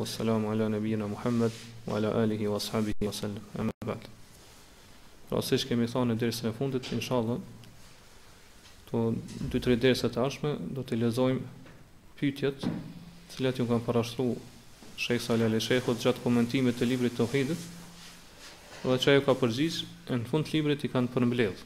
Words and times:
والسلام 0.00 0.46
على 0.46 0.68
نبينا 0.68 1.06
محمد 1.06 1.52
وعلى 1.88 2.08
اله 2.24 2.48
وصحبه 2.48 2.94
وسلم 3.02 3.40
اما 3.60 3.72
بعد 3.86 4.02
Rastësh 5.32 5.62
kemi 5.70 5.86
thënë 5.90 6.06
në 6.12 6.16
dersën 6.20 6.44
në 6.46 6.50
fundit, 6.58 6.88
inshallah, 6.94 7.38
to 8.90 9.00
dy 9.50 9.58
tre 9.64 9.74
dersa 9.82 10.06
të 10.14 10.18
ardhshme 10.22 10.50
do 10.76 10.82
të 10.86 10.98
lexojmë 11.00 11.40
pyetjet, 12.20 12.58
të 12.60 13.36
cilat 13.36 13.58
ju 13.60 13.64
kanë 13.70 13.84
parashtruar 13.86 14.36
Sheikh 15.02 15.22
Salih 15.26 15.48
al-Sheikh 15.48 15.88
gjatë 16.04 16.22
komentimit 16.24 16.76
të 16.78 16.86
librit 16.90 17.16
të 17.16 17.22
Tauhidit, 17.24 17.62
dhe 18.88 18.96
çaj 19.04 19.16
ka 19.28 19.32
përgjigj 19.40 19.78
në 20.12 20.30
fund 20.30 20.44
të 20.46 20.52
librit 20.60 20.84
i 20.86 20.90
kanë 20.94 21.10
përmbledh. 21.16 21.62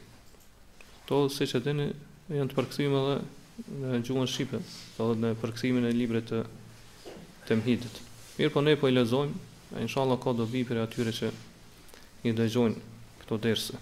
To 1.11 1.19
siç 1.39 1.57
e 1.59 1.63
dini, 1.67 1.89
janë 2.39 2.55
të 2.55 2.59
përkthyer 2.63 2.95
edhe 3.01 3.83
në 3.93 3.99
gjuhën 4.09 4.31
shqipe, 4.35 4.63
do 5.01 5.11
të 5.13 5.19
në 5.25 5.35
përkthimin 5.45 5.91
e 5.91 5.93
librit 6.03 6.31
të 6.33 6.41
Temhidit. 7.51 8.01
Mirë 8.41 8.55
po 8.55 8.61
ne 8.65 8.73
po 8.81 8.89
i 8.89 8.95
lezojmë, 8.97 9.35
e 9.77 9.83
inshallah 9.85 10.17
ka 10.19 10.33
do 10.33 10.47
bi 10.49 10.63
për 10.65 10.79
atyre 10.81 11.13
që 11.13 11.27
i 12.25 12.31
dëgjojnë 12.33 12.79
këto 13.21 13.37
derse. 13.45 13.77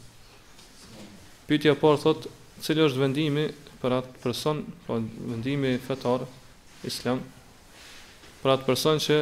Pytja 1.46 1.76
por 1.78 1.94
thot, 2.02 2.26
cilë 2.66 2.88
është 2.88 2.98
vendimi 3.04 3.44
për 3.78 3.94
atë 4.00 4.16
person, 4.24 4.64
pra 4.82 4.96
vendimi 5.30 5.76
fetar, 5.84 6.24
islam, 6.90 7.22
për 8.42 8.54
atë 8.56 8.66
person 8.66 8.98
që 9.06 9.20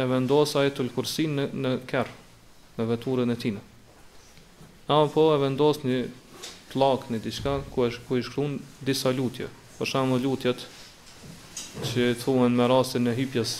e 0.00 0.08
vendosë 0.14 0.62
ajë 0.62 0.74
të 0.78 0.88
lëkursin 0.88 1.36
në, 1.36 1.46
në 1.52 1.74
kërë, 1.92 2.16
në 2.80 2.88
veturën 2.94 3.36
e 3.36 3.38
tina. 3.44 3.62
Ama 4.88 5.12
po 5.12 5.28
e 5.34 5.38
vendosë 5.44 5.90
një 5.92 6.00
plak 6.72 7.10
në 7.12 7.20
diçka 7.28 7.58
ku 7.76 7.84
është 7.90 8.06
ku 8.08 8.16
i 8.16 8.24
shkruan 8.24 8.56
disa 8.88 9.12
lutje. 9.20 9.52
Për 9.76 9.92
shembull 9.92 10.24
lutjet 10.24 10.64
që 11.92 12.14
thuhen 12.24 12.56
me 12.56 12.66
rastin 12.72 13.08
e 13.12 13.16
hipjes 13.20 13.58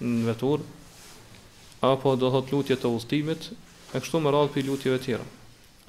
në 0.00 0.28
vetur 0.30 0.62
apo 1.82 2.12
do 2.22 2.28
thot 2.30 2.52
lutje 2.54 2.76
të 2.78 2.90
udhëtimit 2.94 3.48
e 3.90 3.98
kështu 4.00 4.20
me 4.22 4.30
radhë 4.34 4.52
për 4.54 4.66
lutjeve 4.68 4.98
tjera 5.02 5.24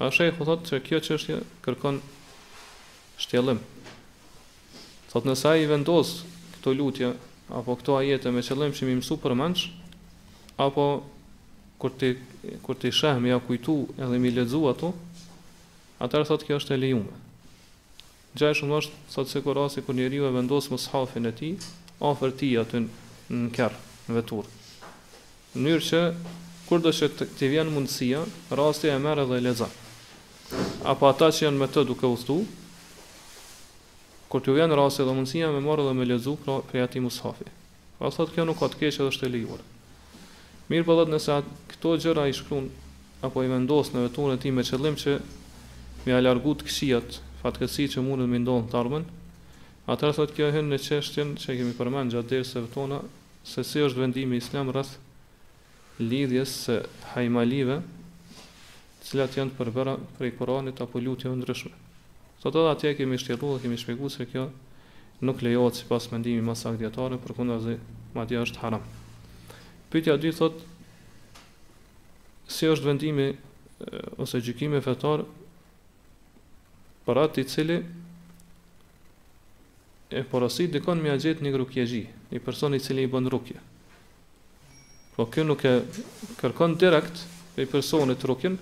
a 0.02 0.08
shejë 0.10 0.34
thot 0.40 0.64
që 0.66 0.80
kjo 0.86 0.98
që 1.06 1.14
është 1.18 1.36
kërkon 1.66 2.00
shtjelim 3.22 3.60
thot 5.12 5.28
nësa 5.28 5.52
i 5.62 5.68
vendos 5.70 6.16
këto 6.56 6.74
lutje 6.74 7.12
apo 7.60 7.76
këto 7.80 7.98
ajete 8.00 8.32
me 8.34 8.42
qëllim 8.46 8.74
që 8.74 8.88
mi 8.90 8.98
mësu 8.98 9.18
për 9.22 9.34
mënsh 9.44 9.68
apo 10.66 10.88
kur 11.82 11.94
ti 11.98 12.90
shahë 12.92 13.22
mi 13.22 13.34
kujtu 13.46 13.78
edhe 13.98 14.18
mi 14.20 14.32
ledzu 14.34 14.64
ato 14.72 14.90
atër 16.02 16.26
thot 16.32 16.46
kjo 16.48 16.58
është 16.62 16.74
e 16.74 16.80
lejume 16.82 17.20
gjaj 18.34 18.54
shumë 18.62 18.74
është 18.82 19.04
thot 19.14 19.30
se 19.30 19.44
kur 19.46 19.62
asë 19.66 19.86
kur 19.86 19.94
njeri 19.98 20.18
e 20.18 20.34
vendos 20.34 20.70
më 20.74 20.80
shafin 20.88 21.30
e 21.30 21.34
ti 21.38 21.52
ofër 22.10 22.34
ti 22.42 22.50
atë 22.62 22.82
në 22.88 23.46
kërë 23.58 23.86
në 24.10 24.18
vetur 24.18 24.48
Në 25.56 25.66
njërë 25.66 25.86
që 25.90 26.00
Kur 26.68 26.82
dhe 26.84 26.92
që 26.94 27.08
të 27.38 27.48
vjen 27.54 27.70
mundësia 27.74 28.24
Rasti 28.58 28.90
e 28.92 28.98
mërë 29.02 29.28
dhe 29.30 29.40
leza 29.44 29.70
Apo 30.92 31.08
ata 31.08 31.30
që 31.30 31.46
janë 31.46 31.62
me 31.62 31.70
të 31.70 31.86
duke 31.88 32.10
ustu 32.14 32.36
Kur 34.30 34.42
të 34.44 34.54
vjen 34.58 34.74
rasti 34.78 35.06
dhe 35.06 35.16
mundësia 35.16 35.52
Me 35.54 35.62
mërë 35.66 35.88
dhe 35.88 35.96
me 36.00 36.08
lezu 36.10 36.34
Pra 36.44 36.58
prej 36.70 36.84
ati 36.88 37.02
mushafi 37.06 37.48
po 37.98 38.10
A 38.10 38.14
thotë 38.14 38.34
kjo 38.36 38.48
nuk 38.48 38.58
ka 38.62 38.70
të 38.72 38.80
keq 38.80 38.94
edhe 38.96 39.06
është 39.10 39.26
e 39.26 39.28
lejuar. 39.28 39.58
Mirë 40.72 40.86
po 40.88 40.94
thotë 40.96 41.12
nëse 41.12 41.34
atë 41.34 41.56
këto 41.74 41.90
gjëra 42.04 42.22
i 42.30 42.32
shkruan 42.32 42.70
apo 43.28 43.42
i 43.44 43.50
vendos 43.50 43.90
në 43.92 44.06
veturën 44.06 44.38
e 44.38 44.40
tij 44.40 44.54
me 44.56 44.62
qëllim 44.64 44.96
që 45.02 45.16
më 46.06 46.14
alargu 46.16 46.54
të 46.56 46.64
kësijat 46.70 47.18
fatkësi 47.42 47.88
që 47.92 48.04
mundën 48.06 48.30
më 48.32 48.40
ndonë 48.40 48.70
të 48.72 48.78
ardhmën, 48.80 49.04
atëherë 49.92 50.16
thotë 50.16 50.36
kjo 50.38 50.48
në 50.70 50.78
çështjen 50.86 51.34
që 51.42 51.58
kemi 51.58 51.76
përmendur 51.76 52.22
gjatë 52.22 52.32
dersave 52.38 52.70
tona, 52.72 53.02
se 53.44 53.64
si 53.64 53.80
është 53.82 54.00
vendimi 54.04 54.36
islam 54.36 54.68
rrëth 54.72 54.96
lidhjes 56.00 56.52
se 56.66 56.76
hajmalive 57.14 57.80
cilat 59.04 59.36
janë 59.38 59.52
të 59.54 59.58
përbëra 59.60 59.94
prej 60.18 60.32
Koranit 60.36 60.80
apo 60.84 61.00
lutje 61.00 61.30
ndryshme. 61.32 61.72
Të 62.40 62.52
të 62.52 62.64
atje 62.70 62.94
kemi 62.98 63.18
shtjelu 63.20 63.54
dhe 63.56 63.62
kemi 63.64 63.78
shpjegu 63.80 64.08
se 64.12 64.26
kjo 64.28 64.48
nuk 65.20 65.42
lejohet 65.44 65.76
si 65.76 65.84
pas 65.88 66.06
mendimi 66.12 66.42
masak 66.42 66.78
djetare, 66.80 67.16
për 67.20 67.34
kunda 67.36 67.58
zi 67.60 67.76
ma 68.14 68.24
dja 68.24 68.40
është 68.44 68.60
haram. 68.62 68.84
Pytja 69.92 70.14
dy 70.16 70.30
thot, 70.32 70.56
si 72.48 72.68
është 72.70 72.86
vendimi 72.88 73.30
ose 74.20 74.40
gjykime 74.40 74.80
fetar 74.84 75.24
për 77.06 77.20
atë 77.24 77.40
i 77.42 77.48
cili 77.48 77.76
e 80.10 80.24
porosi 80.24 80.66
dikon 80.66 80.98
me 80.98 81.10
ajet 81.14 81.38
një 81.38 81.52
rukjeji, 81.56 82.02
një 82.34 82.40
person 82.42 82.74
i 82.74 82.80
cili 82.82 83.04
i 83.06 83.10
bën 83.12 83.28
rukje. 83.30 83.56
Po 85.14 85.26
kjo 85.30 85.44
nuk 85.46 85.62
e 85.70 85.76
kërkon 86.40 86.74
direkt 86.80 87.22
pe 87.54 87.66
personit 87.70 88.18
të 88.18 88.26
rukjen, 88.30 88.56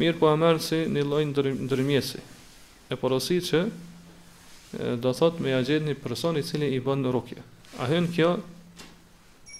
mirë 0.00 0.16
po 0.22 0.30
e 0.32 0.38
merr 0.40 0.60
si 0.64 0.80
një 0.88 1.02
lloj 1.04 1.26
ndërmjesi. 1.34 2.22
E 2.90 2.96
porosi 2.96 3.40
që 3.44 3.60
do 5.04 5.12
thot 5.14 5.42
me 5.44 5.52
ajet 5.58 5.84
një 5.84 5.98
person 6.00 6.38
i 6.40 6.44
cili 6.48 6.72
i 6.72 6.80
bën 6.80 7.04
rukje. 7.12 7.44
A 7.84 7.90
hyn 7.90 8.08
kjo 8.12 8.38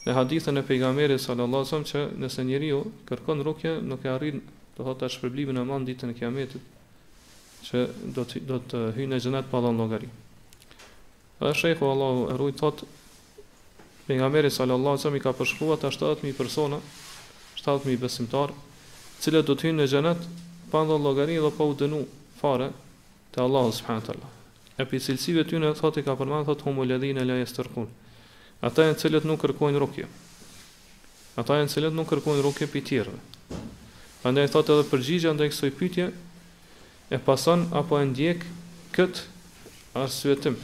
në 0.06 0.16
hadithën 0.16 0.56
e 0.56 0.64
pejgamberit 0.64 1.20
sallallahu 1.20 1.66
alajhi 1.66 1.68
wasallam 1.68 1.90
që 1.92 2.24
nëse 2.24 2.46
njeriu 2.48 2.80
kërkon 3.10 3.44
rukje, 3.44 3.76
nuk 3.84 4.08
e 4.08 4.08
arrin 4.14 4.40
do 4.76 4.86
thot 4.88 5.02
tash 5.04 5.18
shpërblimin 5.18 5.60
e 5.60 5.68
mandit 5.68 6.00
e 6.08 6.14
kiametit 6.16 6.78
që 7.68 7.84
do 8.16 8.24
të 8.24 8.40
do 8.48 8.62
të 8.64 8.84
hyjë 8.96 9.10
në 9.12 9.20
xhenet 9.20 9.50
pa 9.52 9.60
dhënë 9.60 9.76
llogari. 9.78 10.08
Dhe 11.40 11.54
shekhu 11.56 11.88
Allah 11.88 12.18
e 12.32 12.34
rujtë 12.36 12.58
thot, 12.60 12.80
me 14.06 14.16
nga 14.20 14.28
meri 14.28 14.50
sallallahu 14.52 15.00
sallallahu 15.00 15.02
sallam 15.02 15.16
i 15.16 15.22
ka 15.24 15.32
përshkrua 15.40 15.76
të 15.80 15.88
ashtatët 15.88 16.26
persona, 16.36 16.78
7000 17.64 17.96
besimtar, 18.02 18.50
cilët 19.24 19.46
do 19.48 19.54
të 19.56 19.68
hynë 19.70 19.78
në 19.80 19.86
gjenet, 19.92 20.26
pa 20.70 20.84
ndo 20.84 20.98
logari 21.00 21.38
dhe 21.40 21.50
pa 21.56 21.64
u 21.64 21.72
dënu 21.80 22.02
fare 22.40 22.68
të 23.32 23.40
Allah 23.46 23.64
sallallahu 23.72 24.04
sallallahu 24.04 24.38
E 24.80 24.84
për 24.88 25.00
cilësive 25.06 25.42
të 25.48 25.54
june, 25.56 25.70
thot 25.76 25.96
i 26.00 26.04
ka 26.04 26.12
përmanë, 26.16 26.44
thot 26.48 26.62
humu 26.64 26.84
ledhin 26.88 27.18
e 27.20 27.24
lajes 27.28 27.50
të 27.56 27.64
rkun. 27.68 27.88
Ata 28.64 28.84
e 28.86 28.92
në 28.92 28.96
cilët 29.02 29.26
nuk 29.28 29.40
kërkojnë 29.42 29.80
rukje. 29.82 30.06
Ata 31.40 31.56
e 31.58 31.64
në 31.66 31.72
cilët 31.74 31.96
nuk 31.98 32.08
kërkojnë 32.08 32.44
rukje 32.46 32.68
për 32.72 32.84
tjerëve. 32.88 33.20
Andaj 34.30 34.48
thot 34.54 34.72
edhe 34.72 34.86
përgjigja 34.94 35.32
ndaj 35.36 35.50
kësoj 35.52 35.72
pytje, 35.82 36.06
e 37.12 37.18
pasan 37.28 37.66
apo 37.76 38.00
e 38.00 38.08
ndjek 38.08 38.48
këtë 38.96 39.26
arsvetim 40.00 40.56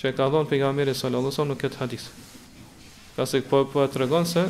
që 0.00 0.08
e 0.08 0.14
ka 0.16 0.24
dhonë 0.32 0.48
për 0.48 0.58
nga 0.62 0.68
mërë 0.76 0.92
sallallahu 0.96 1.34
sallam 1.36 1.50
në 1.52 1.56
këtë 1.60 1.76
hadith. 1.82 2.06
Ka 3.18 3.26
se 3.28 3.40
po, 3.44 3.60
po 3.68 3.82
e 3.84 3.88
të 3.92 4.00
regonë 4.06 4.30
se 4.30 4.44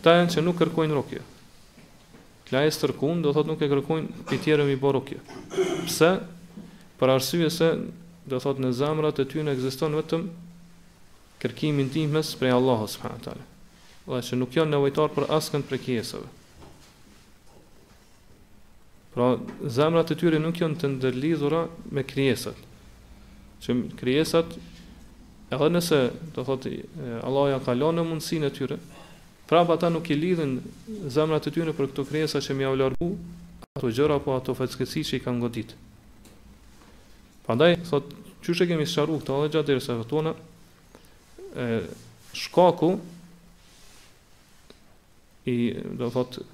këta 0.00 0.14
janë 0.18 0.32
që 0.34 0.42
nuk 0.42 0.56
kërkojnë 0.58 0.96
rokje. 0.98 1.20
Këla 2.48 2.62
e 2.66 2.72
së 2.74 2.80
tërkun, 2.82 3.20
do 3.22 3.30
thotë 3.36 3.52
nuk 3.52 3.62
e 3.62 3.68
kërkojnë 3.70 4.24
për 4.28 4.40
tjere 4.44 4.66
mi 4.66 4.74
bo 4.82 4.90
rokje. 4.96 5.20
Pse? 5.86 6.10
Për 6.98 7.12
arsye 7.14 7.48
se, 7.54 7.70
do 8.28 8.40
thotë 8.42 8.64
në 8.66 8.72
zamrat 8.80 9.22
e 9.22 9.28
ty 9.30 9.44
në 9.46 9.54
egziston 9.54 9.94
vetëm 10.00 10.26
kërkimin 11.44 11.92
ti 11.94 12.06
mes 12.10 12.34
prej 12.40 12.56
Allahu 12.58 12.88
subhanahu 12.90 13.20
wa 13.20 13.24
taala. 13.30 13.46
Dhe 14.10 14.22
që 14.26 14.40
nuk 14.42 14.58
janë 14.58 14.72
nevojtar 14.74 15.14
për 15.14 15.30
askën 15.38 15.62
për 15.70 15.82
kjesëve. 15.86 16.26
Pra, 19.14 19.30
zemrat 19.70 20.10
e 20.10 20.18
tyre 20.18 20.42
nuk 20.42 20.58
janë 20.58 20.82
të 20.82 20.90
ndërlizura 20.96 21.66
me 21.94 22.02
krijesat 22.10 22.60
që 23.64 23.74
krijesat 23.96 24.56
edhe 25.54 25.68
nëse 25.72 26.00
do 26.36 26.44
thotë 26.46 26.72
Allah 27.24 27.52
ja 27.54 27.60
ka 27.64 27.74
lënë 27.76 28.04
mundsinë 28.08 28.48
e 28.50 28.56
tyre, 28.56 28.78
prapë 29.48 29.76
ata 29.76 29.90
nuk 29.92 30.08
i 30.14 30.18
lidhin 30.18 30.58
zemrat 31.14 31.48
e 31.48 31.52
tyre 31.54 31.72
për 31.76 31.90
këto 31.92 32.04
krijesa 32.10 32.42
që 32.44 32.56
mja 32.58 32.72
u 32.74 32.78
largu, 32.82 33.10
ato 33.76 33.90
gjëra 33.92 34.20
apo 34.20 34.34
ato 34.36 34.54
fatkeqësi 34.58 35.04
që 35.10 35.16
i 35.16 35.22
kanë 35.24 35.44
godit. 35.44 35.74
Prandaj 37.48 37.72
thotë 37.88 38.22
çysh 38.44 38.64
e 38.64 38.68
kemi 38.70 38.86
sharruar 38.88 39.22
këto 39.24 39.38
edhe 39.44 39.52
gjatë 39.56 39.70
derisa 39.72 39.96
vetona 40.00 40.34
e 41.56 41.80
shkaku 42.40 42.92
i 45.52 45.58
do 45.98 46.10
thotë 46.14 46.44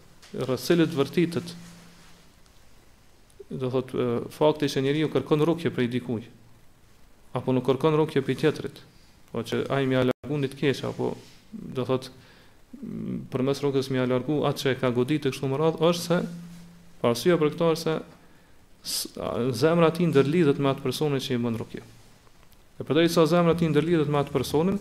rrecelet 0.47 0.95
vërtitet 0.95 1.57
do 3.62 3.67
thot 3.73 3.91
fakti 4.31 4.69
që 4.71 4.83
njeriu 4.85 5.09
kërkon 5.11 5.43
rrugë 5.43 5.73
për 5.75 5.87
i 5.89 5.91
dikujt 5.91 6.29
apo 7.32 7.53
nuk 7.55 7.65
kërkon 7.69 7.94
rrokje 7.99 8.23
për 8.27 8.38
tjetrit, 8.41 8.81
po 9.31 9.43
që 9.47 9.62
ai 9.71 9.85
më 9.85 9.88
mi 9.91 9.99
alargu 10.00 10.38
një 10.43 10.50
të 10.50 10.85
apo 10.88 11.12
do 11.53 11.85
thot, 11.87 12.09
për 13.31 13.43
mes 13.47 13.62
rrokës 13.62 13.91
më 13.91 14.03
alargu 14.06 14.41
atë 14.47 14.59
që 14.61 14.71
e 14.73 14.79
ka 14.81 14.91
godit 14.94 15.23
të 15.25 15.32
kështu 15.35 15.50
më 15.50 15.61
radhë, 15.62 15.82
është 15.91 16.03
se, 16.06 16.19
parësia 17.00 17.38
për 17.41 17.53
këto 17.55 17.69
është 17.75 17.85
se, 17.85 17.94
zemra 19.62 19.93
ti 19.94 20.06
ndërlidhet 20.11 20.59
me 20.62 20.71
atë 20.71 20.82
personin 20.85 21.23
që 21.23 21.35
i 21.35 21.41
mën 21.43 21.59
rrokje. 21.59 21.82
E 22.81 22.87
përdej 22.87 23.11
sa 23.12 23.27
zemra 23.31 23.55
ti 23.59 23.69
ndërlidhet 23.71 24.11
me 24.11 24.21
atë 24.23 24.33
personin, 24.35 24.79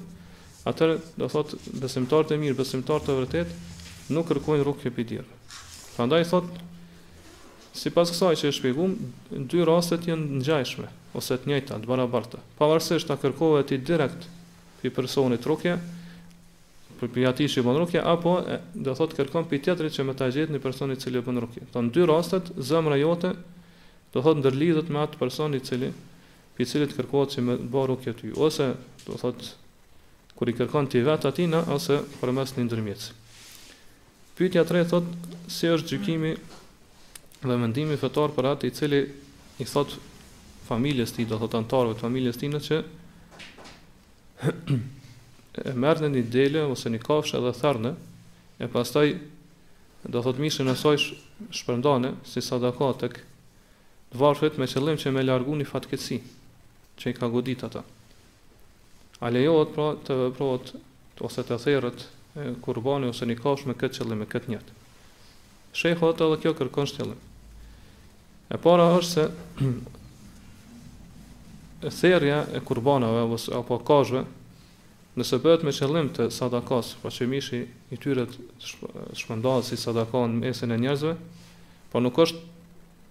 atër 0.70 0.98
do 1.20 1.30
thot, 1.32 1.54
besimtar 1.82 2.26
të 2.30 2.38
mirë, 2.40 2.58
besimtar 2.62 3.02
të 3.04 3.18
vërtet, 3.22 3.54
nuk 4.14 4.30
kërkojnë 4.30 4.66
rrokje 4.66 4.94
për 4.98 5.10
tjerë. 5.14 5.38
Prandaj 5.96 6.26
thot, 6.34 6.50
Sipas 7.80 8.10
kësaj 8.12 8.34
që 8.42 8.48
e 8.50 8.54
shpikum, 8.56 8.96
dy 9.46 9.62
rastet 9.68 10.08
janë 10.10 10.40
në 10.40 10.64
ose 11.18 11.38
të 11.38 11.50
njëjta 11.50 11.78
të 11.82 11.90
barabarta. 11.90 12.42
Pavarësisht 12.60 13.10
ta 13.10 13.18
kërkohet 13.20 13.70
ti 13.72 13.78
direkt 13.82 14.28
pi 14.82 14.92
personit 14.94 15.42
trokje, 15.44 15.78
për 17.00 17.12
pyati 17.16 17.48
si 17.48 17.62
bon 17.64 17.78
trokje 17.80 18.02
apo 18.04 18.34
e, 18.44 18.60
do 18.74 18.94
thotë 18.96 19.18
kërkon 19.22 19.46
pi 19.50 19.62
teatrit 19.64 19.94
që 19.96 20.06
më 20.08 20.18
ta 20.20 20.28
gjetë 20.32 20.54
një 20.58 20.62
person 20.64 20.92
i 20.92 20.98
cili 21.00 21.22
bon 21.24 21.40
trokje. 21.40 21.66
Në 21.74 21.94
dy 21.96 22.06
rastet 22.10 22.52
zemra 22.68 22.98
jote 23.00 23.34
do 24.14 24.22
thotë 24.26 24.44
ndërlidhet 24.44 24.92
me 24.92 25.02
atë 25.06 25.20
person 25.22 25.56
i 25.58 25.62
cili 25.64 25.92
pi 26.58 26.68
cili 26.68 26.90
të 26.92 26.98
kërkohet 27.00 27.34
si 27.38 27.44
më 27.46 27.56
bon 27.72 27.88
trokje 27.88 28.14
ty 28.20 28.34
ose 28.36 28.74
do 29.06 29.18
thotë 29.22 29.54
kur 30.40 30.48
i 30.52 30.56
kërkon 30.56 30.88
ti 30.92 31.02
vetë 31.04 31.32
atina 31.32 31.64
ose 31.76 32.02
përmes 32.20 32.54
një 32.58 32.68
ndërmjet. 32.68 33.10
Pyetja 34.38 34.64
tre 34.68 34.86
thotë 34.88 35.34
si 35.52 35.68
është 35.72 35.96
gjykimi 35.98 36.34
dhe 37.44 37.58
mendimi 37.60 37.98
fetar 38.00 38.32
për 38.36 38.54
atë 38.54 38.70
i 38.70 38.76
cili 38.76 39.02
i 39.60 39.66
thotë 39.68 40.00
familjes 40.70 41.12
ti, 41.16 41.26
do 41.26 41.40
thot 41.42 41.56
antarëve 41.58 41.98
të 41.98 42.04
familjes 42.06 42.38
ti 42.38 42.50
në 42.54 42.60
që 42.68 42.78
e 45.70 45.74
mërë 45.82 46.06
në 46.06 46.10
një 46.14 46.24
dele 46.32 46.62
ose 46.70 46.92
një 46.94 47.02
kafshë 47.02 47.40
edhe 47.40 47.54
thërne 47.58 47.94
e 48.62 48.68
pastaj, 48.72 49.08
do 50.14 50.22
thot 50.26 50.38
mishë 50.44 50.68
në 50.68 50.76
soj 50.80 51.00
shpërndane 51.58 52.14
si 52.32 52.44
sadaka 52.46 52.92
të 53.02 53.10
kë 53.16 53.26
dvarfet 54.14 54.60
me 54.62 54.70
qëllim 54.70 55.02
që 55.02 55.14
me 55.16 55.26
largu 55.26 55.58
një 55.58 55.68
fatkeci 55.70 56.20
që 57.00 57.14
i 57.14 57.18
ka 57.18 57.30
godit 57.34 57.66
ata 57.68 57.82
a 59.26 59.34
lejohet 59.34 59.74
pra 59.76 59.90
të 60.06 60.20
veprohet 60.28 60.74
ose 61.28 61.44
të 61.50 61.58
theret 61.66 62.06
kurbani 62.64 63.10
ose 63.10 63.26
një 63.28 63.40
kafshë 63.42 63.72
me 63.72 63.80
këtë 63.82 64.04
qëllim 64.04 64.22
e 64.28 64.34
këtë 64.36 64.54
njët 64.54 64.70
shejhot 65.82 66.22
edhe 66.28 66.40
kjo 66.46 66.54
kërkon 66.62 66.90
shtjellim 66.92 68.52
e 68.58 68.62
para 68.68 68.92
është 69.02 69.16
se 69.16 69.32
therja 71.88 72.46
e 72.54 72.60
kurbanave 72.60 73.28
apo 73.56 73.80
kozhve 73.80 74.26
nëse 75.20 75.40
bëhet 75.42 75.64
me 75.66 75.72
qëllim 75.74 76.10
të 76.16 76.30
sadakas, 76.32 76.94
pa 77.02 77.10
po 77.10 77.12
që 77.12 77.26
mishi 77.28 77.60
i 77.92 77.98
tyre 78.00 78.26
të 78.30 79.14
shpëndohet 79.20 79.66
si 79.68 79.78
sadaka 79.80 80.22
në 80.30 80.38
mesin 80.46 80.72
e 80.72 80.78
njerëzve, 80.80 81.12
pa 81.92 81.98
po 81.98 82.02
nuk 82.04 82.20
është 82.24 82.40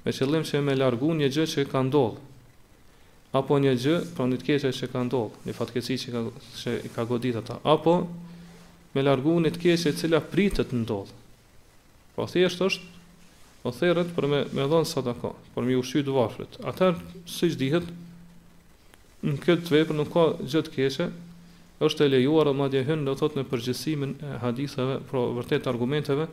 me 0.05 0.15
qëllim 0.17 0.47
që 0.49 0.61
me 0.65 0.77
largu 0.79 1.11
një 1.19 1.29
gjë 1.35 1.45
që 1.53 1.65
ka 1.69 1.83
ndodhë, 1.85 2.23
apo 3.37 3.59
një 3.61 3.75
gjë, 3.83 3.97
pra 4.17 4.29
një 4.31 4.39
të 4.41 4.49
keqe 4.49 4.73
që 4.79 4.89
ka 4.95 5.03
ndodhë, 5.05 5.43
një 5.51 5.57
fatkeci 5.59 5.99
që, 6.07 6.15
ka, 6.17 6.23
që 6.63 6.77
ka 6.97 7.05
godit 7.11 7.41
ata, 7.43 7.59
apo 7.69 7.97
me 8.95 9.05
largu 9.05 9.37
një 9.43 9.53
të 9.57 9.63
keqe 9.67 9.93
cila 10.01 10.23
pritët 10.33 10.73
ndodhë. 10.73 11.17
Po 12.17 12.29
thjesht 12.31 12.63
është, 12.71 12.89
o 13.67 13.69
po 13.69 13.75
therët 13.83 14.15
për 14.17 14.31
me, 14.33 14.45
me 14.57 14.71
dhonë 14.71 14.89
sadaka, 14.89 15.35
për 15.53 15.67
me 15.69 15.77
ushqy 15.83 16.07
dëvarfrit. 16.09 16.57
Atër, 16.73 16.97
si 17.29 17.51
që 17.53 17.59
dihet, 17.61 17.93
në 19.27 19.35
këtë 19.43 19.65
të 19.67 19.73
vepër 19.75 19.97
nuk 19.99 20.11
ka 20.15 20.27
gjë 20.47 20.61
të 20.67 20.73
keqe, 20.77 21.07
është 21.83 22.07
e 22.07 22.11
lejuar 22.13 22.47
dhe 22.49 22.57
madje 22.59 22.83
hyn 22.87 23.03
do 23.07 23.15
thot 23.19 23.35
në 23.39 23.47
përgjithësimin 23.51 24.13
e 24.23 24.33
haditheve, 24.45 25.01
po 25.03 25.09
pra 25.11 25.23
vërtet 25.41 25.67
argumenteve, 25.71 26.29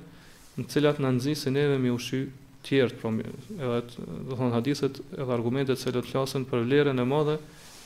në 0.55 0.65
të 0.65 0.75
cilat 0.75 1.01
na 1.03 1.11
nxisin 1.17 1.55
neve 1.57 1.79
me 1.81 1.91
ushy 1.95 2.23
të 2.61 2.65
tjerë, 2.65 2.97
pra 3.01 3.11
edhe 3.15 4.05
do 4.29 4.37
thon 4.39 4.53
hadithet 4.55 4.99
edhe 5.17 5.33
argumentet 5.35 5.77
se 5.81 5.91
do 5.93 6.01
të 6.01 6.13
flasin 6.13 6.45
për 6.49 6.63
vlerën 6.65 7.01
e 7.03 7.07
madhe 7.09 7.35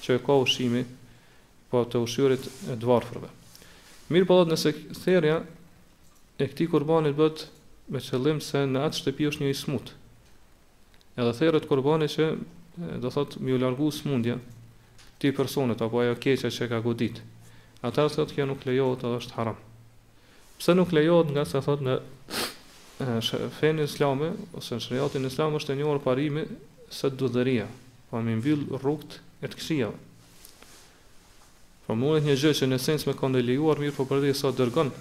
që 0.04 0.16
e 0.20 0.24
ka 0.24 0.36
ushimi 0.40 0.84
po 1.72 1.82
të 1.92 2.00
ushyrit 2.04 2.46
e 2.72 2.78
dvarfërve. 2.80 3.28
Mirë 4.14 4.28
po 4.30 4.38
dhëtë 4.40 4.54
nëse 4.54 4.72
therja 5.06 5.40
e 6.40 6.46
këti 6.48 6.68
kurbanit 6.72 7.16
bët 7.20 7.44
me 7.94 8.00
qëllim 8.06 8.40
se 8.44 8.64
në 8.72 8.86
atë 8.88 9.02
shtepi 9.04 9.28
është 9.32 9.44
një 9.46 9.52
ismut. 9.56 9.92
Edhe 11.20 11.34
therët 11.40 11.68
kurbanit 11.68 12.16
që 12.16 12.32
do 13.04 13.12
thotë 13.12 13.44
mi 13.44 13.52
u 13.52 13.60
largu 13.60 13.92
smundja, 13.92 14.40
ti 15.20 15.32
personet 15.36 15.82
apo 15.84 16.00
ajo 16.00 16.16
keqe 16.16 16.50
që 16.52 16.68
ka 16.72 16.80
godit. 16.84 17.20
Ata 17.84 18.06
sot 18.10 18.32
kjo 18.36 18.46
nuk 18.50 18.64
lejohet, 18.68 19.04
edhe 19.04 19.20
është 19.22 19.36
haram. 19.38 19.60
Pse 20.60 20.76
nuk 20.76 20.92
lejohet 20.96 21.32
nga 21.36 21.46
se 21.48 21.60
thot 21.66 21.84
në 21.86 21.98
fenë 23.60 23.88
islame 23.88 24.34
ose 24.60 24.76
në 24.78 24.84
shariatin 24.84 25.28
islam 25.30 25.56
është 25.56 25.72
e 25.72 25.78
njohur 25.80 26.02
parimi 26.04 26.44
se 26.92 27.12
dudhëria, 27.22 27.68
pa 28.10 28.20
më 28.26 28.36
mbyll 28.42 28.64
rrugt 28.84 29.20
e 29.44 29.48
të 29.48 29.60
këshia. 29.60 29.90
Po 31.86 31.96
mundet 31.98 32.28
një 32.28 32.36
gjë 32.40 32.52
që 32.60 32.68
në 32.70 32.80
sens 32.84 33.08
me 33.08 33.16
kanë 33.18 33.44
lejuar 33.48 33.80
mirë, 33.82 33.96
po 33.96 34.08
përdi 34.12 34.34
sa 34.38 34.52
dërgon 34.52 34.92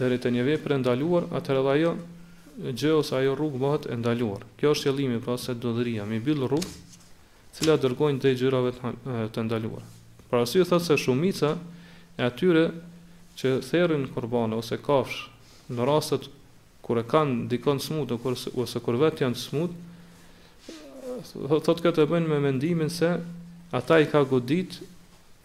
deri 0.00 0.18
të 0.18 0.32
një 0.34 0.42
vepër 0.52 0.72
e 0.74 0.76
ndaluar, 0.82 1.26
atëherë 1.38 1.74
ajo 1.74 1.92
gjë 2.72 2.94
ose 3.02 3.14
ajo 3.18 3.34
rrugë 3.38 3.60
bëhet 3.62 3.84
e 3.94 3.98
ndaluar. 4.00 4.42
Kjo 4.58 4.72
është 4.74 4.88
qëllimi 4.90 5.20
pra 5.26 5.36
se 5.38 5.54
dudhëria, 5.62 6.06
më 6.08 6.22
mbyll 6.22 6.46
rrugt 6.48 6.85
cila 7.56 7.76
dërgojnë 7.80 8.20
dhe 8.20 8.32
i 8.34 8.36
gjyrave 8.36 8.72
të 9.32 9.44
ndaluar. 9.46 9.84
Pra 10.30 10.42
si 10.48 10.60
thot 10.68 10.84
se 10.84 10.96
shumica 11.00 11.54
e 12.18 12.24
atyre 12.26 12.66
që 13.40 13.54
therrin 13.64 14.08
korbanë 14.12 14.58
ose 14.60 14.78
kafsh 14.80 15.26
në 15.76 15.86
rastet 15.88 16.28
e 16.86 17.02
kanë 17.10 17.48
dikon 17.50 17.80
smut 17.82 18.12
ose 18.12 18.80
kur 18.84 18.96
vet 19.00 19.18
janë 19.24 19.38
smut, 19.40 19.72
thot 21.66 21.80
këtë 21.82 22.04
e 22.04 22.10
bëjnë 22.12 22.30
me 22.30 22.36
mendimin 22.44 22.92
se 22.94 23.08
ata 23.74 23.96
i 24.00 24.06
ka 24.06 24.20
godit 24.30 24.76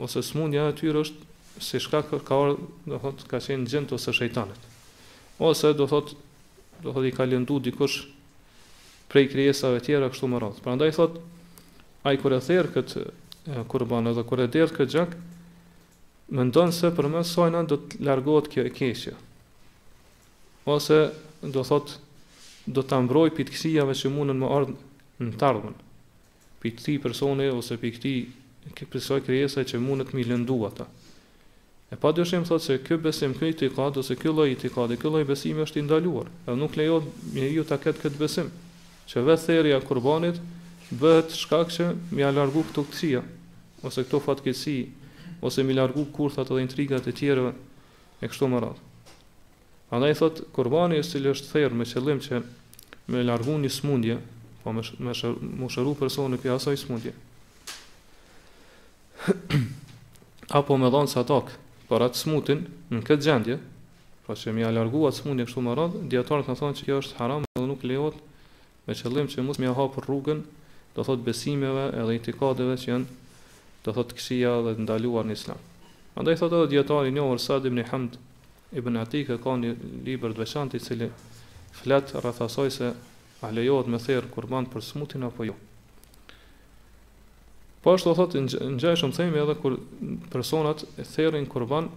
ose 0.01 0.21
smundja 0.23 0.67
e 0.67 0.73
atyre 0.75 1.01
është 1.01 1.61
si 1.61 1.79
shka 1.81 2.03
ka 2.11 2.37
orë, 2.43 2.57
do 2.85 2.99
thot, 3.01 3.23
ka 3.29 3.39
qenë 3.41 3.67
gjend 3.71 3.91
ose 3.97 4.13
shejtanit. 4.13 4.69
Ose, 5.41 5.71
do 5.77 5.87
thot, 5.89 6.13
do 6.81 6.93
thot, 6.93 7.05
i 7.05 7.11
ka 7.13 7.25
lëndu 7.27 7.57
dikush 7.67 8.03
prej 9.11 9.27
krijesave 9.33 9.81
tjera 9.83 10.09
kështu 10.13 10.29
më 10.31 10.41
radhë. 10.45 10.61
Pra 10.65 10.75
i 10.85 10.95
thot, 10.95 11.17
a 12.01 12.09
i 12.13 12.17
kur 12.21 12.33
e 12.33 12.39
therë 12.41 12.71
këtë 12.75 13.03
kurban 13.69 14.07
edhe 14.11 14.23
kur 14.27 14.41
e 14.41 14.47
derë 14.53 14.75
këtë 14.77 14.93
gjak 14.93 15.13
më 16.31 16.45
ndonë 16.49 16.73
se 16.75 16.89
për 16.95 17.09
mes 17.11 17.31
sajna 17.35 17.63
do 17.69 17.77
të 17.83 17.99
largohet 18.07 18.47
kjo 18.53 18.63
e 18.65 18.71
keshja 18.73 19.15
ose 20.71 21.01
do 21.51 21.63
thot 21.67 21.93
do 22.69 22.83
ta 22.85 22.99
ambroj 23.01 23.27
për 23.35 23.49
të 23.49 23.55
kësijave 23.57 23.95
që 24.01 24.11
mundën 24.15 24.41
më 24.43 24.51
ardhë 24.57 24.77
në 25.25 25.37
të 25.41 25.51
për 26.61 26.69
të 26.77 26.81
ti 26.85 26.97
personi 27.07 27.49
ose 27.51 27.77
për 27.81 27.97
të 27.97 28.01
ti 28.05 28.15
për 28.79 29.21
kërjesaj 29.25 29.65
që 29.73 29.81
mundët 29.81 30.13
mi 30.17 30.25
lëndu 30.29 30.57
ata 30.69 30.85
e 31.93 31.97
pa 32.01 32.13
dëshim 32.15 32.45
thot 32.49 32.61
se 32.65 32.79
kjo 32.85 32.97
besim 33.09 33.33
kjo 33.37 33.49
i 33.49 33.53
të 33.59 33.69
i 33.69 33.75
ka 33.77 33.89
dhe 33.97 34.03
se 34.09 34.15
kjo 34.21 34.33
loj 34.37 34.53
i 34.53 34.57
të 34.61 34.69
i 34.69 34.73
ka 34.77 34.87
dhe 34.89 34.97
kjo 35.01 35.11
loj 35.17 35.25
besime 35.33 35.65
është 35.67 35.81
i 35.81 35.85
ndaluar 35.89 36.29
edhe 36.47 36.57
nuk 36.63 36.77
lejo 36.81 37.01
një 37.37 37.51
ju 37.57 37.67
ketë 37.73 37.99
këtë 38.07 38.17
besim 38.21 38.49
që 39.11 39.21
vetë 39.27 39.45
therja 39.49 39.79
kurbanit, 39.83 40.37
bëhet 40.91 41.31
shkak 41.39 41.71
që 41.71 41.85
më 42.11 42.27
largu 42.35 42.61
këto 42.67 42.83
kthia 42.91 43.21
ose 43.87 44.03
këto 44.03 44.19
fatkeqësi 44.25 44.75
ose 45.41 45.63
më 45.63 45.77
largu 45.79 46.03
kurthat 46.13 46.51
dhe 46.51 46.59
intrigat 46.63 47.07
e 47.07 47.13
tjera 47.15 47.53
e 48.21 48.27
kështu 48.27 48.49
me 48.51 48.59
radhë. 48.59 48.81
i 50.11 50.15
thot 50.19 50.41
kurbani 50.53 50.99
e 50.99 51.03
cilë 51.03 51.29
është 51.31 51.47
therr 51.53 51.71
me 51.73 51.85
qëllim 51.85 52.19
që 52.19 52.41
më 53.07 53.23
një 53.59 53.69
smundje, 53.71 54.17
po 54.63 54.71
më 54.71 54.81
më 54.99 55.13
shëru, 55.15 55.69
shëru 55.69 55.95
personi 55.97 56.37
për 56.37 56.51
asaj 56.55 56.77
smundje. 56.77 57.13
Apo 60.57 60.77
më 60.77 60.89
dhon 60.89 61.07
sa 61.07 61.23
për 61.23 61.99
atë 62.03 62.15
smutin 62.17 62.67
në 62.91 63.01
këtë 63.03 63.23
gjendje, 63.25 63.57
pra 64.25 64.35
që 64.35 64.53
më 64.53 64.67
atë 64.67 65.15
smundje 65.17 65.45
kështu 65.47 65.61
me 65.65 65.73
radhë, 65.75 66.03
diatorët 66.11 66.47
në 66.51 66.55
thonë 66.59 66.75
se 66.77 66.85
kjo 66.85 66.99
është 67.01 67.17
haram 67.19 67.41
dhe 67.47 67.65
nuk 67.65 67.83
lejohet 67.83 68.15
me 68.85 68.93
qëllim 68.93 69.27
që 69.29 69.41
mos 69.45 69.57
më 69.59 69.73
hap 69.75 69.97
rrugën 69.97 70.43
do 70.95 71.03
thot 71.03 71.23
besimeve 71.23 71.89
edhe 71.99 72.15
itikadeve 72.19 72.75
që 72.79 72.89
janë 72.89 73.17
do 73.85 73.93
thot 73.95 74.11
kësia 74.17 74.57
dhe 74.67 74.75
të 74.77 74.83
ndaluar 74.83 75.25
në 75.27 75.35
islam. 75.37 75.59
Andaj 76.19 76.41
thot 76.41 76.55
edhe 76.57 76.67
djetari 76.75 77.13
një 77.15 77.23
orë 77.23 77.41
sad 77.45 77.65
ibn 77.69 77.81
Hamd 77.87 78.17
i 78.75 78.83
Atik 78.99 79.31
e 79.31 79.37
ka 79.43 79.55
një 79.59 79.73
liber 80.05 80.35
dveçanti 80.35 80.79
cili 80.83 81.07
flet 81.75 82.11
rrëthasoj 82.15 82.69
se 82.71 82.91
a 83.41 83.49
lejohet 83.51 83.87
me 83.89 83.97
therë 83.99 84.29
kurban 84.35 84.67
për 84.71 84.83
smutin 84.85 85.23
apo 85.27 85.47
jo. 85.47 85.55
Po 87.81 87.95
është 87.95 88.09
do 88.09 88.13
thot 88.19 88.35
në 88.37 88.81
gjeshëm 88.83 89.15
themi 89.15 89.39
edhe 89.41 89.55
kur 89.63 89.79
personat 90.29 90.83
e 90.99 91.07
therën 91.07 91.47
kurban 91.49 91.87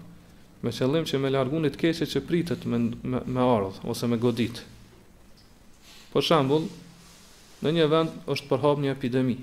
me 0.64 0.72
qëllim 0.72 1.04
që 1.04 1.20
me 1.20 1.28
largunit 1.34 1.74
keqe 1.76 2.06
që 2.08 2.22
pritet 2.24 2.64
me, 2.64 2.78
me, 3.04 3.20
me 3.26 3.42
ardhë 3.44 3.84
ose 3.92 4.08
me 4.08 4.16
godit. 4.22 4.62
Për 6.14 6.22
shambull, 6.24 6.70
në 7.64 7.72
një 7.72 7.84
vend 7.88 8.14
është 8.28 8.48
përhap 8.52 8.80
një 8.84 8.92
epidemi. 8.94 9.36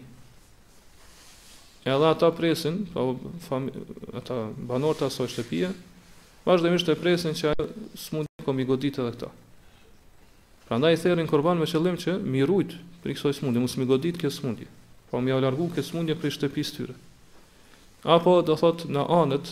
Edhe 1.89 2.09
ata 2.13 2.29
presin, 2.37 2.83
pa, 2.93 3.07
po, 3.17 3.61
ata 4.19 4.37
banor 4.69 4.95
të 4.99 5.07
asoj 5.09 5.29
shtëpije, 5.33 5.71
vazhdimisht 6.45 6.89
të 6.91 6.97
presin 7.01 7.33
që 7.37 7.55
ajo 7.55 7.67
së 7.97 8.13
mundi 8.17 8.45
kom 8.45 8.59
i 8.61 8.67
godit 8.69 8.99
edhe 9.01 9.13
këta. 9.15 9.31
Pra 10.67 10.77
nda 10.79 10.91
i 10.93 10.99
therin 11.01 11.27
korban 11.27 11.57
me 11.59 11.65
qëllim 11.67 11.97
që 11.99 12.19
mi 12.21 12.45
rujt 12.47 12.77
për 13.01 13.13
i 13.13 13.17
kësoj 13.17 13.33
së 13.39 13.47
mundi, 13.47 13.65
mi 13.81 13.89
godit 13.89 14.21
kësë 14.21 14.37
së 14.37 14.45
mundi, 14.45 14.69
pa 15.09 15.17
po 15.17 15.23
mi 15.25 15.33
largu 15.33 15.71
kësë 15.73 15.89
së 15.89 15.97
mundi 15.97 16.15
për 16.15 16.29
i 16.29 16.63
tyre. 16.77 16.93
Apo 18.09 18.37
do 18.41 18.55
thot 18.57 18.85
në 18.89 19.01
anët 19.13 19.49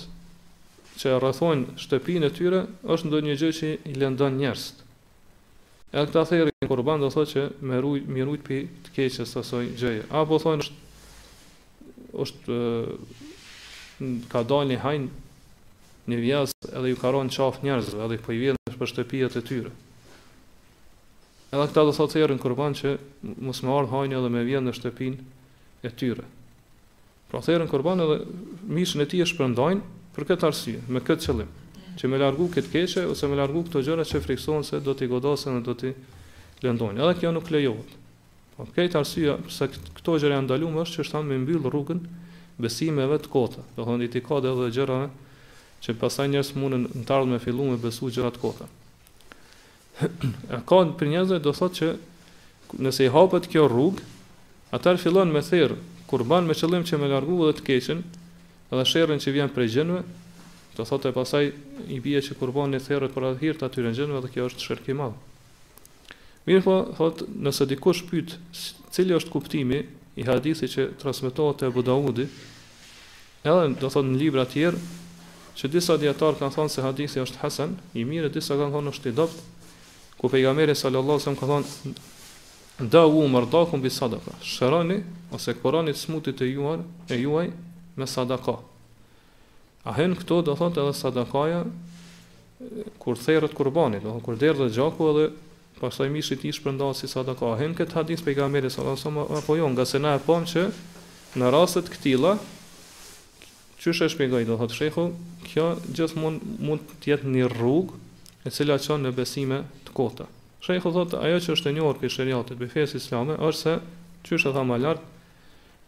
që 1.02 1.18
rrëthojnë 1.22 1.76
shtëpi 1.82 2.16
e 2.22 2.30
tyre, 2.34 2.62
është 2.86 3.08
ndo 3.10 3.18
një 3.26 3.34
gjë 3.42 3.52
që 3.60 3.74
i 3.90 3.94
lëndon 4.02 4.38
njerëstë. 4.42 4.89
E 5.90 6.02
këta 6.06 6.22
thejrë 6.30 6.52
në 6.54 6.68
kurban 6.70 7.02
do 7.02 7.08
thot 7.10 7.32
që 7.32 7.44
me 7.66 7.80
rujt, 7.82 8.06
me 8.14 8.26
rujt 8.28 8.44
për 8.46 8.66
të 8.86 8.92
keqës 8.94 9.34
të 9.34 9.42
soj 9.48 9.62
gjëje. 9.80 10.04
Apo 10.20 10.38
thonë 10.44 10.62
është, 10.62 12.20
është 12.26 12.58
ka 14.30 14.44
dalë 14.52 14.70
një 14.70 14.78
hajnë 14.84 15.08
një 16.10 16.20
vjazë 16.26 16.70
edhe 16.78 16.92
ju 16.92 17.00
karon 17.02 17.30
qaf 17.34 17.58
njerëzve 17.66 18.04
edhe 18.06 18.20
po 18.22 18.30
për 18.30 18.36
i 18.38 18.42
vjenë 18.44 18.76
për 18.82 18.92
shtëpijet 18.94 19.38
e 19.38 19.44
tyre. 19.50 19.72
Edhe 21.50 21.66
këta 21.72 21.86
do 21.90 21.96
thot 21.98 22.14
thejrë 22.14 22.38
në 22.38 22.44
kurban 22.44 22.78
që 22.78 22.92
mos 23.48 23.64
më 23.66 23.74
ardhë 23.80 23.96
hajnë 23.98 24.20
edhe 24.20 24.34
me 24.36 24.44
vjenë 24.46 24.68
në 24.70 24.76
shtëpin 24.78 25.16
e 25.86 25.94
tyre. 26.04 26.28
Pra 27.34 27.42
thejrë 27.46 27.66
në 27.66 27.70
kurban 27.74 28.06
edhe 28.06 28.20
mishën 28.78 29.02
e 29.02 29.10
ti 29.10 29.24
e 29.26 29.28
shpërndajnë 29.34 29.82
për 30.14 30.30
këtë 30.32 30.48
arsye, 30.52 30.78
me 30.90 31.02
këtë 31.06 31.26
qëllimë 31.32 31.58
që 32.00 32.08
me 32.08 32.18
largu 32.22 32.46
këtë 32.48 32.72
keqe, 32.72 33.02
ose 33.12 33.28
me 33.28 33.36
largu 33.36 33.66
këto 33.68 33.82
gjëra 33.84 34.06
që 34.08 34.22
frikson 34.24 34.64
se 34.64 34.80
do 34.86 34.94
t'i 34.96 35.08
godasën 35.12 35.58
dhe 35.58 35.64
do 35.68 35.74
t'i 35.76 35.90
lëndojnë. 36.64 37.02
Edhe 37.04 37.16
kjo 37.20 37.32
nuk 37.36 37.50
lejohet. 37.52 37.90
Po, 38.56 38.64
këtë 38.76 39.02
arsye 39.02 39.34
se 39.52 39.68
këto 40.00 40.16
gjëra 40.24 40.38
e 40.40 40.46
ndaluar 40.46 40.86
është 40.88 40.96
që 40.96 41.04
është 41.04 41.16
ta 41.18 41.22
me 41.28 41.40
mbyllë 41.44 41.68
rrugën 41.74 42.00
besimeve 42.64 43.18
të 43.24 43.32
kota. 43.34 43.64
Dhe 43.76 43.88
thonë 43.90 44.08
t'i 44.14 44.22
ka 44.24 44.40
dhe 44.46 44.54
dhe 44.62 44.70
gjëra 44.78 45.00
që 45.84 45.98
pasaj 46.00 46.30
njërës 46.34 46.54
mundë 46.60 46.80
në 47.02 47.04
tardhë 47.10 47.34
me 47.36 47.42
fillu 47.44 47.68
me 47.74 47.78
besu 47.84 48.08
gjëra 48.16 48.32
të 48.38 48.42
kota. 48.46 48.70
A 50.56 50.64
ka 50.70 50.80
për 51.00 51.12
njerëz 51.12 51.36
do 51.44 51.52
thot 51.60 51.76
që 51.76 51.94
nëse 52.86 53.04
i 53.04 53.12
hapët 53.12 53.52
kjo 53.52 53.68
rrugë, 53.72 54.08
atër 54.76 55.00
fillon 55.04 55.36
me 55.36 55.44
thirë 55.44 55.76
kurban 56.10 56.48
me 56.48 56.56
qëllim 56.58 56.88
që 56.88 56.96
me 57.04 57.12
largu 57.12 57.44
dhe 57.50 57.58
të 57.60 57.68
keqen, 57.68 58.06
edhe 58.72 58.88
shërën 58.92 59.20
që 59.22 59.34
vjen 59.36 59.52
prej 59.54 59.72
gjenve, 59.76 60.04
Do 60.80 60.86
thotë 60.88 61.10
pastaj 61.12 61.48
i 61.92 61.98
bie 62.04 62.22
se 62.24 62.38
kur 62.40 62.54
bën 62.56 62.78
therrët 62.80 63.12
për 63.12 63.26
atë 63.30 63.42
hirt 63.42 63.64
aty 63.68 63.84
në 63.84 63.90
xhenë, 63.98 64.20
dhe 64.24 64.30
kjo 64.32 64.46
është 64.48 64.64
shirk 64.64 64.86
i 64.94 64.96
Mirë 64.96 66.62
po, 66.64 66.76
thot, 66.96 67.24
nëse 67.44 67.66
dikush 67.68 68.06
pyet, 68.08 68.38
cili 68.96 69.12
është 69.18 69.34
kuptimi 69.34 69.82
i 70.16 70.24
hadithit 70.30 70.72
që 70.72 70.86
transmetohet 71.02 71.60
te 71.60 71.68
Abu 71.68 71.84
Daudi, 71.84 72.30
edhe 73.44 73.66
do 73.82 73.92
thot 73.92 74.08
në 74.08 74.22
libra 74.22 74.46
të 74.48 74.56
tjerë, 74.56 74.80
se 75.60 75.68
disa 75.76 76.00
dietar 76.00 76.40
kanë 76.40 76.56
thënë 76.56 76.74
se 76.78 76.86
hadithi 76.88 77.26
është 77.26 77.42
hasan, 77.44 77.76
i 78.00 78.08
mirë 78.08 78.32
disa 78.38 78.56
kanë 78.62 78.72
thënë 78.78 78.96
është 78.96 79.12
i 79.12 79.18
dobët, 79.20 79.38
ku 80.22 80.32
pejgamberi 80.32 80.78
sallallahu 80.80 81.20
alajhi 81.20 81.36
wasallam 81.36 81.44
ka 81.44 81.94
thënë 82.80 82.90
da 82.96 83.04
u 83.20 83.28
mërdakun 83.36 83.84
bi 83.84 83.92
sadaka, 84.00 84.32
shërani 84.56 85.02
ose 85.36 85.58
koranit 85.60 86.00
smutit 86.06 86.40
e 86.48 86.54
juar, 86.56 86.88
e 87.12 87.20
juaj 87.20 87.50
me 88.00 88.08
sadaka, 88.08 88.62
A 89.88 89.94
hen 89.96 90.12
këto 90.18 90.42
do 90.44 90.54
thot 90.60 90.76
edhe 90.78 90.92
sadakaja 90.96 91.62
kur 93.00 93.16
therrët 93.16 93.54
kurbanit, 93.56 94.04
do 94.04 94.12
thot 94.12 94.26
kur 94.26 94.40
derdhë 94.40 94.66
gjaku 94.76 95.06
edhe 95.14 95.26
pastaj 95.80 96.10
mishi 96.12 96.36
i 96.36 96.40
tij 96.42 96.56
shpërndahet 96.58 97.00
si 97.00 97.08
sadaka. 97.08 97.54
A 97.54 97.60
hen 97.62 97.76
kët 97.78 97.96
hadith 97.96 98.26
pejgamberit 98.26 98.74
sallallahu 98.76 99.00
alajhi 99.00 99.08
wasallam 99.08 99.44
apo 99.44 99.56
jo, 99.60 99.68
nga 99.72 99.86
se 99.88 100.02
na 100.04 100.18
e 100.18 100.24
pam 100.26 100.44
që 100.52 100.66
në 101.40 101.52
raste 101.56 101.84
të 101.86 101.94
këtilla 101.96 102.34
çështë 103.80 104.10
e 104.10 104.12
shpjegoi 104.16 104.44
do 104.50 104.58
thot 104.60 104.76
shehu, 104.76 105.06
kjo 105.48 105.70
gjithmonë 105.96 106.52
mund 106.68 106.84
të 107.00 107.14
jetë 107.14 107.32
një 107.38 107.48
rrugë 107.56 107.96
e 108.44 108.52
cila 108.52 108.76
çon 108.84 109.08
në 109.08 109.14
besime 109.22 109.62
të 109.88 109.96
kota. 110.02 110.28
Shehu 110.68 110.92
thot 110.98 111.16
ajo 111.22 111.40
që 111.46 111.56
është 111.56 111.72
e 111.72 111.78
njohur 111.78 112.02
për 112.02 112.12
shariatin, 112.18 112.60
për 112.60 112.76
fesë 112.76 113.00
islame, 113.00 113.40
është 113.48 113.64
se 113.64 113.80
çështë 114.28 114.52
tha 114.58 114.68
më 114.74 114.82
lart, 114.84 115.08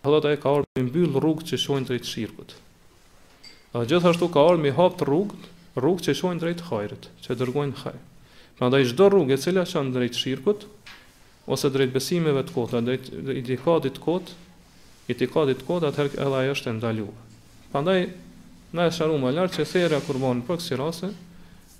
thot 0.08 0.24
ajo 0.32 0.40
ka 0.46 0.56
ardhur 0.62 0.88
mbyll 0.88 1.20
rrugë 1.20 1.52
që 1.52 1.60
shojnë 1.68 1.90
drejt 1.92 2.08
shirkut. 2.14 2.56
Dhe 3.72 3.80
po, 3.80 3.86
gjithashtu 3.88 4.28
ka 4.28 4.42
ardhur 4.44 4.60
me 4.60 4.72
hap 4.76 4.98
të 5.00 5.06
rrugë, 5.08 5.36
rrugë 5.80 6.04
që 6.04 6.12
shojnë 6.20 6.42
drejt 6.44 6.64
hajrit, 6.68 7.06
që 7.24 7.36
dërgojnë 7.40 7.76
hajr. 7.80 8.02
Prandaj 8.60 8.88
çdo 8.92 9.06
rrugë 9.14 9.36
e 9.36 9.38
cila 9.40 9.64
shon 9.66 9.94
drejt 9.96 10.18
shirkut 10.20 10.66
ose 11.48 11.70
drejt 11.72 11.94
besimeve 11.96 12.44
të 12.46 12.52
kota, 12.56 12.82
drejt 12.84 13.08
idikatit 13.32 13.96
të 13.96 14.02
kota, 14.04 14.36
idikatit 15.10 15.64
të 15.64 15.68
kota, 15.70 15.88
atëherë 15.94 16.20
edhe 16.20 16.38
ajo 16.42 16.56
është 16.58 16.74
ndaluar. 16.82 17.24
Prandaj 17.72 18.00
na 18.76 18.90
është 18.92 18.98
shëruar 19.00 19.24
më 19.24 19.32
lart 19.38 19.56
se 19.58 19.66
thera 19.72 20.02
kurban 20.04 20.44
për 20.48 20.60
kësaj 20.60 20.80
rase, 20.84 21.10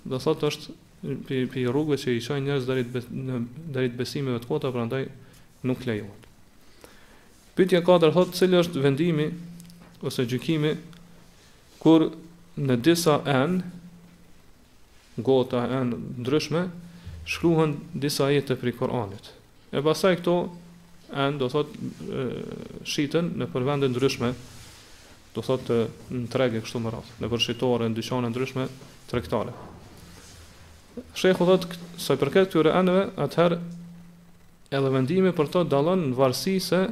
do 0.08 0.20
thotë 0.24 0.48
është 0.48 0.78
pi 1.28 1.42
pi 1.52 1.66
rrugëve 1.68 2.00
që 2.06 2.14
i 2.16 2.22
shojnë 2.24 2.46
njerëz 2.48 2.66
drejt 2.70 3.12
drejt 3.76 3.98
besimeve 4.00 4.40
të 4.44 4.48
kota, 4.50 4.72
prandaj 4.74 5.04
nuk 5.68 5.84
lejohet. 5.84 6.24
Pyetja 7.52 7.84
katër 7.84 8.16
thotë 8.16 8.38
cili 8.40 8.58
është 8.64 8.80
vendimi 8.88 9.28
ose 10.08 10.24
gjykimi 10.24 10.72
kur 11.82 12.04
në 12.62 12.76
disa 12.84 13.16
en 13.32 13.58
gota 15.26 15.64
en 15.80 15.90
ndryshme 16.22 16.66
shkruhen 17.32 17.74
disa 18.04 18.30
jetë 18.32 18.54
për 18.60 18.70
i 18.70 18.76
Koranit 18.78 19.30
e 19.74 19.82
basaj 19.84 20.18
këto 20.20 20.34
en 21.22 21.36
do 21.40 21.48
thot 21.52 21.72
shiten 22.92 23.32
në 23.40 23.48
përvendin 23.52 23.92
ndryshme 23.96 24.30
do 25.34 25.44
thot 25.44 25.70
në 26.12 26.26
tregë 26.34 26.62
kështu 26.66 26.80
më 26.84 26.92
ratë 26.94 27.20
në 27.24 27.30
përshitore, 27.32 27.90
në 27.90 27.98
dyqane 27.98 28.30
ndryshme 28.32 28.68
trektare 29.10 29.52
Shekhu 31.16 31.46
thot 31.48 31.64
saj 31.96 32.18
përket 32.20 32.50
të 32.52 32.58
jure 32.58 32.72
atëherë, 32.76 33.56
edhe 34.76 34.88
vendimi 34.92 35.30
për 35.32 35.48
to 35.54 35.60
dalën 35.72 36.02
në 36.10 36.18
varsi 36.18 36.58
se 36.60 36.82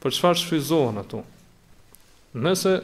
për 0.00 0.14
qëfar 0.16 0.38
shfizohen 0.40 1.00
ato 1.04 1.20
nëse 2.46 2.78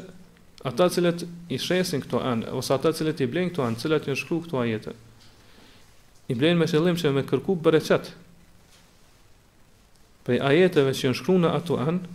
ata 0.63 0.87
cilët 0.91 1.25
i 1.51 1.59
shesin 1.59 2.01
këto 2.05 2.21
anë 2.23 2.53
ose 2.55 2.73
ata 2.75 2.93
cilët 2.95 3.21
i 3.21 3.27
blejnë 3.31 3.53
këto 3.53 3.65
anë, 3.67 3.79
cilët 3.83 4.07
i 4.07 4.15
shkruar 4.19 4.45
këto 4.47 4.61
ajete. 4.63 4.95
I 6.31 6.37
blejnë 6.39 6.61
me 6.63 6.69
qëllim 6.71 6.99
që 7.01 7.13
me 7.17 7.25
kërku 7.27 7.57
bereqet. 7.63 8.13
Për 10.23 10.39
ajeteve 10.47 10.93
që 10.95 11.09
janë 11.09 11.19
shkruar 11.19 11.51
ato 11.57 11.81
anë, 11.83 12.13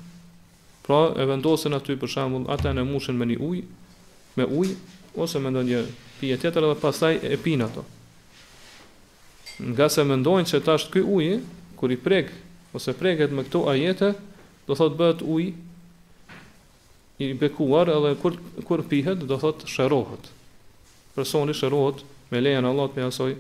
pra 0.88 1.02
e 1.20 1.26
vendosen 1.28 1.76
aty 1.76 1.98
për 2.00 2.14
shembull 2.16 2.48
ata 2.54 2.72
në 2.72 2.88
mushën 2.88 3.20
me 3.20 3.28
një 3.34 3.40
ujë, 3.44 3.66
me 4.40 4.48
ujë 4.62 4.76
ose 5.20 5.42
me 5.44 5.52
ndonjë 5.52 5.82
pije 6.22 6.38
tjetër 6.40 6.70
dhe 6.72 6.80
pastaj 6.82 7.18
e 7.20 7.36
pinë 7.44 7.68
ato. 7.68 7.84
Nga 9.58 9.88
se 9.90 10.04
mendojnë 10.06 10.46
se 10.50 10.60
tash 10.62 10.86
ky 10.94 11.02
ujë 11.02 11.40
kur 11.78 11.90
i 11.94 11.98
prek 11.98 12.30
ose 12.78 12.94
preket 12.94 13.32
me 13.34 13.44
këto 13.48 13.66
ajete, 13.74 14.14
do 14.68 14.76
thotë 14.78 14.96
bëhet 15.00 15.22
ujë 15.26 15.54
i 17.20 17.34
bekuar 17.34 17.90
edhe 17.90 18.14
kur 18.22 18.36
kur 18.68 18.84
pihet 18.90 19.18
do 19.26 19.38
thot 19.42 19.64
shërohet. 19.66 20.30
Personi 21.16 21.56
shërohet 21.58 22.04
me 22.32 22.42
lejen 22.42 22.66
e 22.66 22.70
Allahut 22.70 22.96
me 22.96 23.06
asoj 23.10 23.34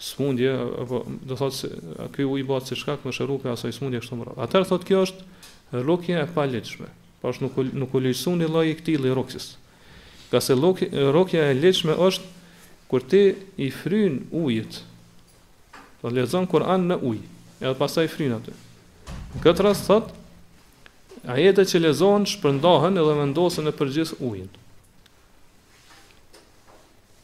smundje 0.00 0.52
apo 0.82 1.02
do 1.28 1.36
thot 1.36 1.52
se 1.52 1.68
ky 2.16 2.24
u 2.24 2.38
i 2.40 2.46
bë 2.48 2.60
si 2.64 2.78
shkak 2.80 3.04
me 3.04 3.12
shërupe 3.12 3.50
asoj 3.52 3.72
smundje 3.76 4.00
kështu 4.00 4.16
më 4.20 4.28
radh. 4.28 4.40
Atëherë 4.46 4.70
thot 4.72 4.86
kjo 4.88 5.02
është 5.04 5.82
rrokja 5.84 6.22
e 6.24 6.30
paligjshme. 6.34 6.88
Pash 7.20 7.42
po 7.42 7.50
nuk 7.50 7.74
nuk 7.76 7.94
u 7.94 8.00
lejsoni 8.00 8.48
lloji 8.48 8.72
i 8.72 8.78
këtij 8.80 8.96
lloji 9.02 9.14
rrokës. 9.16 9.48
Ka 10.32 10.40
se 10.40 10.56
rrokja 10.56 11.50
e 11.50 11.58
lejshme 11.60 11.98
është 12.00 12.88
kur 12.90 13.04
ti 13.06 13.24
i 13.60 13.68
fryn 13.70 14.22
ujit. 14.32 14.80
Do 16.00 16.08
po 16.08 16.16
lexon 16.16 16.46
Kur'an 16.48 16.86
në 16.88 16.96
ujë, 17.04 17.26
edhe 17.60 17.76
pastaj 17.76 18.06
fryn 18.08 18.32
aty. 18.40 18.54
Në 19.36 19.42
këtë 19.44 19.66
rast 19.68 19.90
ajetet 21.28 21.68
që 21.72 21.80
lezohen 21.84 22.24
shpërndahen 22.28 22.96
edhe 23.00 23.14
vendosen 23.18 23.66
në 23.68 23.74
përgjithë 23.76 24.16
ujin. 24.24 24.46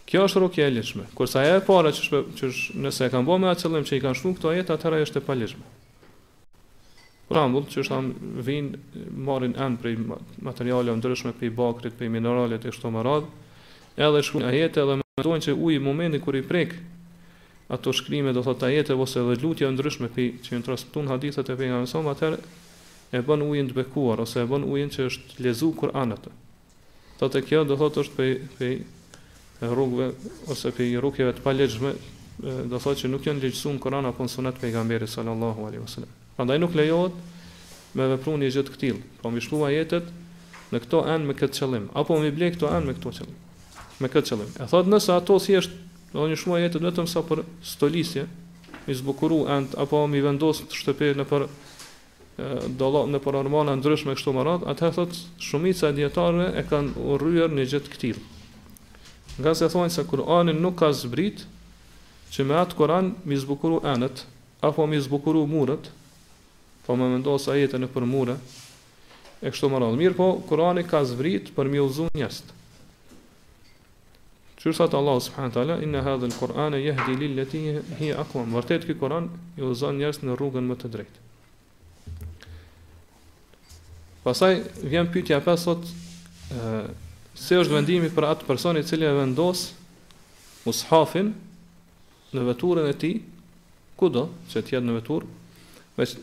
Kjo 0.06 0.26
është 0.28 0.42
rukje 0.44 0.66
e 0.68 0.72
lishme. 0.74 1.04
Kërsa 1.18 1.42
e 1.48 1.62
para 1.66 1.90
që, 1.94 2.02
shpe, 2.04 2.20
që 2.38 2.50
sh, 2.54 2.76
nëse 2.84 3.08
e 3.08 3.14
kanë 3.14 3.26
bo 3.26 3.38
me 3.42 3.48
atë 3.50 3.64
qëllim 3.66 3.86
që 3.88 3.96
i 3.98 4.02
kanë 4.04 4.18
shpun 4.20 4.36
këto 4.36 4.52
ajet, 4.52 4.68
atëra 4.76 5.00
është 5.02 5.18
e 5.18 5.24
palishme. 5.26 5.64
Pra 7.26 7.42
mbull, 7.50 7.64
që 7.72 7.82
është 7.82 7.96
amë 7.96 8.28
vinë, 8.46 8.82
marin 9.26 9.56
emë 9.64 9.80
prej 9.82 9.96
materiale 10.46 10.94
ndryshme, 10.94 11.32
prej 11.40 11.50
bakrit, 11.58 11.96
prej 11.98 12.10
mineralet 12.14 12.62
e 12.62 12.70
kështu 12.70 12.92
më 12.94 13.02
radhë, 13.08 13.32
edhe 13.98 14.20
shkru 14.22 14.44
në 14.44 14.52
ajete 14.52 14.84
edhe 14.84 14.98
me 15.00 15.24
dojnë 15.26 15.46
që 15.48 15.56
ujë 15.56 15.80
momentin 15.82 16.22
kër 16.22 16.38
i 16.38 16.44
prek 16.46 16.76
ato 17.74 17.90
shkrimet, 17.98 18.30
do 18.38 18.44
thot 18.46 18.62
ajete, 18.62 18.94
ose 18.94 19.18
edhe 19.24 19.40
lutja 19.42 19.72
ndryshme, 19.74 20.12
prej 20.14 20.36
që 20.44 20.60
në 20.60 20.68
trasptun 20.68 21.10
hadithet 21.10 21.50
e 21.50 21.58
për 21.58 21.72
nga 21.72 21.82
mësëm, 21.82 22.06
atërë 22.14 22.38
e 23.14 23.20
bën 23.22 23.44
ujin 23.46 23.68
të 23.70 23.76
bekuar 23.76 24.20
ose 24.24 24.42
e 24.42 24.48
bën 24.50 24.64
ujin 24.66 24.90
që 24.90 25.04
është 25.10 25.40
lezu 25.44 25.70
Kur'an 25.78 26.14
atë. 26.16 26.32
Sot 27.20 27.32
të 27.34 27.42
kjo 27.46 27.60
do 27.68 27.76
thot 27.80 28.00
është 28.02 28.18
për 28.18 28.36
për 28.58 29.70
rrugëve 29.72 30.10
ose 30.52 30.72
për 30.76 30.90
rrugëve 31.00 31.36
të 31.38 31.44
palëshme, 31.44 31.92
do 32.72 32.80
thot 32.82 32.98
që 33.00 33.10
nuk 33.12 33.26
janë 33.28 33.44
lexuar 33.46 33.78
Kur'an 33.82 34.08
apo 34.10 34.26
sunet 34.28 34.58
pejgamberit 34.60 35.08
sallallahu 35.12 35.68
alaihi 35.68 35.84
wasallam. 35.84 36.10
Prandaj 36.36 36.60
nuk 36.60 36.74
lejohet 36.74 37.14
me 37.96 38.10
veprun 38.12 38.42
një 38.42 38.50
gjë 38.52 38.64
të 38.70 38.78
tillë, 38.80 39.02
po 39.22 39.30
mbi 39.32 39.40
shkruaj 39.46 39.74
jetët 39.78 40.08
në 40.74 40.80
këto 40.84 41.04
an 41.08 41.24
me 41.30 41.34
këtë 41.38 41.60
qëllim, 41.62 41.86
apo 41.96 42.18
mbi 42.20 42.34
blej 42.36 42.56
këto 42.56 42.68
an 42.74 42.84
me 42.84 42.92
këto 42.98 43.12
qëllim. 43.20 43.38
Me 44.04 44.10
këtë 44.12 44.32
qëllim. 44.34 44.50
E 44.60 44.66
thot 44.68 44.90
nëse 44.90 45.14
ato 45.14 45.38
si 45.40 45.56
është, 45.56 45.78
do 46.12 46.26
të 46.28 46.36
shkruaj 46.42 46.60
jetët 46.66 46.84
vetëm 46.90 47.08
sa 47.08 47.22
për 47.24 47.46
stolisje, 47.64 48.26
mi 48.86 48.94
zbukuru 48.98 49.44
ant 49.50 49.72
apo 49.80 50.02
mi 50.10 50.20
vendos 50.20 50.60
shtëpi 50.68 51.14
në 51.16 51.24
për 51.30 51.46
dolo, 52.78 53.06
në 53.08 53.18
paranormale 53.24 53.76
ndryshme 53.80 54.12
kështu 54.16 54.32
më 54.36 54.42
radh, 54.44 54.64
atë 54.68 54.90
thot 54.98 55.16
shumica 55.40 55.88
e 55.88 55.96
dietarëve 55.96 56.48
e 56.60 56.64
kanë 56.68 57.04
urryer 57.16 57.52
në 57.52 57.64
gjë 57.72 57.80
të 57.88 58.10
Nga 59.36 59.52
se 59.52 59.66
thonë 59.68 59.92
se 59.92 60.02
Kur'ani 60.08 60.54
nuk 60.56 60.78
ka 60.80 60.88
zbrit 60.96 61.42
që 62.32 62.44
me 62.48 62.54
atë 62.56 62.76
Kur'an 62.78 63.10
mi 63.28 63.36
zbukuru 63.36 63.82
enët, 63.84 64.22
apo 64.64 64.86
mi 64.88 64.96
zbukuru 64.96 65.42
murët, 65.46 65.90
po 66.86 66.96
me 66.96 67.08
mendoj 67.12 67.36
sa 67.44 67.52
jetën 67.52 67.84
e 67.84 67.88
për 67.92 68.06
mure, 68.08 68.38
e 69.44 69.52
kështu 69.52 69.68
më 69.68 69.82
radh. 69.82 69.98
Mirë 70.00 70.16
po, 70.16 70.30
Kur'ani 70.48 70.86
ka 70.88 71.02
zbrit 71.04 71.52
për 71.52 71.68
mi 71.68 71.82
uzu 71.84 72.08
njëst. 72.16 72.48
Qërë 74.56 74.76
thëtë 74.80 74.96
Allah 75.02 75.20
subhanë 75.28 75.52
tala, 75.58 75.76
inë 75.84 76.04
hadhe 76.08 76.32
në 76.32 76.40
Kur'ani 76.40 76.80
jehdi 76.86 77.18
lilleti 77.20 77.62
hi 78.00 78.10
akumë. 78.16 78.54
Vërtet 78.56 78.88
këtë 78.88 78.98
Kur'an 79.04 79.28
i 79.60 79.68
uzu 79.68 79.92
njëst 80.00 80.24
në 80.24 80.40
rrugën 80.40 80.64
më 80.72 80.80
të 80.80 80.92
drejtë. 80.96 81.25
Pastaj 84.26 84.56
vjen 84.82 85.06
pyetja 85.12 85.36
pas 85.44 85.60
sot, 85.62 85.84
ë, 85.86 86.70
se 87.38 87.54
është 87.62 87.76
vendimi 87.76 88.08
për 88.10 88.24
atë 88.32 88.46
person 88.48 88.74
i 88.74 88.82
cili 88.82 89.06
e 89.06 89.12
vendos 89.14 89.68
mushafin 90.66 91.28
në 92.34 92.46
veturën 92.48 92.88
e 92.90 92.96
tij, 92.98 93.20
kudo 94.00 94.24
që 94.50 94.64
të 94.66 94.74
jetë 94.74 94.88
në 94.88 94.96
vetur, 94.96 95.28
veç 95.94 96.16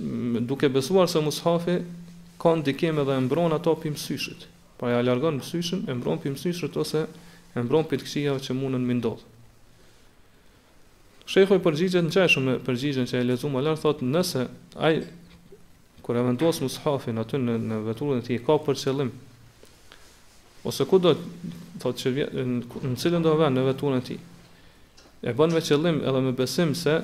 duke 0.50 0.67
besuar 0.75 1.07
se 1.07 1.24
mushafi 1.24 1.77
ka 2.43 2.51
ndikim 2.60 3.00
edhe 3.00 3.15
mbron 3.24 3.55
ato 3.55 3.77
pimësyshit. 3.86 4.50
Pra 4.75 4.91
ja 4.91 5.00
largon 5.07 5.39
mësyshën, 5.39 5.88
e 5.88 5.95
mbron 5.95 6.19
pimësyshët 6.25 6.75
ose 6.83 7.05
e 7.07 7.63
mbron 7.63 7.88
pikësiat 7.88 8.43
që 8.43 8.57
mundën 8.60 8.83
mi 8.83 9.00
ndodh. 9.00 9.24
Shekhoj 11.31 11.63
përgjigjet 11.63 12.03
në 12.03 12.12
çajshëm 12.17 12.48
me 12.51 12.60
përgjigjen 12.67 13.07
që 13.07 13.22
e 13.24 13.27
lexuam 13.31 13.55
më 13.55 13.63
lart 13.63 13.79
thotë 13.88 14.12
nëse 14.12 14.43
ai 14.83 14.98
kur 16.03 16.15
e 16.15 16.22
vendos 16.22 16.60
mushafin 16.62 17.17
aty 17.24 17.39
në 17.39 17.53
në 17.63 17.77
veturën 17.88 18.19
e 18.19 18.24
tij 18.27 18.39
ka 18.43 18.57
për 18.60 18.75
qëllim 18.81 19.10
ose 20.67 20.83
ku 20.88 21.00
do 21.00 21.13
thotë 21.79 21.98
që 22.01 22.10
në, 22.12 22.95
cilën 23.00 23.24
do 23.24 23.31
vënë 23.39 23.55
në 23.55 23.63
veturën 23.72 24.01
e 24.03 24.03
tij 24.10 24.19
e 24.19 25.31
bën 25.33 25.55
me 25.55 25.62
qëllim 25.63 26.01
edhe 26.03 26.22
me 26.27 26.33
besim 26.36 26.75
se 26.75 26.98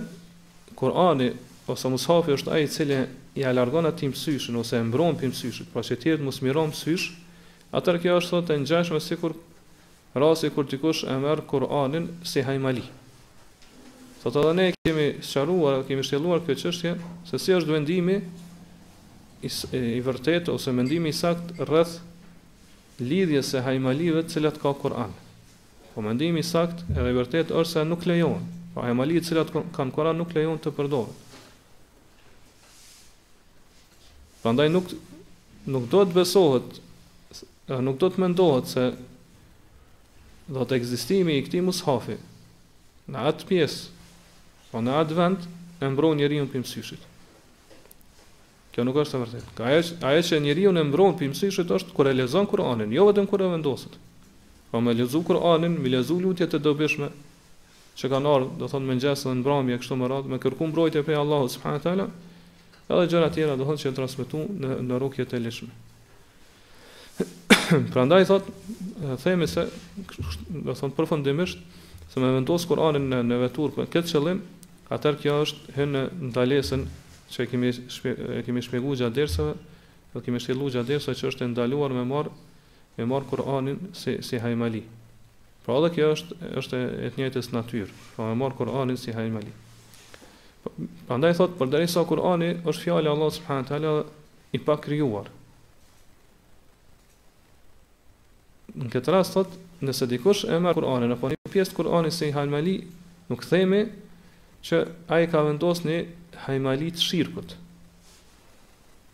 Kurani 0.80 1.32
ose 1.68 1.88
mushafi 1.92 2.36
është 2.36 2.52
ai 2.56 2.66
i 2.66 2.68
cili 2.72 2.98
i 3.40 3.46
largon 3.56 3.88
atë 3.88 4.08
mysyshin 4.12 4.60
ose 4.62 4.76
e 4.78 4.84
mbron 4.84 5.16
pim 5.20 5.32
mësyshën, 5.34 5.68
pra 5.74 5.82
që 5.84 5.96
ti 6.00 6.12
të 6.20 6.24
mos 6.24 6.42
miron 6.44 6.72
mysysh 6.74 7.10
atë 7.76 7.98
kjo 8.04 8.20
është 8.20 8.36
thotë 8.36 8.60
ngjashme 8.62 9.00
sikur 9.04 9.32
rasti 10.16 10.50
kur 10.52 10.66
dikush 10.68 11.04
e 11.08 11.16
merr 11.24 11.44
Kur'anin 11.48 12.08
si 12.26 12.42
hajmali. 12.44 12.82
Sot 14.24 14.36
edhe 14.40 14.54
ne 14.58 14.66
kemi 14.84 15.08
sqaruar, 15.24 15.84
kemi 15.88 16.02
shtjelluar 16.04 16.42
këtë 16.48 16.60
çështje 16.64 16.96
se 17.30 17.38
si 17.40 17.52
është 17.56 17.76
vendimi 17.76 18.16
i 19.72 20.00
vërtet 20.04 20.50
ose 20.52 20.72
mendimi 20.76 21.14
i 21.14 21.16
sakt 21.16 21.56
rreth 21.70 21.96
lidhjes 23.00 23.54
së 23.54 23.62
hajmalive 23.64 24.26
të 24.26 24.34
cilat 24.36 24.58
ka 24.60 24.74
Kur'ani. 24.76 25.16
Po 25.94 26.02
mendimi 26.04 26.40
i 26.44 26.48
sakt 26.48 26.84
edhe 26.92 27.08
i 27.12 27.16
vërtet 27.16 27.54
ose 27.56 27.86
nuk 27.88 28.04
lejon. 28.10 28.42
Po 28.74 28.84
hajmali 28.84 29.20
të 29.22 29.30
cilat 29.30 29.54
kanë 29.76 29.96
Kur'an 29.96 30.20
nuk 30.20 30.36
lejon 30.36 30.60
të 30.60 30.74
përdoren. 30.76 31.16
Prandaj 34.44 34.68
nuk 34.74 34.92
nuk 35.70 35.88
do 35.92 36.02
të 36.08 36.16
besohet, 36.16 36.78
nuk 37.88 37.98
do 38.02 38.08
të 38.10 38.24
mendohet 38.24 38.68
se 38.72 38.86
do 40.50 40.64
të 40.66 40.80
ekzistimi 40.80 41.36
i 41.38 41.44
këtij 41.46 41.62
mushafi 41.62 42.16
në 43.10 43.24
atë 43.32 43.48
pjesë, 43.50 44.06
po 44.72 44.82
në 44.82 44.96
atë 45.04 45.18
vend 45.18 45.46
e 45.84 45.90
mbron 45.92 46.18
njeriu 46.18 46.48
pimësisht. 46.50 47.06
Kjo 48.80 48.86
nuk 48.88 48.98
është 49.02 49.18
e 49.18 49.20
vërtetë. 49.20 49.54
Ka 49.58 49.64
ajo 49.68 49.80
ajo 50.10 50.20
që 50.24 50.38
njeriu 50.40 50.70
në 50.72 50.84
mbron 50.88 51.16
pim 51.20 51.34
sishit 51.36 51.68
është 51.76 51.92
kur 51.96 52.08
e 52.08 52.14
lexon 52.16 52.46
Kur'anin, 52.48 52.94
jo 52.96 53.04
vetëm 53.10 53.26
kur 53.28 53.42
e 53.44 53.48
vendoset. 53.52 53.98
Po 54.72 54.80
me 54.80 54.94
lexu 54.96 55.20
Kur'anin, 55.28 55.74
me 55.84 55.90
lexu 55.92 56.16
lutje 56.24 56.48
të 56.48 56.62
dobishme 56.64 57.10
që 58.00 58.10
kanë 58.14 58.32
ardhur, 58.32 58.54
do 58.62 58.70
thonë 58.72 58.88
me 58.88 58.96
ngjesh 58.96 59.26
dhe 59.28 59.34
mbrëmje 59.42 59.80
kështu 59.82 59.98
me 60.00 60.08
radhë, 60.08 60.32
me 60.32 60.40
kërku 60.46 60.70
mbrojtje 60.72 61.04
prej 61.10 61.20
Allahut 61.20 61.52
subhanahu 61.58 61.84
teala. 61.84 62.06
Edhe 62.88 63.10
gjëra 63.12 63.28
të 63.28 63.36
tjera 63.42 63.58
do 63.60 63.68
thonë 63.68 63.82
që 63.84 63.86
janë 63.90 64.00
transmetuar 64.00 64.48
në 64.48 64.80
në 64.88 65.02
rrugë 65.04 65.28
të 65.34 65.42
lëshme. 65.50 65.70
Prandaj 67.98 68.30
thot, 68.32 68.48
themi 69.26 69.50
se 69.52 69.68
do 70.70 70.78
thonë 70.80 70.96
përfundimisht 71.02 71.68
se 72.16 72.24
me 72.24 72.32
vendos 72.38 72.70
Kur'anin 72.72 73.12
në 73.12 73.26
në 73.28 73.44
vetur 73.44 73.76
për 73.76 73.92
këtë 73.98 74.16
qëllim, 74.16 74.40
atëherë 74.96 75.22
kjo 75.26 75.38
është 75.44 75.90
në 75.92 76.08
ndalesën 76.32 76.88
që 77.34 77.46
kemi 77.52 77.72
kemi 78.46 78.62
shpjeguar 78.66 78.98
gjatë 78.98 79.16
dersave, 79.20 79.54
do 80.14 80.22
kemi 80.26 80.42
shpjeguar 80.42 80.72
gjatë 80.78 80.90
dersave 80.94 81.18
që 81.20 81.28
është 81.30 81.46
e 81.48 81.52
ndaluar 81.54 81.94
me 81.94 82.06
marr 82.10 82.32
me 82.98 83.06
marr 83.06 83.26
Kur'anin 83.30 83.78
si 83.96 84.18
si 84.26 84.40
hajmali. 84.42 84.82
Pra 85.66 85.78
edhe 85.80 85.92
kjo 85.96 86.08
është 86.16 86.40
është 86.62 86.80
e 87.06 87.12
të 87.14 87.22
njëjtës 87.22 87.52
natyrë, 87.54 87.90
pra 88.16 88.32
me 88.32 88.38
marr 88.42 88.58
Kur'anin 88.58 88.98
si 88.98 89.14
hajmali. 89.16 89.54
Po, 90.64 90.74
prandaj 91.08 91.36
thot 91.38 91.54
përderisa 91.60 92.02
Kur'ani 92.10 92.54
është 92.66 92.88
fjalë 92.88 93.08
e 93.10 93.14
Allahut 93.14 93.38
subhanahu 93.38 93.70
teala 93.70 93.94
i 94.52 94.60
pa 94.60 94.80
krijuar. 94.82 95.30
Në 98.74 98.90
këtë 98.94 99.14
rast 99.16 99.38
thot, 99.38 99.54
nëse 99.86 100.10
dikush 100.12 100.48
e 100.50 100.58
marr 100.62 100.78
Kur'anin 100.82 101.14
apo 101.16 101.30
një 101.32 101.54
pjesë 101.54 101.76
të 101.76 101.78
Kur'anit 101.78 102.18
si 102.18 102.34
hajmali, 102.36 102.80
nuk 103.30 103.46
themi 103.46 103.86
që 104.66 104.84
ai 105.14 105.28
ka 105.32 105.46
vendosur 105.48 105.86
një 105.88 106.00
hajmalit 106.46 107.00
shirkut. 107.02 107.56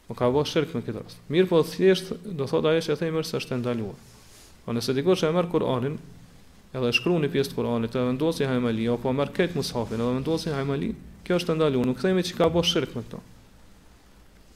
O, 0.09 0.13
ka 0.17 0.27
bësh 0.31 0.53
shirk 0.53 0.73
në 0.77 0.83
këtë 0.85 1.01
rast. 1.03 1.21
Mirë 1.33 1.49
po 1.49 1.61
thjesht 1.65 2.13
do 2.37 2.45
thotë 2.47 2.73
ajo 2.73 2.83
që 2.87 2.97
e 2.99 3.11
është 3.11 3.29
se 3.31 3.39
është 3.41 3.61
ndaluar. 3.61 3.97
Po 4.65 4.73
nëse 4.73 4.93
dikush 4.97 5.25
e 5.27 5.31
merr 5.33 5.49
Kur'anin, 5.51 5.97
edhe 6.75 6.91
shkruan 6.93 7.23
një 7.25 7.31
pjesë 7.33 7.53
të 7.53 7.57
Kur'anit, 7.59 7.93
edhe 7.93 8.09
vendosi 8.11 8.45
hajmali 8.49 8.87
apo 8.91 9.11
merr 9.13 9.33
kët 9.35 9.57
mushafin, 9.57 10.01
edhe 10.01 10.17
vendosi 10.19 10.53
hajmali, 10.53 10.91
kjo 11.25 11.39
është 11.39 11.55
e 11.55 11.57
ndaluar. 11.59 11.89
Nuk 11.91 12.01
themi 12.03 12.25
që 12.25 12.37
ka 12.39 12.49
bërë 12.53 12.69
shirk 12.71 12.95
me 12.97 13.03
këto. 13.07 13.21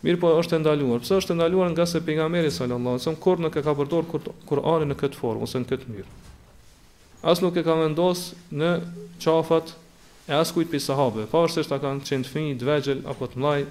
Mirë 0.05 0.21
po 0.21 0.29
është 0.39 0.59
e 0.59 0.61
ndaluar. 0.63 1.01
Pse 1.03 1.17
është 1.19 1.33
e 1.35 1.39
ndaluar 1.39 1.73
nga 1.73 1.85
se 1.91 2.01
pejgamberi 2.07 2.51
sallallahu 2.53 2.95
alajhi 2.99 3.05
wasallam 3.05 3.21
kur 3.25 3.41
nuk 3.43 3.57
e 3.59 3.65
ka 3.65 3.73
përdorur 3.73 4.25
Kur'anin 4.49 4.93
në 4.93 4.99
këtë 5.01 5.17
formë 5.19 5.45
ose 5.49 5.59
në 5.63 5.69
këtë 5.73 5.89
mënyrë. 5.89 6.17
As 7.29 7.41
nuk 7.43 7.57
e 7.59 7.65
ka 7.67 7.73
vendos 7.81 8.21
në 8.55 8.69
qafat 9.19 9.73
e 10.29 10.35
as 10.37 10.51
kujt 10.53 10.69
për 10.69 10.83
sahabe, 10.83 11.23
farsisht 11.27 11.71
a 11.73 11.79
kanë 11.81 12.03
qenë 12.05 12.25
të 12.25 12.29
finjë, 12.29 12.57
dvegjel, 12.61 12.99
apo 13.09 13.25
të 13.31 13.39
mlaj, 13.41 13.61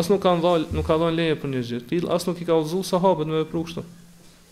as 0.00 0.08
nuk 0.10 0.18
kanë 0.24 0.42
dhalë, 0.42 0.66
nuk 0.74 0.88
ka 0.88 0.96
dhalë 0.98 1.14
leje 1.14 1.36
për 1.38 1.52
një 1.52 1.60
gjithë, 1.68 1.86
Till 1.92 2.08
as 2.12 2.26
nuk 2.26 2.40
i 2.42 2.46
ka 2.48 2.56
uzu 2.60 2.80
sahabët 2.88 3.28
me 3.30 3.44
vepru 3.44 3.62
kështë, 3.68 3.84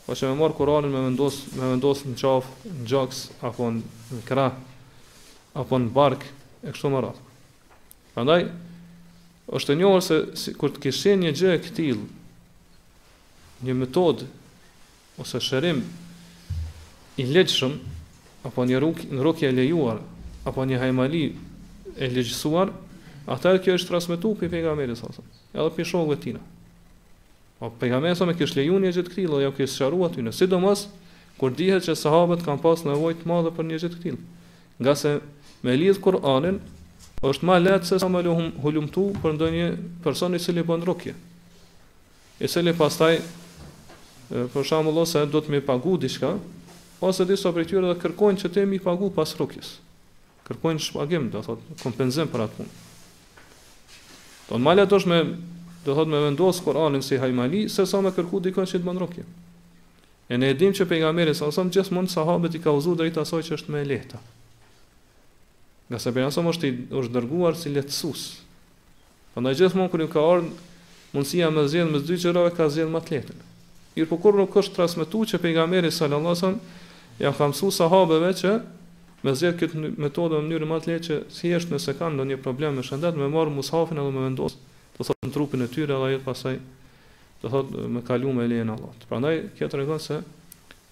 pa 0.04 0.06
po 0.06 0.14
që 0.20 0.30
me 0.30 0.36
marë 0.38 0.54
kurarin 0.60 0.94
me 0.94 1.02
vendosë 1.08 1.58
me 1.58 1.72
vendos 1.72 2.04
në 2.06 2.14
qafë, 2.22 2.54
në 2.76 2.86
gjaks, 2.92 3.24
apo 3.50 3.72
në 3.74 4.22
krah 4.28 4.54
apo 5.64 5.78
në 5.82 5.90
bark, 5.96 6.22
e 6.62 6.70
kështu 6.70 6.90
më 6.94 7.02
ratë. 7.04 7.26
Prandaj 8.14 8.38
është 9.54 9.72
të 9.72 9.76
njohër 9.80 10.00
se, 10.06 10.20
si, 10.40 10.54
kur 10.58 10.70
të 10.74 10.84
kishen 10.86 11.26
një 11.26 11.34
gjë 11.38 11.52
e 11.56 11.60
këtil, 11.66 12.06
një 13.66 13.76
metod, 13.82 14.22
ose 15.22 15.42
shërim, 15.42 15.82
i 17.22 17.26
leqëshëm, 17.34 17.74
apo 18.46 18.66
një 18.66 18.82
rukje 18.82 19.22
ruk 19.24 19.42
e 19.46 19.52
lejuar 19.54 20.00
apo 20.44 20.64
një 20.68 20.78
hajmali 20.82 21.22
e 21.96 22.08
legjësuar, 22.12 22.70
atëherë 23.32 23.62
kjo 23.64 23.76
është 23.78 23.90
transmetuar 23.90 24.36
pe 24.40 24.48
pejgamberin 24.52 24.96
sa. 24.98 25.08
Edhe 25.54 25.70
pe 25.76 25.86
shokët 25.88 26.16
e 26.18 26.22
tina. 26.24 26.42
Po 27.58 27.70
pejgamberi 27.80 28.16
sa 28.18 28.28
më 28.28 28.36
kish 28.38 28.54
lejuën 28.58 28.84
një 28.84 28.92
jetë 28.92 29.12
këtill, 29.14 29.38
ajo 29.40 29.52
kish 29.56 29.78
sharuar 29.78 30.12
aty 30.12 30.24
në 30.26 30.34
sidomos 30.36 30.86
kur 31.40 31.50
dihet 31.50 31.84
se 31.88 31.94
sahabët 31.98 32.44
kanë 32.46 32.62
pas 32.62 32.84
nevojë 32.86 33.22
të 33.22 33.28
madhe 33.30 33.52
për 33.56 33.68
një 33.70 33.78
jetë 33.80 33.96
këtill. 33.98 34.18
Nga 34.80 34.94
se 35.00 35.14
me 35.64 35.74
lidh 35.78 36.00
Kur'anin 36.02 36.58
është 37.24 37.46
më 37.48 37.56
lehtë 37.64 37.88
se 37.88 38.00
sa 38.02 38.10
më 38.12 38.24
luhum 38.26 38.50
hulumtu 38.62 39.06
për 39.22 39.34
ndonjë 39.38 39.70
person 40.04 40.36
i 40.36 40.42
cili 40.42 40.62
bën 40.66 40.84
rrokje. 40.84 41.14
I 42.44 42.50
cili 42.50 42.74
pastaj 42.76 43.16
për 44.28 44.64
shembull 44.68 45.00
ose 45.04 45.24
do 45.30 45.40
të 45.40 45.54
më 45.56 45.62
pagu 45.64 45.96
diçka, 46.02 46.34
ose 47.00 47.24
disa 47.24 47.52
prej 47.54 47.70
tyre 47.72 47.88
do 47.88 47.96
kërkojnë 48.02 48.42
që 48.44 48.50
të 48.54 48.66
më 48.68 48.82
pagu 48.84 49.10
pas 49.14 49.32
rrokjes 49.38 49.76
kërkojnë 50.48 50.82
shpagim, 50.84 51.30
do 51.32 51.40
thot, 51.44 51.62
kompenzim 51.82 52.28
për 52.32 52.44
atë 52.46 52.58
punë. 52.58 52.80
Don 54.50 54.60
mali 54.64 54.82
ato 54.84 54.98
është 55.00 55.08
me 55.12 55.18
do 55.84 55.94
thot 55.96 56.08
me 56.08 56.20
vendos 56.20 56.58
Kur'anin 56.64 57.02
si 57.04 57.16
hajmali, 57.20 57.64
se 57.72 57.86
sa 57.88 58.00
më 58.04 58.12
kërku 58.16 58.42
di 58.44 58.52
kanë 58.56 58.68
shit 58.70 58.84
mandroki. 58.84 59.24
E 60.28 60.36
ne 60.40 60.48
e 60.52 60.56
dim 60.56 60.72
që 60.72 60.86
pejgamberi 60.88 61.34
sa 61.36 61.50
sa 61.52 61.64
gjithmonë 61.68 62.12
sahabët 62.12 62.56
i 62.56 62.60
ka 62.64 62.72
uzu 62.72 62.94
drejt 62.96 63.18
asaj 63.20 63.44
që 63.48 63.56
është 63.58 63.72
më 63.74 63.80
e 63.84 63.88
lehtë. 63.90 64.20
Nga 65.92 65.98
sa 66.00 66.14
bëna 66.16 66.30
sa 66.32 66.44
më 66.44 66.52
është 66.54 66.68
i 66.68 66.74
është 67.00 67.14
dërguar 67.16 67.56
si 67.60 67.72
lehtësus. 67.74 68.22
Prandaj 69.34 69.56
gjithmonë 69.60 69.92
kur 69.92 70.04
i 70.06 70.10
ka 70.12 70.22
ardhur 70.36 70.52
mundësia 71.14 71.50
më 71.52 71.66
zgjedh 71.72 71.90
me 71.92 72.00
dy 72.08 72.16
çorave 72.20 72.52
ka 72.56 72.68
zgjedh 72.72 72.92
më 72.94 73.04
të 73.04 73.16
lehtën. 73.16 73.42
Mir 73.96 74.08
po 74.10 74.16
kur 74.20 74.36
nuk 74.38 74.56
është 74.56 74.76
transmetuar 74.78 75.28
që 75.34 75.42
pejgamberi 75.44 75.92
sallallahu 75.92 76.32
alajhi 76.32 76.40
wasallam 76.40 77.20
ja 77.22 77.34
ka 77.36 77.50
mësuar 77.52 77.76
sahabeve 77.76 78.30
që 78.40 78.56
me 79.24 79.32
zgjedh 79.38 79.56
këtë 79.62 79.90
metodë 80.04 80.36
në 80.36 80.42
mënyrë 80.46 80.66
më 80.68 80.78
të 80.84 80.90
lehtë 80.90 81.06
që 81.06 81.16
thjesht 81.32 81.70
nëse 81.72 81.94
ka 81.96 82.10
ndonjë 82.12 82.36
problem 82.44 82.76
me 82.76 82.84
shëndet, 82.84 83.16
me 83.16 83.28
marr 83.32 83.52
mushafin 83.54 84.00
edhe 84.02 84.10
me 84.12 84.24
vendos, 84.26 84.58
do 84.98 85.06
thotë 85.08 85.28
në 85.28 85.32
trupin 85.32 85.64
e 85.64 85.68
tyre 85.72 85.96
edhe 85.96 86.18
ai 86.18 86.20
pasaj 86.26 86.52
do 87.40 87.52
thotë 87.52 87.86
me 87.94 88.02
kalu 88.04 88.32
me 88.36 88.44
lejen 88.50 88.72
Allahut. 88.74 89.06
Prandaj 89.08 89.38
kjo 89.56 89.68
tregon 89.72 90.00
se 90.04 90.18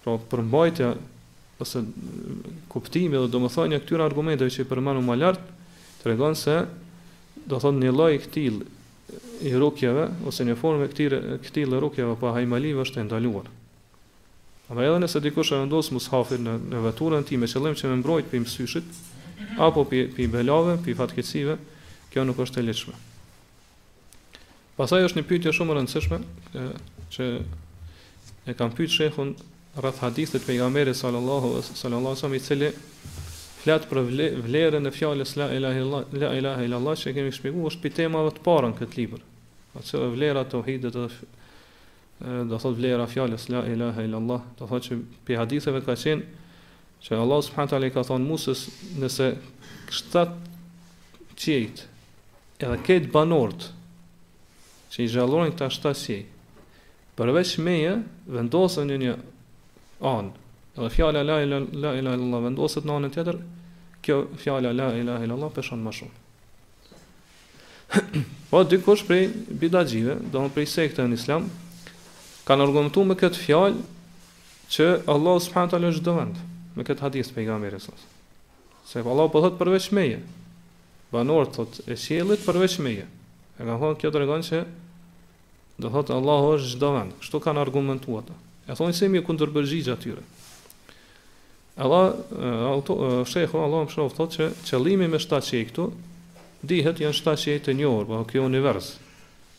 pra 0.03 0.15
përmbajtja 0.33 0.89
ose 1.61 1.83
kuptimi 2.73 3.21
dhe 3.21 3.29
domethënia 3.37 3.81
këtyre 3.85 4.05
argumenteve 4.05 4.49
që 4.57 4.65
i 4.65 5.01
më 5.05 5.19
lart 5.21 5.43
tregon 6.01 6.35
se 6.35 6.57
do 7.45 7.59
thotë 7.61 7.85
një 7.85 7.91
lloj 7.93 8.11
këtill 8.27 8.57
i 9.45 9.51
rukjeve 9.61 10.09
ose 10.29 10.41
një 10.49 10.57
formë 10.57 10.89
e 10.89 11.37
këtill 11.45 11.77
rukjeve 11.85 12.17
pa 12.21 12.33
hajmalive 12.39 12.81
është 12.81 13.05
e 13.05 13.05
ndaluar. 13.11 13.49
Ama 14.71 14.83
edhe 14.87 14.99
nëse 15.03 15.19
dikush 15.19 15.51
e 15.51 15.57
vendos 15.59 15.89
mushafin 15.91 16.45
në 16.47 16.51
në 16.71 16.81
veturën 16.85 17.25
e 17.27 17.39
me 17.41 17.47
qëllim 17.51 17.75
që 17.79 17.89
më 17.91 17.95
mbrojt 18.01 18.29
për 18.31 18.43
mësyshit 18.45 18.99
apo 19.65 19.83
pi 19.89 19.99
pi 20.15 20.27
belave, 20.31 20.77
pi 20.85 20.95
fatkeqësive, 20.95 21.55
kjo 22.13 22.23
nuk 22.29 22.39
është 22.45 22.61
e 22.61 22.63
lehtëshme. 22.69 22.93
Pastaj 24.77 25.01
është 25.09 25.19
një 25.19 25.27
pyetje 25.29 25.53
shumë 25.59 25.75
e 25.75 25.77
rëndësishme 25.81 26.19
e, 26.61 26.63
që 27.17 27.27
e 28.47 28.55
kam 28.59 28.71
pyetur 28.77 28.95
shehun 29.01 29.35
rreth 29.83 29.99
hadithit 30.05 30.39
të 30.39 30.45
pejgamberit 30.47 30.95
sallallahu 30.97 31.59
sallallahu 31.73 32.15
alaihi 32.15 32.15
wasallam 32.15 32.39
i 32.39 32.43
cili 32.47 32.71
flet 33.63 33.83
për 33.91 33.99
vlerën 34.47 34.87
e 34.89 34.95
fjalës 34.95 35.35
la 35.41 35.51
ilaha 35.59 35.83
illallah 35.85 36.19
la 36.23 36.31
ilaha 36.39 36.65
illallah 36.69 36.97
që 37.03 37.13
kemi 37.19 37.35
shpjeguar 37.35 37.71
është 37.73 37.83
pi 37.85 37.93
temave 37.99 38.33
të 38.39 38.45
parën 38.47 38.73
këtë 38.79 38.99
libër. 39.01 39.23
Atë 39.79 40.05
vlera 40.15 40.43
e 40.47 40.51
tauhidit 40.55 40.93
të, 40.95 41.05
të 41.09 41.41
do 42.23 42.55
thot 42.57 42.75
vlera 42.77 43.03
fjalës 43.09 43.49
la 43.51 43.63
ilaha 43.67 44.01
illa 44.05 44.17
allah 44.21 44.41
do 44.57 44.65
thot 44.67 44.83
që 44.85 44.95
pe 45.27 45.35
haditheve 45.35 45.81
ka 45.85 45.95
qen 45.99 46.21
që 47.03 47.17
allah 47.19 47.41
subhanahu 47.43 47.69
taala 47.73 47.89
ka 47.91 48.03
thon 48.07 48.23
musës 48.23 48.69
nëse 48.95 49.27
shtat 49.91 50.31
qejt 51.35 51.83
edhe 52.63 52.77
ket 52.87 53.09
banort 53.11 53.71
që 54.93 55.03
i 55.03 55.07
zhallonin 55.11 55.51
këta 55.51 55.67
shtat 55.75 55.99
qejt 55.99 57.17
përveç 57.19 57.57
meje 57.59 57.97
vendosën 58.31 58.87
një 58.93 58.97
një 59.03 59.13
an 60.07 60.31
edhe 60.77 60.89
fjala 60.95 61.25
la 61.27 61.41
ilaha 61.43 61.67
illa 61.75 61.91
ila 61.99 62.13
allah 62.15 62.41
vendoset 62.47 62.87
në 62.87 62.95
anën 63.01 63.13
tjetër 63.17 63.41
kjo 64.05 64.21
fjala 64.39 64.71
la 64.73 64.93
ilaha 65.01 65.25
illa 65.27 65.35
allah 65.35 65.51
peshon 65.51 65.83
më 65.83 65.91
shumë 65.99 66.23
po 68.49 68.63
dikush 68.65 69.03
prej 69.05 69.27
bidagjive, 69.61 70.15
do 70.33 70.39
të 70.47 70.53
prej 70.55 70.65
sekte 70.71 71.03
në 71.05 71.17
islam 71.19 71.51
kanë 72.47 72.65
argumentuar 72.65 73.07
me 73.07 73.15
këtë 73.19 73.41
fjalë 73.45 73.83
që 74.73 74.87
Allah 75.13 75.37
subhanahu 75.45 75.71
taala 75.73 75.91
është 75.93 76.05
dovend 76.07 76.39
me 76.77 76.85
këtë 76.85 77.05
hadith 77.07 77.29
të 77.31 77.35
pejgamberit 77.37 77.83
sallallahu 77.83 78.03
wasallam. 78.03 78.87
Se 78.87 79.01
Allah 79.03 79.27
po 79.33 79.41
thot 79.43 79.59
përveç 79.59 79.87
meje. 79.95 80.19
Banor 81.13 81.51
thot 81.53 81.79
e 81.85 81.93
qiellit 81.95 82.41
përveç 82.45 82.75
meje. 82.83 83.05
E 83.59 83.61
kanë 83.61 83.79
thonë 83.83 83.99
kjo 84.01 84.11
tregon 84.15 84.43
se 84.47 84.63
do 85.79 85.91
thot 85.93 86.11
Allah 86.15 86.47
është 86.57 86.73
çdo 86.75 86.89
vend. 86.97 87.13
Kështu 87.21 87.41
kanë 87.45 87.61
argumentuar 87.63 88.23
ata. 88.25 88.35
E 88.67 88.75
thonë 88.77 88.97
se 88.97 89.09
mi 89.11 89.21
kundërbërgjigj 89.25 89.91
atyre. 89.93 90.23
Allah 91.77 92.13
auto 92.73 92.97
shehu 93.29 93.61
Allah 93.63 93.87
më 93.87 93.93
shoh 93.95 94.11
thot 94.13 94.35
se 94.37 94.49
qëllimi 94.67 95.07
me 95.13 95.21
shtatë 95.21 95.49
qiell 95.51 95.69
këtu 95.69 95.85
dihet 96.69 96.99
janë 97.01 97.15
shtatë 97.17 97.45
qiell 97.45 97.63
të 97.65 97.73
njëjtë, 97.73 98.07
po 98.09 98.19
kjo 98.29 98.43
univers, 98.49 98.91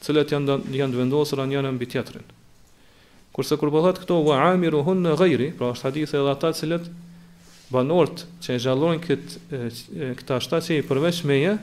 të 0.04 0.24
janë 0.30 0.60
janë 0.78 1.00
vendosur 1.00 1.42
anë 1.42 1.70
mbi 1.74 1.88
tjetrën. 1.94 2.28
Kurse 3.34 3.56
kur 3.58 3.70
bëhet 3.74 3.98
këto 4.04 4.20
wa 4.28 4.36
amiru 4.52 4.84
hunna 4.86 5.16
ghayri, 5.18 5.48
pra 5.58 5.72
është 5.74 5.88
hadithi 5.88 6.14
edhe 6.20 6.30
ata 6.32 6.50
të 6.54 6.58
cilët 6.60 6.84
banort 7.74 8.20
që 8.44 8.54
e 8.54 8.60
zhallojnë 8.62 9.02
këtë 9.02 9.64
këta 10.20 10.36
shtatë 10.44 10.76
përveç 10.90 11.18
meje, 11.26 11.54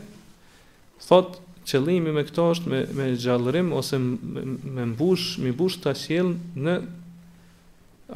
thot 1.06 1.38
qëllimi 1.72 2.12
me 2.18 2.26
këto 2.28 2.48
është 2.56 2.74
me 2.74 2.82
me 3.00 3.06
zhallërim 3.24 3.72
ose 3.80 3.96
me 4.02 4.88
mbush, 4.92 5.30
me 5.46 5.54
mbush 5.56 5.78
ta 5.86 5.94
sjell 6.02 6.34
në 6.66 6.76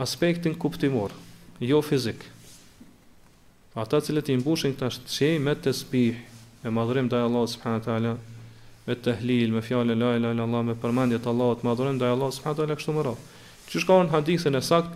aspektin 0.04 0.58
kuptimor, 0.66 1.14
jo 1.64 1.80
fizik. 1.88 2.26
Ata 3.80 4.02
të 4.02 4.10
cilët 4.10 4.34
i 4.34 4.36
mbushin 4.42 4.76
këta 4.76 4.90
shtatë 4.98 5.32
me 5.48 5.54
tasbih, 5.64 6.20
me 6.66 6.74
madhrim 6.76 7.08
ndaj 7.08 7.24
Allahut 7.30 7.54
subhanahu 7.56 7.80
wa 7.80 7.88
taala 7.88 8.12
me 8.90 9.00
tehlil, 9.00 9.56
me 9.56 9.64
fjalë 9.64 9.96
la, 9.96 9.96
ilaha 10.20 10.36
illa 10.36 10.50
allah 10.50 10.68
me 10.68 10.76
përmendje 10.84 11.22
të 11.24 11.32
allahut 11.32 11.64
madhurim 11.70 11.96
dhe 12.04 12.12
Allahot, 12.12 12.36
s'ma 12.36 12.52
dhurim, 12.52 12.76
dhe 12.76 12.76
Allahot, 12.76 12.84
s'ma 12.84 13.32
Që 13.70 13.82
shka 13.82 13.96
në 14.06 14.12
hadithin 14.14 14.58
e 14.58 14.62
sakt 14.66 14.94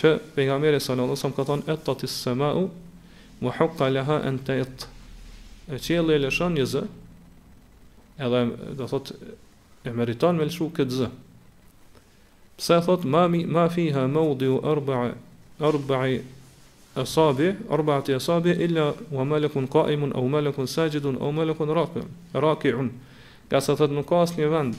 që 0.00 0.16
pejgamberi 0.34 0.80
sallallahu 0.82 1.14
alajhi 1.14 1.22
wasallam 1.22 1.38
ka 1.38 1.46
thonë 1.50 1.72
ettatis 1.76 2.16
samau 2.24 2.64
muhaqqa 3.44 3.88
laha 3.94 4.16
an 4.28 4.38
tait. 4.48 4.86
E 5.70 5.78
qielli 5.80 6.16
e 6.18 6.22
lëshon 6.26 6.56
një 6.58 6.66
zë, 6.72 6.82
edhe 8.26 8.42
do 8.80 8.88
thot 8.90 9.14
e 9.88 9.92
meriton 9.96 10.36
me 10.38 10.48
lëshu 10.48 10.68
këtë 10.76 10.98
zë. 11.00 11.08
Pse 12.60 12.80
thot 12.86 13.06
ma 13.10 13.24
mi 13.32 13.44
ma 13.46 13.68
fiha 13.72 14.04
mawdi'u 14.06 14.58
arba'a 14.72 15.08
arba'i 15.64 16.20
asabi 17.02 17.48
arba'ati 17.76 18.14
asabi 18.20 18.54
illa 18.66 18.90
wa 19.16 19.24
malakun 19.26 19.66
qa'imun 19.70 20.12
aw 20.14 20.28
malakun 20.30 20.68
sajidun 20.70 21.16
aw 21.18 21.32
malakun 21.34 21.70
raki'un 21.74 22.10
Raqi'un. 22.42 22.90
Ka 23.48 23.60
sa 23.60 23.74
thot 23.76 23.90
nuk 23.90 24.06
ka 24.08 24.20
asnjë 24.26 24.50
vend 24.52 24.76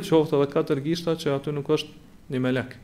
qofta 0.10 0.38
dhe 0.40 0.48
katër 0.50 0.80
gishta 0.84 1.14
që 1.18 1.32
aty 1.38 1.52
nuk 1.54 1.70
është 1.70 1.92
një 2.34 2.40
melek 2.46 2.76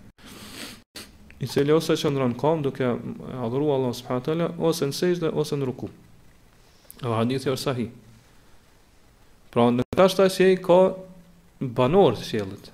i 1.42 1.46
cili 1.50 1.74
ose 1.74 1.96
që 2.00 2.10
ndron 2.14 2.34
kom 2.40 2.62
duke 2.64 2.86
adhuru 2.88 3.70
Allah 3.74 3.92
subhanahu 3.96 4.54
wa 4.56 4.70
ose 4.70 4.86
në 4.88 4.96
sejdë 4.96 5.30
ose 5.42 5.58
në 5.58 5.66
ruku. 5.68 5.88
dhe 7.02 7.10
hadithi 7.12 7.50
është 7.52 7.60
sahi. 7.62 7.86
Pra 9.52 9.66
në 9.70 9.84
kështa 9.92 10.24
që 10.32 10.44
e 10.46 10.52
i 10.52 10.56
ka 10.56 10.78
banor 11.60 12.16
të 12.16 12.24
qilët, 12.30 12.70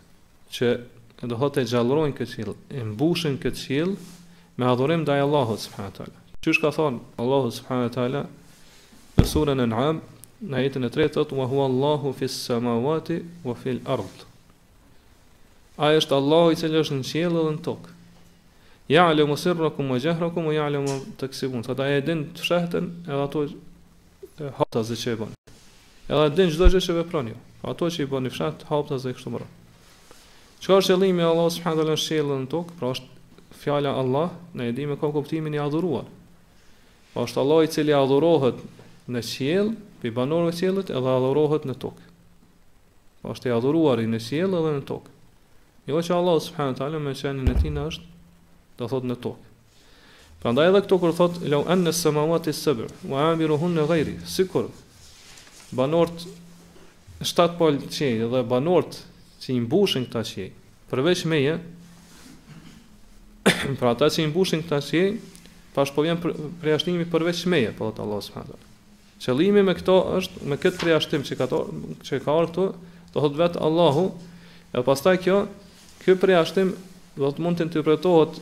që 0.54 0.68
do 1.30 1.38
hëtë 1.42 1.64
e 1.64 1.68
gjallrojnë 1.72 2.14
këtë 2.20 2.36
qilë, 2.38 2.54
e 2.78 2.84
mbushin 2.92 3.34
këtë 3.42 3.60
qilë, 3.64 3.96
me 4.62 4.68
adhurim 4.70 5.02
dhe 5.06 5.18
Allahu 5.24 5.56
subhanahu 5.58 5.90
wa 5.90 5.96
ta'ala. 5.98 6.22
Qysh 6.46 6.62
ka 6.62 6.70
thonë 6.76 7.00
Allah 7.24 7.50
subhanahu 7.58 7.88
wa 7.88 7.94
ta'ala, 7.98 8.22
në 9.18 9.26
surën 9.32 9.64
e 9.64 9.66
në 9.72 9.82
amë, 9.88 10.00
në 10.42 10.64
jetën 10.66 10.86
e 10.86 10.90
tretë 10.90 11.14
thot 11.20 11.32
wa 11.38 11.44
huwa 11.46 11.68
Allahu 11.70 12.10
fis 12.18 12.34
samawati 12.46 13.20
wa 13.46 13.54
fil 13.54 13.78
ard. 13.86 14.24
Ai 15.78 15.96
është 16.00 16.16
Allahu 16.18 16.50
i 16.52 16.58
cili 16.58 16.80
është 16.82 16.96
në 16.98 17.06
qiell 17.10 17.36
dhe 17.38 17.44
në 17.56 17.60
tokë. 17.64 17.94
Ja'lamu 18.90 19.36
sirrakum 19.38 19.92
wa 19.94 20.00
jahrakum 20.02 20.48
wa 20.50 20.54
ya'lamu 20.56 20.96
taksibun. 21.22 21.62
Sa 21.64 21.76
ai 21.84 22.00
din 22.02 22.26
fshehtën 22.34 22.88
edhe 23.06 23.20
ato 23.22 23.44
hapta 24.58 24.82
që 24.82 25.12
e 25.12 25.16
bën. 25.22 25.30
Edhe 26.10 26.34
din 26.36 26.50
çdo 26.50 26.68
gjë 26.74 26.82
që 26.88 26.96
vepron 27.00 27.30
ju. 27.30 27.38
Ato 27.62 27.86
që 27.88 28.02
i 28.02 28.10
bën 28.10 28.26
fshat 28.34 28.66
hapta 28.70 28.98
zë 28.98 29.14
kështu 29.14 29.30
më 29.36 29.42
rad. 29.42 29.52
Çka 30.62 30.74
është 30.82 30.96
qëllimi 30.98 31.22
Allahu 31.22 31.38
Allahut 31.38 31.54
subhanahu 31.54 31.86
wa 31.86 31.94
taala 31.94 32.42
në 32.42 32.48
tokë? 32.54 32.74
Pra 32.78 32.90
është 32.96 33.08
fjala 33.62 33.94
Allah, 34.02 34.28
ne 34.54 34.68
e 34.68 34.74
dimë 34.74 34.98
ka 35.00 35.08
kuptimin 35.14 35.54
e 35.54 35.62
adhuruar. 35.62 36.04
Pa 37.14 37.24
është 37.26 37.40
Allah 37.42 37.64
i 37.64 37.68
cili 37.72 37.94
adhurohet 37.94 38.58
në 39.08 39.20
qiell, 39.26 39.72
pe 40.02 40.10
banorëve 40.14 40.50
të 40.50 40.58
qiellit 40.64 40.90
edhe 40.90 41.12
adhurohet 41.14 41.66
në 41.68 41.76
tokë. 41.82 42.08
Po 43.22 43.30
është 43.34 43.50
i 43.50 43.54
adhuruar 43.54 44.02
i 44.02 44.08
në 44.10 44.18
qiell 44.24 44.54
edhe 44.58 44.72
në 44.80 44.82
tokë. 44.88 45.12
Jo 45.90 46.02
që 46.02 46.16
Allah 46.16 46.40
subhanahu 46.42 46.78
taala 46.80 46.98
me 47.02 47.12
shenjën 47.14 47.50
e 47.50 47.54
tij 47.60 47.76
është 47.78 48.08
do 48.80 48.88
thot 48.90 49.06
në 49.06 49.16
tokë. 49.22 49.50
Prandaj 50.42 50.70
edhe 50.72 50.80
këto 50.84 50.98
kur 51.04 51.14
thot 51.14 51.38
la 51.46 51.60
an 51.70 51.86
as 51.86 52.00
samawati 52.02 52.54
sabr 52.54 52.90
wa 53.12 53.28
amiruhun 53.30 53.78
ghayri 53.86 54.16
sikur 54.34 54.66
banorët 55.78 56.26
shtat 57.30 57.54
pol 57.60 57.78
qiell 57.94 58.26
dhe 58.32 58.42
banorët 58.50 58.98
që 59.42 59.54
i 59.54 59.60
mbushin 59.62 60.08
këta 60.10 60.24
qiell 60.32 60.50
përveç 60.90 61.22
meje 61.30 61.54
për 63.78 63.86
ata 63.94 64.10
që 64.10 64.26
i 64.26 64.26
mbushin 64.34 64.66
këta 64.66 64.82
qiell 64.88 65.14
pas 65.78 65.94
po 65.94 66.02
vjen 66.08 66.18
për 66.24 66.74
jashtimi 66.74 67.06
përveç 67.14 67.46
meje 67.54 67.70
po 67.78 67.86
thot 67.86 68.02
Allah 68.04 68.18
subhanahu 68.26 68.58
taala 68.58 68.70
Qëllimi 69.22 69.62
me 69.62 69.72
këto 69.78 69.94
është 70.18 70.48
me 70.50 70.56
këtë 70.58 70.80
përjashtim 70.82 71.24
që 71.26 71.36
ka 71.40 71.46
to, 71.50 71.58
që 72.06 72.18
ka 72.24 72.32
ardhur 72.34 72.48
këtu, 72.50 72.64
do 73.14 73.22
thot 73.22 73.36
vet 73.38 73.56
Allahu. 73.66 74.02
E 74.74 74.82
pastaj 74.88 75.18
kjo, 75.22 75.36
ky 76.02 76.16
përjashtim 76.24 76.72
do 77.22 77.28
të 77.30 77.44
mund 77.44 77.58
të 77.60 77.66
interpretohet 77.68 78.40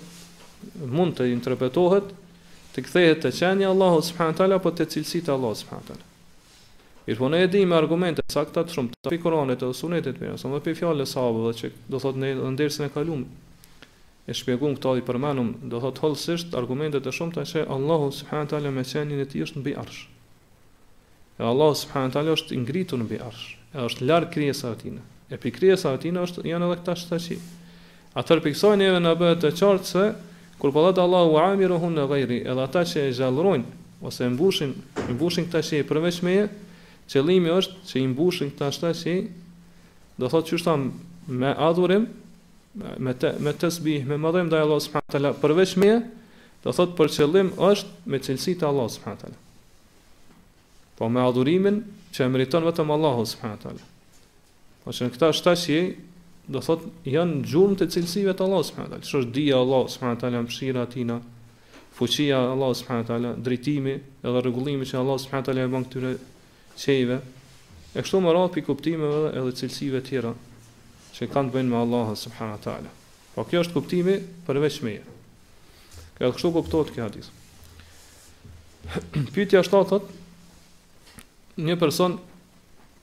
mund 0.94 1.16
të 1.18 1.26
interpretohet 1.34 2.12
të 2.74 2.84
kthehet 2.86 3.20
te 3.26 3.32
qenia 3.40 3.66
e 3.68 3.72
Allahut 3.74 4.06
subhanahu 4.08 4.38
teala 4.40 4.56
apo 4.60 4.70
te 4.80 4.86
cilësitë 4.94 5.28
e 5.28 5.34
Allahut 5.34 5.60
subhanahu 5.60 5.88
teala. 5.90 6.06
Mir 7.06 7.18
po 7.20 7.28
ne 7.34 7.42
e 7.44 7.50
dimë 7.56 7.76
argumente 7.82 8.24
sakta 8.32 8.64
të 8.64 8.76
shumë 8.78 8.96
të 9.10 9.18
Kuranit 9.24 9.64
ose 9.68 9.82
Sunetit 9.84 10.20
mirë, 10.22 10.38
ose 10.40 10.60
pi 10.68 10.74
fjalës 10.80 11.10
së 11.12 11.18
sahabëve 11.18 11.52
që 11.60 11.70
do 11.92 12.00
thot 12.06 12.20
ne 12.24 12.30
në 12.38 12.54
dersën 12.62 12.86
e 12.88 12.92
kaluam 12.96 13.26
e 14.30 14.38
shpjegum 14.40 14.78
këto 14.78 14.96
i 15.00 15.04
përmendum, 15.10 15.52
do 15.72 15.80
thot 15.84 16.00
hollësisht 16.04 16.56
argumente 16.60 17.00
të 17.04 17.12
shumta 17.18 17.44
se 17.52 17.66
Allahu 17.76 18.08
subhanahu 18.22 18.52
teala 18.54 18.72
me 18.78 18.86
qenien 18.94 19.20
e 19.20 19.28
tij 19.34 19.46
është 19.48 19.64
mbi 19.64 19.76
arsh. 19.82 20.06
E 21.40 21.44
Allah 21.44 21.72
subhanahu 21.72 22.12
taala 22.12 22.34
është 22.36 22.52
i 22.52 22.58
ngritur 22.60 23.00
në 23.00 23.16
arsh, 23.24 23.54
e 23.72 23.78
është 23.88 24.04
larg 24.10 24.26
krijesa 24.34 24.74
e 24.74 24.80
tina. 24.82 25.00
E 25.32 25.38
pikë 25.40 25.56
krijesa 25.56 25.92
e 25.96 26.00
tina 26.02 26.20
është 26.28 26.42
janë 26.44 26.66
edhe 26.68 26.76
këta 26.82 26.96
shtaci. 27.00 27.38
Atë 28.20 28.36
piksojnë 28.44 28.88
edhe 28.90 28.98
na 29.00 29.14
bëhet 29.16 29.40
të 29.40 29.52
qartë 29.56 29.88
se 29.88 30.02
kur 30.60 30.74
po 30.76 30.84
thotë 30.84 31.00
Allahu 31.00 31.38
amiruhu 31.40 31.88
na 31.94 32.04
ghairi, 32.12 32.42
edhe 32.44 32.64
ata 32.66 32.82
që 32.90 33.06
e 33.08 33.14
zhallrojnë 33.16 33.80
ose 34.04 34.26
e 34.26 34.30
mbushin, 34.34 34.74
e 35.06 35.12
mbushin 35.16 35.48
këta 35.48 35.62
shi 35.64 35.80
përveç 35.88 36.18
meje, 36.28 36.44
qëllimi 37.08 37.54
është 37.56 37.88
që 37.88 38.00
i 38.04 38.06
mbushin 38.12 38.52
këta 38.52 38.68
shtaci. 38.76 39.16
Do 40.20 40.28
thotë 40.28 40.52
çu 40.52 40.60
shtam 40.60 40.84
me 41.40 41.54
adhurim, 41.70 42.04
me 43.00 43.16
te, 43.16 43.32
me 43.40 43.56
tasbih, 43.56 44.04
me 44.12 44.20
madhim 44.26 44.50
ndaj 44.52 44.66
Allah 44.66 44.80
subhanahu 44.88 45.14
taala 45.16 45.32
përveç 45.40 45.78
meje, 45.80 46.02
do 46.66 46.74
thotë 46.76 47.00
për 47.00 47.14
qëllim 47.16 47.54
është 47.72 48.10
me 48.12 48.20
cilësitë 48.28 48.60
të 48.60 48.68
Allah 48.72 48.90
subhanahu 48.96 49.24
taala 49.24 49.40
po 51.00 51.08
me 51.08 51.20
adhurimin 51.24 51.80
që 52.12 52.26
e 52.26 52.28
mëriton 52.28 52.66
vetëm 52.68 52.90
Allahu 52.92 53.24
subhanahu 53.24 53.56
wa 53.56 53.62
taala. 53.64 53.84
Po 54.84 54.92
shen 54.92 55.08
këta 55.14 55.30
shtashje, 55.32 55.78
do 56.50 56.60
thot 56.60 56.84
janë 57.08 57.40
gjurmë 57.48 57.78
të 57.80 57.86
cilësive 57.94 58.34
të 58.36 58.44
Allahu 58.44 58.66
s.a. 58.68 58.84
Që 58.84 59.22
është 59.22 59.32
dija 59.36 59.56
e 59.56 59.62
Allahu 59.64 59.88
subhanahu 59.94 60.16
wa 60.18 60.20
taala, 60.24 60.42
mëshira 60.44 60.84
e 60.84 61.18
fuqia 62.00 62.36
e 62.44 62.50
Allahu 62.52 62.76
subhanahu 62.80 63.04
wa 63.06 63.10
taala, 63.14 63.30
drejtimi 63.44 63.94
edhe 64.24 64.40
rregullimi 64.44 64.84
që 64.88 65.00
Allahu 65.00 65.22
subhanahu 65.24 65.44
wa 65.44 65.48
taala 65.48 65.66
e 65.66 65.72
bën 65.72 65.86
këtyre 65.88 66.12
çeve. 66.84 67.18
E 67.96 68.04
kështu 68.04 68.20
me 68.22 68.34
radhë 68.36 68.52
pi 68.54 68.62
kuptimeve 68.68 69.26
edhe, 69.32 69.34
edhe 69.40 69.52
cilësive 69.58 70.02
të 70.04 70.08
tjera 70.12 70.34
që 71.16 71.30
kanë 71.32 71.50
të 71.50 71.54
bëjnë 71.56 71.72
me 71.74 71.80
Allahu 71.84 72.12
subhanahu 72.16 72.56
wa 72.60 72.60
taala. 72.66 72.92
Po 73.34 73.46
kjo 73.48 73.64
është 73.64 73.72
kuptimi 73.78 74.18
përveç 74.46 74.76
veçmi. 74.84 74.96
kështu 76.20 76.34
është 76.36 76.54
kuptohet 76.60 76.92
kjo 76.94 77.06
hadith. 77.08 77.30
Pyetja 79.34 79.60
shtatë 79.64 79.98
një 81.64 81.76
person 81.80 82.14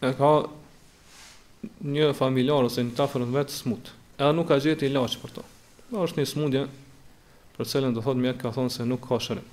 e 0.02 0.12
ka 0.18 0.32
një 1.86 2.12
familjar 2.18 2.68
ose 2.68 2.84
një 2.86 2.96
tafër 2.98 3.24
në 3.26 3.36
vetë 3.38 3.56
smut. 3.56 3.92
Edhe 4.18 4.34
nuk 4.36 4.50
ka 4.50 4.58
gjetë 4.62 4.88
i 4.88 4.94
laqë 4.94 5.22
për 5.24 5.36
to. 5.38 5.46
Në 5.94 6.04
është 6.06 6.22
një 6.22 6.30
smundje 6.32 6.64
për 7.58 7.70
cilën 7.72 7.96
do 7.98 8.04
thotë 8.06 8.22
mjek 8.24 8.42
ka 8.44 8.52
thonë 8.56 8.74
se 8.76 8.86
nuk 8.88 9.04
ka 9.08 9.20
shërim. 9.24 9.46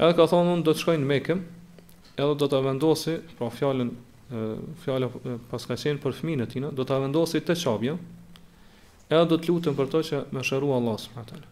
Edhe 0.00 0.16
ka 0.16 0.28
thonë 0.32 0.54
unë 0.56 0.66
do 0.68 0.74
të 0.74 0.82
shkojnë 0.84 1.08
mekem 1.10 1.42
edhe 2.20 2.32
do 2.42 2.48
të 2.52 2.58
vendosi, 2.64 3.14
pra 3.38 3.48
fjallën, 3.52 3.90
fjallë 4.84 5.08
pas 5.50 5.68
ka 5.68 5.76
qenë 5.80 6.02
për 6.02 6.16
fëmine 6.18 6.46
tina, 6.52 6.68
do 6.74 6.84
të 6.84 6.98
vendosi 7.06 7.40
të 7.44 7.56
qabja, 7.64 7.94
edhe 9.08 9.22
do 9.32 9.38
të 9.40 9.48
lutën 9.52 9.76
për 9.78 9.92
to 9.96 10.02
që 10.10 10.22
me 10.36 10.44
shërua 10.46 10.80
Allah 10.80 10.98
së 11.04 11.14
më 11.14 11.22
atële. 11.24 11.48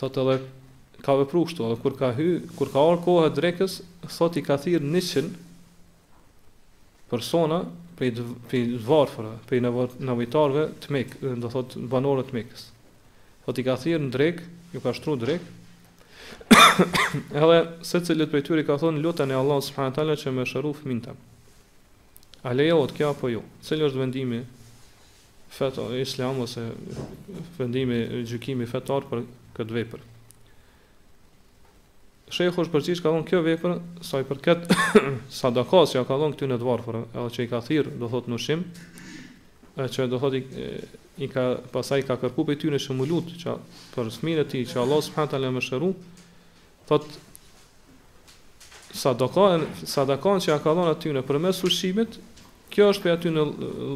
Thotë 0.00 0.22
edhe 0.24 0.38
ka 1.02 1.16
vepru 1.20 1.44
kështu, 1.48 1.68
dhe 1.70 1.78
kur 1.80 1.94
ka 1.98 2.10
hy, 2.16 2.26
kur 2.56 2.68
ka 2.72 2.80
orë 2.90 3.00
kohë 3.04 3.28
e 3.28 3.34
drekës, 3.36 3.76
thot 4.10 4.36
i 4.36 4.42
ka 4.44 4.56
thirë 4.60 4.84
një 4.84 5.24
persona 7.10 7.56
prej 7.98 8.12
prej 8.48 8.66
për 9.48 9.56
i 9.56 9.60
nevojtarëve 9.64 10.64
të 10.82 10.92
mik, 10.94 11.16
do 11.42 11.48
thot 11.50 11.74
banorëve 11.90 12.28
të 12.28 12.36
mikës. 12.36 12.68
Thot 13.44 13.58
i 13.58 13.64
ka 13.66 13.74
në 13.82 14.10
drek, 14.14 14.44
ju 14.72 14.80
ka 14.84 14.92
shtruar 14.94 15.18
drek. 15.18 15.40
edhe 17.34 17.58
secili 17.82 18.28
prej 18.30 18.44
tyre 18.46 18.62
ka 18.66 18.78
thonë 18.78 19.02
lutën 19.02 19.30
e 19.30 19.34
Allah 19.40 19.58
subhanahu 19.62 20.14
që 20.16 20.32
më 20.36 20.46
shëruf 20.52 20.84
minta. 20.86 21.10
tëm. 21.10 21.18
A 22.46 22.54
lejohet 22.56 22.94
kjo 22.96 23.10
apo 23.12 23.28
jo? 23.28 23.42
Cili 23.60 23.84
është 23.84 23.98
vendimi 24.00 24.44
fetar 25.52 25.90
i 25.92 26.00
Islam 26.06 26.38
ose 26.46 26.68
vendimi 27.58 28.04
gjykimi 28.24 28.70
fetar 28.70 29.02
për 29.10 29.26
këtë 29.58 29.74
vepër? 29.76 30.09
shejhu 32.30 32.62
është 32.64 32.72
përgjigj 32.74 33.00
ka 33.02 33.10
thonë 33.12 33.26
kjo 33.28 33.40
vepër 33.44 33.74
sa 34.06 34.20
i 34.22 34.26
përket 34.26 34.68
sadakas 35.40 35.96
ja 35.96 36.02
ka 36.06 36.18
thonë 36.20 36.36
këtyn 36.36 36.54
e 36.54 36.58
dvarfër, 36.62 36.98
edhe 37.10 37.30
që 37.36 37.44
i 37.44 37.48
ka 37.50 37.60
thirr, 37.66 37.90
do 38.00 38.08
thotë 38.12 38.30
nushim, 38.32 38.62
e 39.80 39.88
që 39.96 40.06
do 40.12 40.20
thotë 40.22 40.38
i, 40.38 40.66
i 41.26 41.30
ka 41.32 41.44
pasaj 41.74 42.04
ka 42.08 42.18
kërku 42.22 42.46
pe 42.50 42.56
ty 42.60 42.70
në 42.70 42.80
shëmullut 42.84 43.32
që 43.42 43.56
për 43.96 44.12
smirë 44.14 44.46
e 44.46 44.50
ti 44.54 44.62
që 44.70 44.80
Allah 44.84 45.02
subhanët 45.08 45.34
ala 45.38 45.50
më 45.56 45.64
shëru 45.66 45.90
thot 46.90 47.08
sadaka 49.00 49.48
sadakon 49.86 50.42
që 50.42 50.52
ja 50.54 50.60
ka 50.62 50.74
dhona 50.74 50.94
aty 50.94 51.12
në 51.14 51.24
përmes 51.28 51.64
ushimit 51.66 52.20
kjo 52.70 52.92
është 52.94 53.06
për 53.08 53.16
aty 53.18 53.32
në 53.34 53.48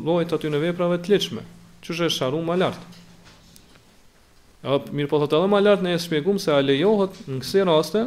lojt 0.07 0.35
aty 0.35 0.51
në 0.51 0.63
veprave 0.69 0.99
të 1.03 1.15
leqme 1.15 1.47
që 1.87 1.95
është 1.97 2.11
e 2.11 2.15
shëru 2.19 2.43
ma 2.47 2.59
lartë 2.59 2.91
edhe, 4.67 4.83
mirë 4.97 5.11
po 5.11 5.23
thot 5.23 5.35
edhe 5.39 5.51
më 5.55 5.65
lartë 5.69 5.87
ne 5.89 5.97
e 5.99 6.03
shpjegum 6.05 6.39
se 6.43 6.55
a 6.55 6.61
lejohet 6.65 7.19
në 7.31 7.67
raste 7.71 8.07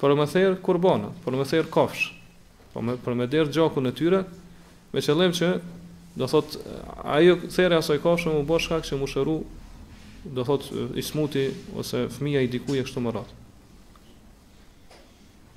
për 0.00 0.14
më 0.16 0.24
thejrë 0.32 0.58
kurbana, 0.64 1.10
për 1.24 1.36
më 1.36 1.46
thejrë 1.52 1.70
kafsh, 1.72 2.06
për 3.06 3.16
më 3.20 3.26
derë 3.32 3.52
gjakun 3.52 3.90
e 3.90 3.94
tyre, 4.00 4.22
me 4.94 5.00
qëllim 5.04 5.34
që, 5.36 5.50
do 6.18 6.28
thot, 6.28 6.56
ajo 7.14 7.36
thejrë 7.52 7.78
asoj 7.78 8.00
kafshën 8.02 8.38
më 8.40 8.46
bërë 8.48 8.64
shkak 8.66 8.86
që 8.88 8.98
më 9.02 9.08
shëru, 9.12 9.36
do 10.36 10.44
thot, 10.48 10.68
i 11.00 11.04
smuti, 11.04 11.44
ose 11.80 12.06
fëmija 12.16 12.42
i 12.44 12.48
dikuj 12.52 12.80
e 12.80 12.84
kështu 12.86 13.02
më 13.04 13.14
ratë. 13.18 13.36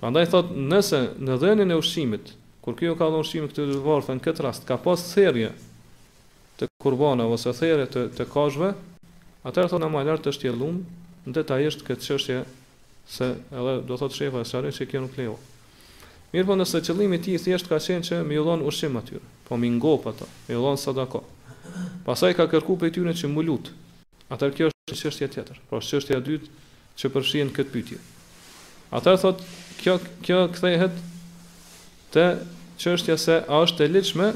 Për 0.01 0.11
ndaj 0.13 0.25
thot, 0.33 0.51
nëse 0.71 0.99
në 1.23 1.37
dhenin 1.41 1.71
e 1.71 1.79
ushqimit, 1.79 2.33
kur 2.63 2.75
kjo 2.79 2.93
ka 2.99 3.07
dhe 3.11 3.21
ushqimit 3.23 3.53
këtë 3.53 3.69
dhe 3.71 3.81
varë, 3.85 4.17
këtë 4.23 4.43
rast, 4.45 4.65
ka 4.67 4.75
pas 4.83 4.99
thejrëja 5.13 5.53
të 6.59 6.67
kurbana, 6.83 7.25
ose 7.31 7.55
thejrëja 7.55 7.89
të, 7.95 8.03
të 8.19 8.27
kashve, 8.33 8.73
atërë 9.47 9.71
thot, 9.73 9.83
në 9.85 9.93
majlarë 9.95 10.27
të 10.27 10.35
shtjellum, 10.37 10.83
Në 11.23 11.31
detajisht 11.37 11.85
këtë 11.87 12.01
qështje 12.03 12.37
se 13.07 13.25
edhe 13.51 13.81
do 13.85 13.95
thot 13.97 14.13
shefa 14.15 14.39
e 14.43 14.47
sare 14.47 14.71
që 14.71 14.87
kjo 14.89 15.01
nuk 15.03 15.17
leo. 15.19 15.35
Mirë 16.33 16.47
po 16.47 16.55
nëse 16.57 16.79
qëllimi 16.81 17.19
ti 17.21 17.35
i 17.35 17.41
thjesht 17.41 17.67
ka 17.69 17.77
qenë 17.83 18.07
që 18.07 18.19
me 18.25 18.37
jodhon 18.37 18.63
ushim 18.65 18.95
atyre, 18.97 19.21
po 19.47 19.57
me 19.59 19.69
ngop 19.69 20.07
ato, 20.11 20.27
ta, 20.27 20.27
me 20.55 20.77
sadako. 20.81 21.23
së 21.23 21.89
Pasaj 22.05 22.33
ka 22.37 22.45
kërku 22.51 22.75
për 22.79 22.91
tyre 22.95 23.13
që 23.15 23.29
mullut, 23.31 23.69
atër 24.33 24.51
kjo 24.55 24.69
është 24.71 24.93
në 24.93 24.99
qështja 25.01 25.27
tjetër, 25.33 25.59
po 25.69 25.79
është 25.79 25.97
qështja 25.97 26.19
dytë 26.23 26.49
që 26.99 27.11
përshien 27.13 27.51
këtë 27.55 27.71
pytje. 27.73 27.99
Atër 28.93 29.17
thot, 29.21 29.43
kjo, 29.79 29.95
kjo 30.25 30.39
këthejhet 30.53 30.97
të 32.13 32.25
qështja 32.81 33.15
se 33.23 33.37
a 33.47 33.61
është 33.63 33.85
e 33.85 33.87
lichme 33.93 34.27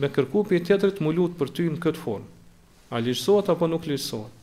me 0.00 0.08
kërku 0.14 0.44
për 0.48 0.62
tjetër 0.70 0.94
të 0.96 1.02
mullut 1.04 1.34
për 1.40 1.50
ty 1.58 1.66
në 1.72 1.82
këtë 1.84 2.02
formë. 2.04 2.28
A 2.92 3.00
lichësot 3.02 3.50
apo 3.52 3.66
nuk 3.68 3.88
lichësot? 3.90 4.41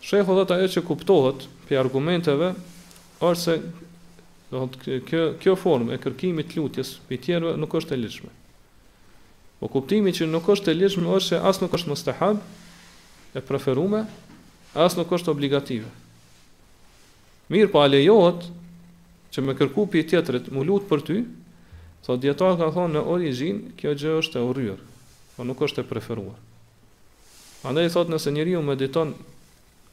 Shekho 0.00 0.36
dhe 0.44 0.54
ajo 0.56 0.68
që 0.74 0.82
kuptohet 0.88 1.42
për 1.68 1.80
argumenteve, 1.82 2.46
është 3.20 3.42
se 3.42 3.56
kjo, 5.08 5.24
kjo 5.42 5.54
formë 5.60 5.96
e 5.98 6.00
kërkimit 6.00 6.54
lutjes 6.56 6.94
për 7.08 7.20
tjerëve 7.26 7.56
nuk 7.60 7.74
është 7.78 7.94
e 7.96 7.98
lishme. 8.00 8.30
Po 9.60 9.68
kuptimi 9.68 10.14
që 10.16 10.30
nuk 10.32 10.46
është 10.54 10.72
e 10.72 10.78
lishme 10.80 11.10
është 11.18 11.34
që 11.36 11.40
asë 11.50 11.62
nuk 11.66 11.76
është 11.76 11.92
mëstehab, 11.92 12.40
e 13.36 13.42
preferume, 13.44 14.06
asë 14.72 15.02
nuk 15.02 15.12
është 15.18 15.30
obligative. 15.34 15.90
Mirë 17.52 17.68
pa 17.68 17.76
po 17.80 17.82
alejohet 17.84 18.46
që 19.34 19.44
me 19.44 19.54
kërku 19.58 19.84
për 19.90 20.08
tjetërit 20.14 20.48
më 20.54 20.64
lutë 20.66 20.88
për 20.90 21.04
ty, 21.10 21.18
thot 22.06 22.22
djetarë 22.24 22.56
ka 22.62 22.70
thonë 22.74 22.96
në 22.96 23.02
origin, 23.14 23.60
kjo 23.78 23.92
gjë 24.00 24.16
është 24.22 24.40
e 24.40 24.46
urryrë, 24.48 24.88
po 25.36 25.44
nuk 25.46 25.60
është 25.68 25.84
e 25.84 25.88
preferuar. 25.92 26.40
Andaj 27.68 27.92
thot 27.94 28.08
nëse 28.14 28.32
njeriu 28.32 28.62
mediton 28.64 29.12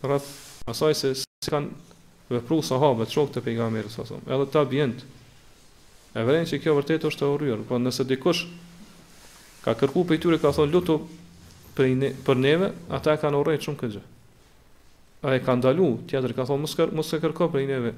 rreth 0.04 0.62
asaj 0.70 0.94
se 0.96 1.16
si 1.16 1.50
kanë 1.52 1.74
vepruar 2.30 2.64
sahabët 2.66 3.10
shokët 3.14 3.40
e 3.40 3.46
pejgamberit 3.46 3.92
sa 3.94 4.04
Edhe 4.08 4.46
ta 4.52 4.66
bjend. 4.68 5.02
E 6.14 6.24
vren 6.26 6.46
se 6.50 6.60
kjo 6.60 6.76
vërtet 6.78 7.04
është 7.08 7.26
e 7.26 7.30
urryer, 7.34 7.64
por 7.70 7.80
nëse 7.80 8.06
dikush 8.10 8.44
ka 9.64 9.74
kërku 9.78 10.04
për 10.10 10.20
tyre 10.24 10.38
ka 10.42 10.52
thon 10.56 10.70
lutu 10.74 11.00
për 11.78 11.90
ne, 11.96 12.12
për 12.26 12.38
neve, 12.42 12.72
ata 12.94 13.16
kanë 13.22 13.38
urrëtur 13.42 13.70
shumë 13.70 13.78
këtë. 13.84 14.04
A 15.28 15.36
e 15.38 15.42
kanë 15.44 15.62
dalu, 15.68 15.92
tjetër 16.10 16.34
ka 16.38 16.46
thon 16.50 16.62
mos 16.64 16.76
kër, 16.78 16.92
mos 16.96 17.10
kërko 17.14 17.48
për 17.54 17.68
neve. 17.70 17.94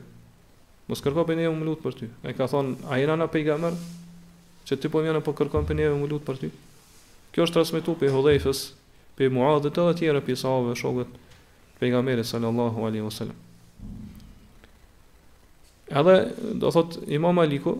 Mos 0.89 1.03
kërko 1.05 1.25
për 1.29 1.39
neve, 1.43 1.53
më 1.59 1.67
lut 1.67 1.81
për 1.83 1.97
ty. 1.99 2.09
Ai 2.25 2.33
ka 2.33 2.47
thon 2.49 2.75
a 2.89 2.97
jena 2.99 3.15
na 3.19 3.27
pejgamber 3.29 3.75
që 4.67 4.77
ti 4.79 4.89
po 4.93 5.03
mjene 5.03 5.23
po 5.25 5.33
kërkon 5.37 5.67
për 5.69 5.77
neve, 5.83 5.95
më 6.01 6.09
lut 6.11 6.25
për 6.25 6.39
ty. 6.43 6.51
Kjo 7.33 7.45
është 7.45 7.55
transmetuar 7.59 7.97
pe 8.01 8.11
Hudhaifës, 8.13 8.59
pe 9.17 9.29
Muadhit 9.29 9.67
edhe 9.69 9.73
të 9.93 9.97
tjerë 10.01 10.21
pe 10.27 10.35
sahabëve 10.41 10.79
shokët 10.79 11.17
pejgamberi 11.79 12.23
sallallahu 12.23 12.85
alaihi 12.85 13.03
wasallam. 13.03 13.35
Edhe 15.89 16.33
do 16.59 16.71
thot 16.71 16.99
Imam 17.07 17.39
Aliku, 17.39 17.73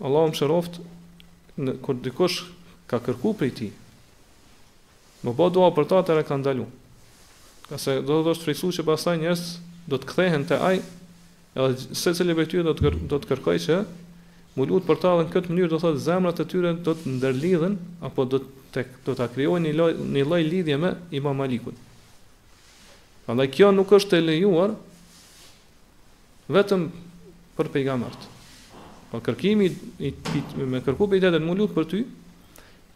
Allahu 0.00 0.30
mëshiroft, 0.32 0.76
kur 1.82 1.94
dikush 2.04 2.36
ka 2.86 3.00
kërku 3.02 3.32
prej 3.34 3.52
ti, 3.58 3.70
më 5.24 5.32
bë 5.34 5.48
dua 5.56 5.72
për 5.74 5.88
ta 5.90 6.02
të 6.06 6.14
kanë 6.18 6.28
ka 6.28 6.36
ndalu. 6.42 6.66
Ka 7.68 7.76
se 7.80 7.96
do 8.06 8.20
të 8.22 8.36
është 8.36 8.46
frikësu 8.48 8.70
që 8.78 8.84
pastaj 8.86 9.16
njerëz 9.24 9.42
do 9.90 9.98
të 9.98 10.08
kthehen 10.12 10.44
te 10.52 10.60
ai, 10.62 10.78
edhe 11.58 11.96
se 11.98 12.12
cilë 12.14 12.36
e 12.44 12.62
do 12.68 12.76
të 12.78 12.94
do 13.10 13.16
të 13.18 13.26
kërkojë 13.32 13.64
që 13.64 13.80
lutë 14.58 14.86
për 14.88 14.96
ta 15.02 15.10
dhe 15.18 15.24
në 15.26 15.32
këtë 15.34 15.50
mënyrë 15.52 15.70
do 15.74 15.78
thot 15.82 15.98
zemrat 16.02 16.40
e 16.42 16.44
tyre 16.50 16.72
do 16.86 16.92
të 16.98 17.10
ndërlidhen 17.16 17.74
apo 18.06 18.24
do 18.26 18.40
të 18.74 18.82
do 19.06 19.14
ta 19.18 19.26
krijojnë 19.30 19.70
një 20.14 20.24
lloj 20.26 20.42
lidhje 20.46 20.78
me 20.82 20.94
Imam 21.14 21.38
Malikun. 21.38 21.76
Andaj 23.28 23.50
kjo 23.52 23.68
nuk 23.76 23.90
është 23.92 24.16
e 24.18 24.24
lejuar 24.24 24.70
vetëm 26.56 26.84
për 27.58 27.68
pejgamberët. 27.74 28.22
Po 29.10 29.20
kërkimi 29.24 29.66
i, 29.68 30.12
i, 30.38 30.42
me 30.72 30.80
kërku 30.86 31.08
për 31.10 31.18
idetën 31.20 31.44
më 31.44 31.66
për 31.76 31.88
ty, 31.92 32.00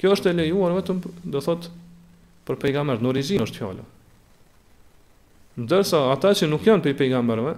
kjo 0.00 0.14
është 0.16 0.32
e 0.32 0.36
lejuar 0.40 0.72
vetëm, 0.78 1.02
do 1.34 1.42
thot, 1.44 1.68
për 2.48 2.58
pejgamberët, 2.64 3.04
në 3.04 3.12
rizin 3.18 3.44
është 3.44 3.60
fjallë. 3.60 3.84
Ndërsa, 5.66 6.00
ata 6.14 6.32
që 6.40 6.48
nuk 6.48 6.64
janë 6.64 6.84
për 6.86 6.96
pejgamberëve, 7.02 7.52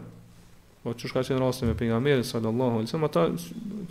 po 0.84 0.92
që 0.98 1.08
shka 1.12 1.22
qenë 1.30 1.40
rastin 1.44 1.70
me 1.70 1.78
pejgamberët, 1.78 2.26
sallallahu 2.26 2.80
wasallam, 2.82 3.06
ata 3.06 3.28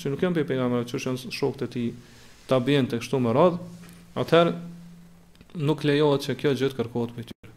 që 0.02 0.12
nuk 0.12 0.26
janë 0.28 0.38
për 0.41 0.50
pejgamberëve, 0.52 0.89
që 0.91 1.02
shënë 1.06 1.32
shokët 1.39 1.65
e 1.65 1.72
ti 1.78 1.86
ta 2.52 2.60
bjenë 2.67 2.91
të 2.91 3.00
kështu 3.02 3.24
më 3.30 3.34
radhë, 3.39 3.91
atëherë 4.22 4.54
nuk 5.72 5.88
lejohet 5.88 6.28
që 6.28 6.38
kjo 6.43 6.56
të 6.60 6.76
kërkohet 6.82 7.15
për 7.15 7.30
tyre 7.32 7.54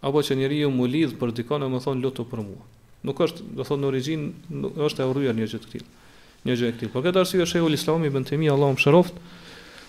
apo 0.00 0.22
që 0.22 0.36
njeri 0.38 0.60
ju 0.62 0.70
mu 0.70 0.86
lidhë 0.86 1.16
për 1.18 1.32
dikone 1.40 1.66
më 1.72 1.80
thonë 1.82 2.02
lutu 2.04 2.24
për 2.30 2.42
mua. 2.44 2.62
Nuk 3.06 3.20
është, 3.24 3.46
dhe 3.58 3.64
thonë 3.66 3.82
në 3.84 3.88
origin, 3.92 4.26
është 4.86 5.02
e 5.04 5.08
urryer 5.10 5.36
një 5.36 5.46
gjithë 5.50 5.66
këtilë. 5.66 5.88
Një 6.46 6.54
gjithë 6.58 6.72
këtilë. 6.76 6.92
Por 6.94 7.04
këtë 7.04 7.24
e 7.26 7.46
Shehu 7.50 7.70
Islami, 7.74 8.10
bëntimi, 8.14 8.44
mi, 8.46 8.50
Allah 8.50 8.70
më 8.74 8.82
shëroft, 8.82 9.18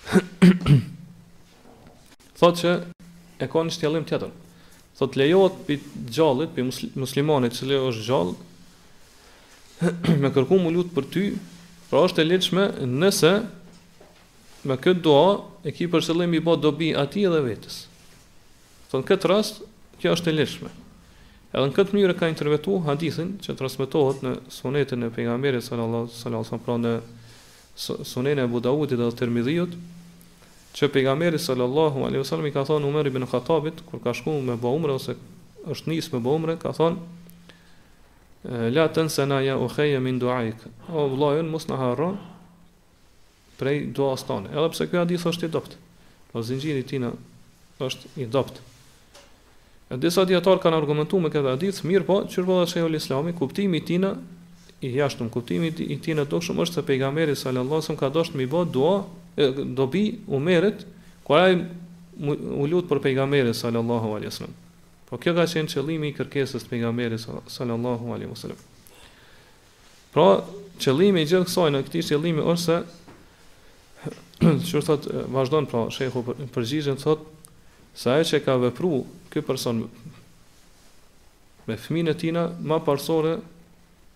thot 2.41 2.61
që 2.61 2.73
e 3.45 3.49
ka 3.49 3.63
një 3.67 3.75
shtjallim 3.75 4.05
tjetër. 4.09 4.33
Thotë 4.99 5.19
lejohet 5.21 5.59
pi 5.67 5.79
gjallit, 6.11 6.51
pi 6.57 6.65
muslimanit 6.99 7.55
që 7.57 7.69
le 7.69 7.81
është 7.91 8.05
gjall, 8.09 8.33
me 10.21 10.33
kërku 10.35 10.57
mu 10.59 10.73
lutë 10.75 10.93
për 10.97 11.09
ty, 11.13 11.25
pra 11.91 12.01
është 12.07 12.25
e 12.25 12.29
leqme 12.33 12.67
nëse 12.85 13.33
me 14.69 14.75
këtë 14.77 15.01
dua 15.05 15.37
e 15.65 15.71
ki 15.71 15.87
për 15.87 16.03
i 16.37 16.43
bo 16.43 16.57
dobi 16.57 16.93
ati 16.97 17.25
edhe 17.29 17.41
vetës. 17.45 17.85
Thot 18.91 19.05
këtë 19.05 19.29
rast, 19.29 19.61
Kjo 19.99 20.13
është 20.15 20.31
e 20.31 20.35
lëshme. 20.37 20.69
Edhe 21.49 21.65
në 21.67 21.73
këtë 21.75 21.95
mënyrë 21.97 22.13
ka 22.17 22.27
interpretuar 22.31 22.83
hadithin 22.87 23.33
që 23.43 23.55
transmetohet 23.59 24.21
në 24.23 24.31
sunetën 24.57 25.03
e 25.07 25.09
pejgamberit 25.15 25.65
sallallahu 25.65 26.07
alajhi 26.07 26.39
wasallam, 26.39 26.63
pra 26.67 26.75
në 26.79 26.93
sunetën 28.13 28.39
e 28.39 28.45
Abu 28.47 28.61
Daudit 28.63 28.95
dhe 29.01 29.09
Tirmidhiut, 29.19 29.73
që 30.77 30.89
pejgamberi 30.95 31.41
sallallahu 31.41 32.05
alajhi 32.07 32.21
wasallam 32.23 32.47
i 32.47 32.53
ka 32.55 32.63
thonë 32.69 32.87
Umar 32.91 33.09
ibn 33.11 33.27
Khattabit 33.27 33.83
kur 33.89 33.99
ka 34.03 34.13
shkuar 34.15 34.39
me 34.51 34.55
Baumre 34.61 34.95
ose 34.99 35.17
është 35.73 35.91
nisë 35.91 36.15
me 36.15 36.21
Baumre, 36.27 36.55
ka 36.61 36.71
thonë 36.71 36.97
la 38.77 38.87
na 39.27 39.41
ya 39.43 39.57
ukhayya 39.59 39.99
min 40.05 40.19
du'aik. 40.21 40.55
O 40.95 41.09
vllajën 41.11 41.49
mos 41.51 41.65
na 41.67 41.75
harron 41.81 42.15
prej 43.59 43.89
duas 43.97 44.23
tonë. 44.23 44.53
Edhe 44.55 44.69
pse 44.71 44.87
ky 44.87 44.95
hadith 45.01 45.27
është 45.27 45.49
i 45.49 45.51
dopt. 45.57 45.75
Po 46.31 46.39
zinxhiri 46.47 46.85
i 46.87 46.87
tij 46.87 47.03
është 47.83 48.13
i 48.23 48.29
dopt. 48.31 48.61
Disa 49.97 50.21
dietar 50.25 50.59
kanë 50.61 50.77
argumentuar 50.83 51.23
me 51.23 51.29
këtë 51.33 51.49
hadith, 51.55 51.79
mirë 51.89 52.05
po, 52.05 52.17
çirvolla 52.29 52.67
e 52.67 52.69
Shehul 52.69 52.93
Islami, 52.93 53.31
kuptimi 53.33 53.79
i 53.79 53.81
tina 53.81 54.11
i 54.85 54.91
jashtëm 54.93 55.31
kuptimit 55.33 55.79
i 55.81 55.97
tij 55.97 56.13
në 56.15 56.27
dukshëm 56.29 56.61
është 56.61 56.75
se 56.79 56.83
pejgamberi 56.87 57.33
sallallahu 57.35 57.81
alajhi 57.81 57.85
wasallam 57.89 57.99
ka 57.99 58.09
dashur 58.15 58.37
mi 58.37 58.45
bë 58.47 58.61
dua 58.71 59.07
dobi 59.79 60.03
Umerit 60.27 60.85
kur 61.25 61.41
ai 61.41 61.57
u 62.21 62.67
lut 62.69 62.87
për 62.87 63.01
pejgamberin 63.07 63.53
sallallahu 63.57 64.13
alajhi 64.13 64.29
wasallam. 64.29 64.53
Po 65.09 65.17
kjo 65.17 65.33
ka 65.35 65.47
qenë 65.49 65.73
qëllimi 65.73 66.13
i 66.13 66.15
kërkesës 66.21 66.67
të 66.67 66.71
pejgamberit 66.75 67.25
sallallahu 67.49 68.13
alajhi 68.15 68.29
wasallam. 68.29 68.61
Pra, 70.13 70.27
qëllimi 70.77 71.25
i 71.25 71.27
gjithë 71.27 71.49
kësaj 71.49 71.67
në 71.73 71.81
këtë 71.89 72.05
qëllimi 72.13 72.45
është 72.45 72.61
se 72.61 74.55
çu 74.69 74.85
thot 74.85 75.09
vazhdon 75.33 75.65
pra 75.67 75.87
shehu 75.91 76.23
përgjigjen 76.55 77.01
thot 77.01 77.25
sa 77.95 78.19
e 78.19 78.23
që 78.25 78.41
ka 78.45 78.57
vepru 78.61 79.01
kë 79.33 79.43
person 79.45 79.83
me 81.67 81.75
fëmin 81.77 82.09
e 82.09 82.15
tina, 82.17 82.47
ma 82.65 82.79
parsore 82.81 83.37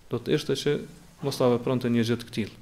do 0.10 0.18
të 0.18 0.36
ishte 0.38 0.56
që 0.58 0.74
mos 1.26 1.38
ta 1.38 1.50
vepron 1.54 1.82
të 1.82 1.92
një 1.94 2.06
gjithë 2.10 2.28
këtil. 2.30 2.54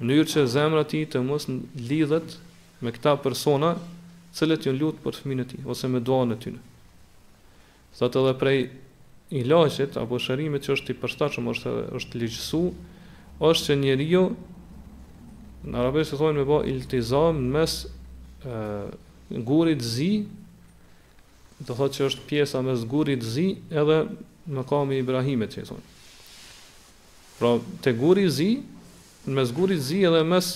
Mënyrë 0.00 0.28
që 0.32 0.44
zemra 0.48 0.84
ti 0.88 1.02
të 1.10 1.22
mos 1.26 1.48
lidhet 1.50 2.36
me 2.80 2.92
këta 2.94 3.16
persona 3.20 3.74
cëllet 4.36 4.68
ju 4.70 4.74
lutë 4.78 5.02
për 5.04 5.18
fëmin 5.22 5.42
e 5.42 5.48
ti, 5.50 5.58
ose 5.66 5.90
me 5.90 6.00
doa 6.00 6.24
në 6.30 6.38
tynë. 6.44 6.62
Sa 7.98 8.06
të 8.08 8.22
dhe 8.28 8.36
prej 8.38 8.60
ilashit, 9.40 9.98
apo 9.98 10.18
shërimit 10.22 10.64
që 10.64 10.74
është 10.78 10.94
i 10.94 10.98
përstachëm, 11.02 11.50
është, 11.52 11.74
është 11.98 12.22
ligjësu, 12.22 12.62
është 13.50 13.66
që 13.66 13.76
njeri 13.82 14.06
jo, 14.14 14.22
në 15.66 15.82
arabesh 15.82 16.14
të 16.14 16.16
thojnë 16.22 16.40
me 16.40 16.46
ba 16.48 16.62
iltizam 16.70 17.36
në 17.44 17.50
mes 17.58 17.74
e, 17.82 18.60
gurit 19.30 19.82
zi, 19.84 20.26
do 21.60 21.74
thotë 21.76 21.98
që 21.98 22.04
është 22.08 22.26
pjesa 22.28 22.60
me 22.64 22.74
zgurit 22.80 23.22
zi 23.22 23.44
edhe 23.70 24.00
në 24.50 24.62
kam 24.68 24.90
i 24.92 24.98
Ibrahimit 25.04 25.52
që 25.54 25.62
i 25.62 25.66
thonë. 25.70 25.96
Pra, 27.38 27.54
të 27.84 27.92
guri 28.00 28.24
zi, 28.32 28.48
me 29.30 29.44
zgurit 29.48 29.80
zi 29.84 30.00
edhe 30.08 30.22
mes 30.26 30.48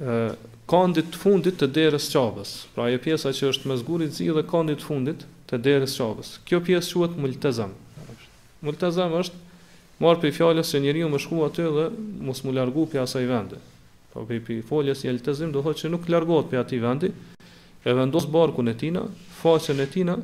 e, 0.00 0.36
kandit 0.68 1.10
të 1.14 1.22
fundit 1.24 1.58
të 1.60 1.68
derës 1.78 2.10
qabës. 2.12 2.52
Pra, 2.76 2.90
e 2.92 2.98
pjesa 3.02 3.32
që 3.36 3.50
është 3.54 3.72
me 3.72 3.80
zgurit 3.80 4.14
zi 4.16 4.28
edhe 4.32 4.44
kandit 4.48 4.82
të 4.84 4.88
fundit 4.90 5.24
të 5.50 5.60
derës 5.64 5.96
qabës. 6.00 6.34
Kjo 6.48 6.60
pjesë 6.68 6.90
shuat 6.92 7.16
multezem. 7.20 7.72
Multezem 8.64 9.12
është 9.16 9.42
marë 10.00 10.20
për 10.22 10.36
fjallës 10.38 10.72
që 10.74 10.84
njëri 10.86 11.06
më 11.12 11.20
shku 11.24 11.40
aty 11.46 11.66
dhe 11.76 11.88
mos 12.28 12.42
më 12.44 12.56
largu 12.60 12.84
për 12.92 13.02
asaj 13.06 13.24
vende. 13.28 13.60
Po 14.14 14.22
pi 14.28 14.38
pi 14.44 14.62
foljes 14.62 15.02
i 15.04 15.10
eltezim 15.10 15.50
do 15.52 15.58
thotë 15.64 15.80
se 15.80 15.88
nuk 15.90 16.04
largohet 16.08 16.46
prej 16.50 16.60
atij 16.60 16.80
vendi, 16.82 17.08
e 17.84 17.92
vendos 17.98 18.28
barkun 18.30 18.70
e 18.70 18.74
tina, 18.78 19.00
faqen 19.40 19.80
e 19.82 19.86
tina, 19.90 20.14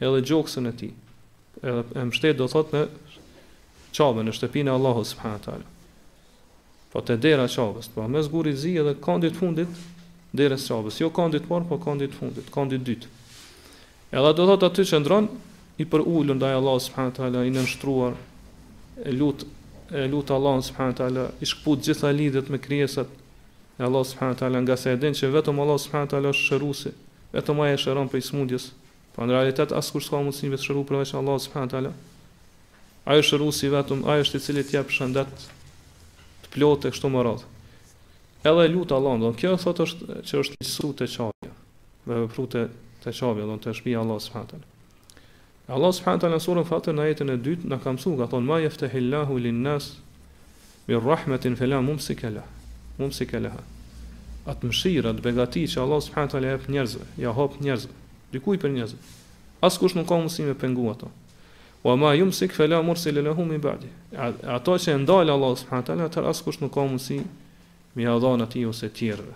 edhe 0.00 0.22
gjoksën 0.24 0.68
e 0.68 0.72
tij. 0.72 0.92
Edhe 1.60 1.82
e 1.92 2.04
mbështet 2.08 2.38
do 2.38 2.48
thotë 2.48 2.80
në 2.86 3.90
çamën 3.98 4.24
në 4.24 4.32
shtëpinë 4.38 4.72
e 4.72 4.72
Allahut 4.78 5.06
subhanahu 5.10 5.44
teala. 5.44 5.68
Po 6.92 7.02
te 7.04 7.18
dera 7.20 7.44
çabës, 7.52 7.90
po 7.92 8.06
mes 8.08 8.30
gurit 8.32 8.56
zi 8.64 8.78
edhe 8.80 8.94
kandit 9.04 9.36
fundit 9.36 9.68
derës 10.34 10.64
çabës, 10.70 11.02
jo 11.04 11.10
kandit 11.14 11.44
parë, 11.50 11.68
po 11.68 11.76
kandit 11.84 12.16
fundit, 12.16 12.48
kandit 12.54 12.80
dytë. 12.88 13.10
Edhe 14.14 14.30
do 14.40 14.46
thotë 14.54 14.70
aty 14.72 14.86
që 14.88 15.02
ndron 15.04 15.28
i 15.84 15.84
për 15.92 16.00
ullën 16.14 16.40
ndaj 16.40 16.56
Allahut 16.62 16.86
subhanahu 16.88 17.44
i 17.44 17.52
nënshtruar 17.58 18.16
e 19.04 19.12
lut 19.20 19.44
e 19.92 20.08
lut 20.08 20.32
Allahun 20.32 20.64
subhanahu 20.70 21.26
i 21.44 21.44
shkput 21.50 21.84
gjitha 21.84 22.08
lidhet 22.14 22.48
me 22.50 22.56
krijesat, 22.58 23.12
E 23.78 23.82
Allah 23.82 24.04
subhanahu 24.06 24.34
wa 24.38 24.40
taala 24.40 24.56
nga 24.62 24.76
sa 24.76 24.90
e 24.92 24.96
din 24.96 25.14
se 25.14 25.26
vetëm 25.26 25.58
Allah 25.58 25.78
subhanahu 25.82 26.08
taala 26.14 26.28
është 26.30 26.44
shëruesi, 26.50 26.92
vetëm 27.34 27.60
ai 27.66 27.72
e 27.74 27.80
shëron 27.82 28.06
prej 28.10 28.22
smundjes. 28.30 28.70
Po 29.14 29.26
në 29.26 29.34
realitet 29.34 29.72
as 29.74 29.90
kush 29.90 30.06
s'ka 30.06 30.20
mundësi 30.22 30.50
të 30.54 30.60
shëruhet 30.62 30.88
përveç 30.90 31.14
Allah 31.18 31.38
subhanahu 31.42 31.70
taala. 31.74 31.90
Ai 33.10 33.18
është 33.22 33.30
shëruesi 33.34 33.70
vetëm, 33.74 34.06
ai 34.06 34.20
është 34.22 34.38
i 34.38 34.42
cili 34.46 34.62
të 34.68 34.78
jap 34.78 34.94
shëndet 34.94 35.34
të 36.44 36.52
plotë 36.54 36.94
kështu 36.94 37.10
më 37.16 37.24
radh. 37.26 37.42
Edhe 38.46 38.68
lut 38.76 38.94
Allah, 38.94 39.18
do 39.24 39.32
kjo 39.42 39.56
thotë 39.64 39.86
është 39.88 40.20
që 40.22 40.40
është 40.44 40.58
një 40.60 40.70
sutë 40.70 40.98
të 41.02 41.10
çajë. 41.16 41.52
Me 42.06 42.16
frutë 42.30 42.64
të 43.02 43.10
çavja, 43.18 43.48
do 43.50 43.56
të 43.64 43.74
shpi 43.80 43.96
Allah 43.98 44.22
subhanahu 44.22 44.50
taala. 44.54 44.66
Allah 45.74 45.92
subhanahu 45.98 46.20
taala 46.22 46.38
në 46.38 46.42
surën 46.46 46.66
Fatir 46.70 46.94
në 46.94 47.02
ajetin 47.08 47.30
e 47.34 47.38
dytë 47.48 47.70
na 47.72 47.80
ka 47.82 47.90
mësuar, 47.96 48.20
ka 48.22 48.26
thonë 48.36 48.46
ma 48.48 48.56
yaftahillahu 48.68 49.38
lin 49.46 49.62
nas 49.66 49.92
bir 50.86 51.00
rahmetin 51.00 51.56
fela 51.56 51.80
mumsikalah 51.80 52.44
mumë 52.98 53.14
si 53.14 53.26
ke 53.28 53.40
leha. 53.42 53.62
Atë 54.48 54.68
mëshirë, 54.70 55.10
atë 55.14 55.24
begati 55.24 55.62
që 55.70 55.80
Allah 55.82 56.02
subhanët 56.04 56.36
ala 56.38 56.50
jep 56.54 56.66
njerëzve, 56.70 57.06
ja 57.18 57.32
hop 57.34 57.56
njerëzve, 57.64 57.92
dikuj 58.34 58.58
për 58.62 58.74
njerëzve. 58.76 59.00
Asë 59.64 59.80
kush 59.80 59.96
nuk 59.98 60.08
ka 60.10 60.18
mësi 60.20 60.44
me 60.48 60.56
pengu 60.60 60.86
ato. 60.92 61.08
Wa 61.84 61.94
ma 62.00 62.12
jumë 62.16 62.32
si 62.36 62.48
ke 62.48 62.68
mërë 62.68 62.96
si 63.00 63.12
le 63.12 63.22
lehu 63.24 63.44
mi 63.48 63.58
badi. 63.58 63.88
Ato 64.48 64.76
që 64.78 64.92
e 64.92 64.98
ndalë 65.00 65.32
Allah 65.34 65.54
subhanët 65.62 65.90
ala, 65.94 66.08
atër 66.10 66.28
asë 66.30 66.44
kush 66.46 66.60
nuk 66.60 66.74
ka 66.76 66.84
mësi 66.84 67.22
me 67.96 68.08
adhanë 68.10 68.44
ati 68.46 68.64
ose 68.68 68.88
tjerëve. 68.90 69.34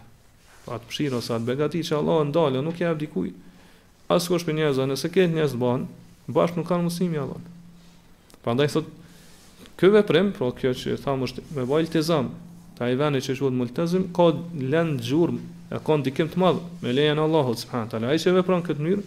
Pa 0.64 0.64
po 0.64 0.76
atë 0.76 0.90
mëshirë 0.90 1.22
atë 1.24 1.46
begati 1.48 1.82
që 1.88 1.96
Allah 1.98 2.18
ndalë, 2.28 2.62
nuk 2.68 2.80
jep 2.80 2.98
dikuj. 3.00 3.32
Asë 4.12 4.32
kush 4.34 4.46
për 4.48 4.58
njerëzve, 4.60 4.86
nëse 4.92 5.08
ketë 5.12 5.34
njerëz 5.36 5.56
banë, 5.60 5.88
bashkë 6.36 6.60
nuk 6.60 6.68
ka 6.72 6.80
mësi 6.84 7.08
me 7.12 7.24
adhanë. 7.26 8.38
Pa 8.44 8.54
ndaj 8.56 8.76
Kjo 9.78 9.92
veprim, 9.94 10.32
pra 10.34 10.48
kjo 10.58 10.72
që 10.74 10.96
thamë 11.04 11.22
është 11.28 11.42
me 11.54 11.62
bajlë 11.70 11.90
të 11.94 12.00
zamë, 12.02 12.32
Ta 12.78 12.86
i 12.86 12.94
vëni 12.94 13.18
që 13.18 13.34
është 13.34 13.48
multazim, 13.58 14.04
ka 14.14 14.28
lënë 14.54 15.00
xhurm, 15.02 15.38
e 15.74 15.80
ka 15.82 15.96
ndikim 15.98 16.28
të 16.30 16.38
madh 16.38 16.60
me 16.84 16.92
lejen 16.94 17.18
e 17.18 17.24
Allahut 17.26 17.58
subhanahu 17.58 17.90
teala. 17.90 18.12
Ai 18.14 18.20
se 18.22 18.30
vepron 18.36 18.62
këtë 18.66 18.84
mënyrë. 18.86 19.06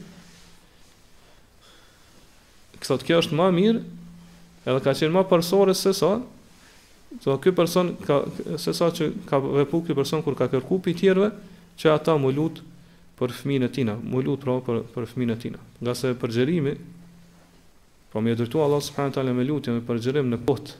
kësat 2.81 3.03
kjo 3.05 3.19
është 3.21 3.36
më 3.38 3.45
mirë, 3.55 3.81
edhe 4.65 4.79
ka 4.84 4.91
qenë 4.97 5.13
më 5.15 5.23
përsore 5.31 5.75
se 5.77 5.91
sa. 5.95 6.12
Do 7.23 7.36
ky 7.43 7.51
person 7.55 7.93
ka 8.07 8.15
se 8.60 8.73
sa 8.75 8.88
që 8.95 9.07
ka 9.29 9.39
vepruar 9.43 9.86
ky 9.88 9.95
person 9.99 10.23
kur 10.25 10.36
ka 10.39 10.47
kërkuar 10.51 10.81
pi 10.81 10.93
tjerëve, 10.97 11.29
që 11.79 11.93
ata 11.95 12.17
mu 12.17 12.31
lut 12.34 12.60
për 13.21 13.36
fëmijën 13.38 13.65
e 13.69 13.69
tij, 13.69 13.86
mu 14.03 14.23
lut 14.25 14.41
pra 14.43 14.57
për 14.65 14.81
për 14.95 15.07
fëmijën 15.13 15.34
e 15.36 15.38
tij. 15.43 15.51
Nga 15.84 15.93
se 15.95 16.17
përgjerimi, 16.21 16.75
Po 18.12 18.19
më 18.19 18.34
dërtu 18.36 18.60
Allah 18.60 18.81
subhanahu 18.84 19.13
teala 19.15 19.31
me 19.31 19.45
lutje 19.47 19.71
me 19.71 19.79
përgjërim 19.88 20.27
në 20.34 20.38
botë 20.43 20.73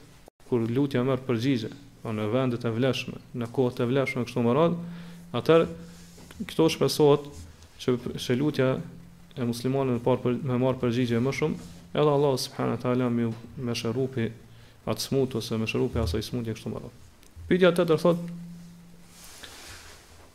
kur 0.50 0.66
lutja 0.68 1.00
merr 1.00 1.22
përgjigje, 1.24 1.70
pra 2.02 2.10
në 2.12 2.26
vendet 2.32 2.66
e 2.66 2.72
vleshme, 2.74 3.20
në 3.38 3.48
kohët 3.54 3.80
e 3.82 3.86
vleshme 3.86 4.24
kështu 4.26 4.42
më 4.42 4.54
radh, 4.58 4.74
atë 5.38 5.56
këto 6.50 6.66
shpresohet 6.74 7.28
që 7.82 7.94
që 8.18 8.36
lutja 8.38 8.68
e 9.38 9.46
muslimanëve 9.48 10.00
të 10.00 10.06
parë 10.06 10.22
për 10.24 10.40
me 10.50 10.58
marr 10.60 10.80
përgjigje 10.82 11.22
më 11.24 11.32
shumë, 11.38 11.68
edhe 11.94 12.12
Allah 12.16 12.34
subhanahu 12.42 12.82
teala 12.82 13.08
më 13.14 13.28
më 13.68 13.76
shërupi 13.82 14.26
atë 14.90 15.04
smut 15.06 15.36
ose 15.38 15.58
më 15.62 15.70
shërupi 15.70 16.02
asaj 16.02 16.26
smutje 16.26 16.56
kështu 16.56 16.72
më 16.74 16.82
radh. 16.82 16.98
Pyetja 17.48 17.72
tjetër 17.78 18.02
thot 18.02 18.28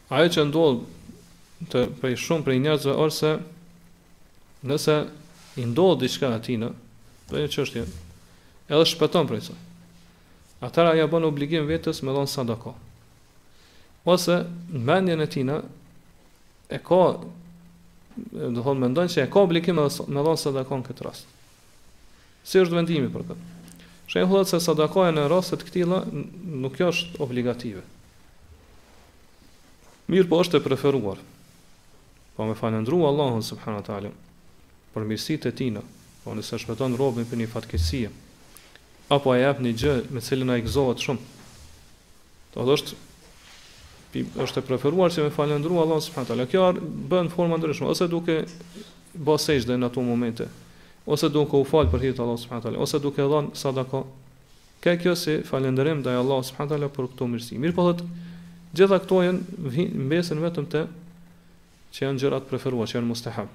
Ajo 0.07 0.29
që 0.31 0.43
ndodh 0.47 1.67
të 1.67 1.81
prej 1.99 2.15
shumë 2.23 2.45
prej 2.47 2.61
njerëzve 2.63 2.93
ose 3.03 3.33
nëse 4.71 4.95
i 5.59 5.65
ndodh 5.67 5.99
diçka 6.05 6.29
atij 6.37 6.61
në 6.63 6.69
për 7.27 7.41
një 7.43 7.49
çështje, 7.51 7.81
edhe 8.71 8.85
shpëton 8.87 9.27
prej 9.27 9.49
saj 9.49 9.57
atëra 10.65 10.93
ja 10.97 11.07
bën 11.11 11.25
obligim 11.27 11.67
vetës 11.69 12.01
me 12.05 12.13
dhonë 12.15 12.31
sadako. 12.31 12.73
Ose, 14.09 14.39
në 14.71 14.83
mendjen 14.87 15.21
e 15.23 15.27
tina, 15.29 15.57
e 16.71 16.79
ka, 16.83 16.99
dhe 18.17 18.49
thonë 18.63 18.83
mendojnë 18.85 19.13
që 19.13 19.25
e 19.25 19.29
ka 19.33 19.43
obligim 19.45 19.77
me 19.81 19.87
dhonë 20.23 20.41
sadako 20.41 20.79
në 20.81 20.87
këtë 20.89 21.07
rast. 21.09 21.33
Si 22.47 22.61
është 22.61 22.77
vendimi 22.77 23.09
për 23.13 23.27
këtë? 23.31 23.53
Shë 24.07 24.21
e 24.23 24.43
se 24.47 24.61
sadakoja 24.63 25.11
në 25.11 25.27
rastet 25.27 25.65
këtila 25.67 26.01
nuk 26.07 26.79
është 26.79 27.19
obligative. 27.25 27.81
Mirë 30.07 30.29
po 30.31 30.39
është 30.39 30.61
e 30.61 30.63
preferuar. 30.63 31.19
Po 32.37 32.45
me 32.47 32.55
falendru 32.55 33.01
Allahun, 33.09 33.43
subhanu 33.43 33.83
për 33.83 35.03
mirësit 35.05 35.45
e 35.51 35.51
tina, 35.51 35.81
po 36.23 36.31
nëse 36.33 36.55
shpeton 36.63 36.95
robin 36.97 37.27
për 37.29 37.37
një 37.43 37.47
fatkesie, 37.51 38.07
apo 39.09 39.33
e 39.35 39.39
jep 39.41 39.59
një 39.63 39.71
gjë 39.81 39.93
me 40.11 40.21
cilën 40.23 40.49
ai 40.53 40.61
gëzohet 40.65 41.03
shumë. 41.03 41.25
Do 42.53 42.59
të 42.59 42.67
thotë 42.67 43.03
është 44.43 44.61
e 44.61 44.65
preferuar 44.67 45.11
që 45.13 45.27
me 45.27 45.33
falëndrua 45.35 45.83
Allah 45.85 46.01
subhanahu 46.03 46.29
taala. 46.31 46.47
Kjo 46.51 46.67
bën 47.11 47.27
në 47.29 47.33
formë 47.35 47.59
ndryshme 47.61 47.87
ose 47.91 48.07
duke 48.11 48.39
bosej 49.13 49.63
në 49.69 49.79
ato 49.87 50.03
momente 50.05 50.47
ose 51.07 51.29
duke 51.31 51.55
u 51.55 51.63
fal 51.63 51.87
për 51.91 52.03
të 52.11 52.23
Allah 52.23 52.39
subhanahu 52.41 52.65
taala 52.67 52.81
ose 52.83 52.99
duke 53.03 53.21
dhënë 53.31 53.55
sadaka. 53.55 54.03
Ka 54.83 54.93
kjo 55.01 55.15
si 55.17 55.39
falendërim 55.43 56.01
ndaj 56.03 56.19
Allah 56.23 56.43
subhanahu 56.49 56.73
taala 56.73 56.89
për 56.97 57.07
këto 57.13 57.29
mirësi. 57.31 57.57
Mirë 57.61 57.75
po 57.77 57.87
thotë 57.87 58.07
gjitha 58.77 58.99
këto 59.05 59.23
janë 59.23 59.87
mbesën 59.95 60.43
vetëm 60.43 60.67
të 60.69 60.83
që 61.95 62.03
janë 62.05 62.21
gjërat 62.21 62.45
preferuar, 62.51 62.89
që 62.91 62.99
janë 62.99 63.07
mustahab. 63.09 63.47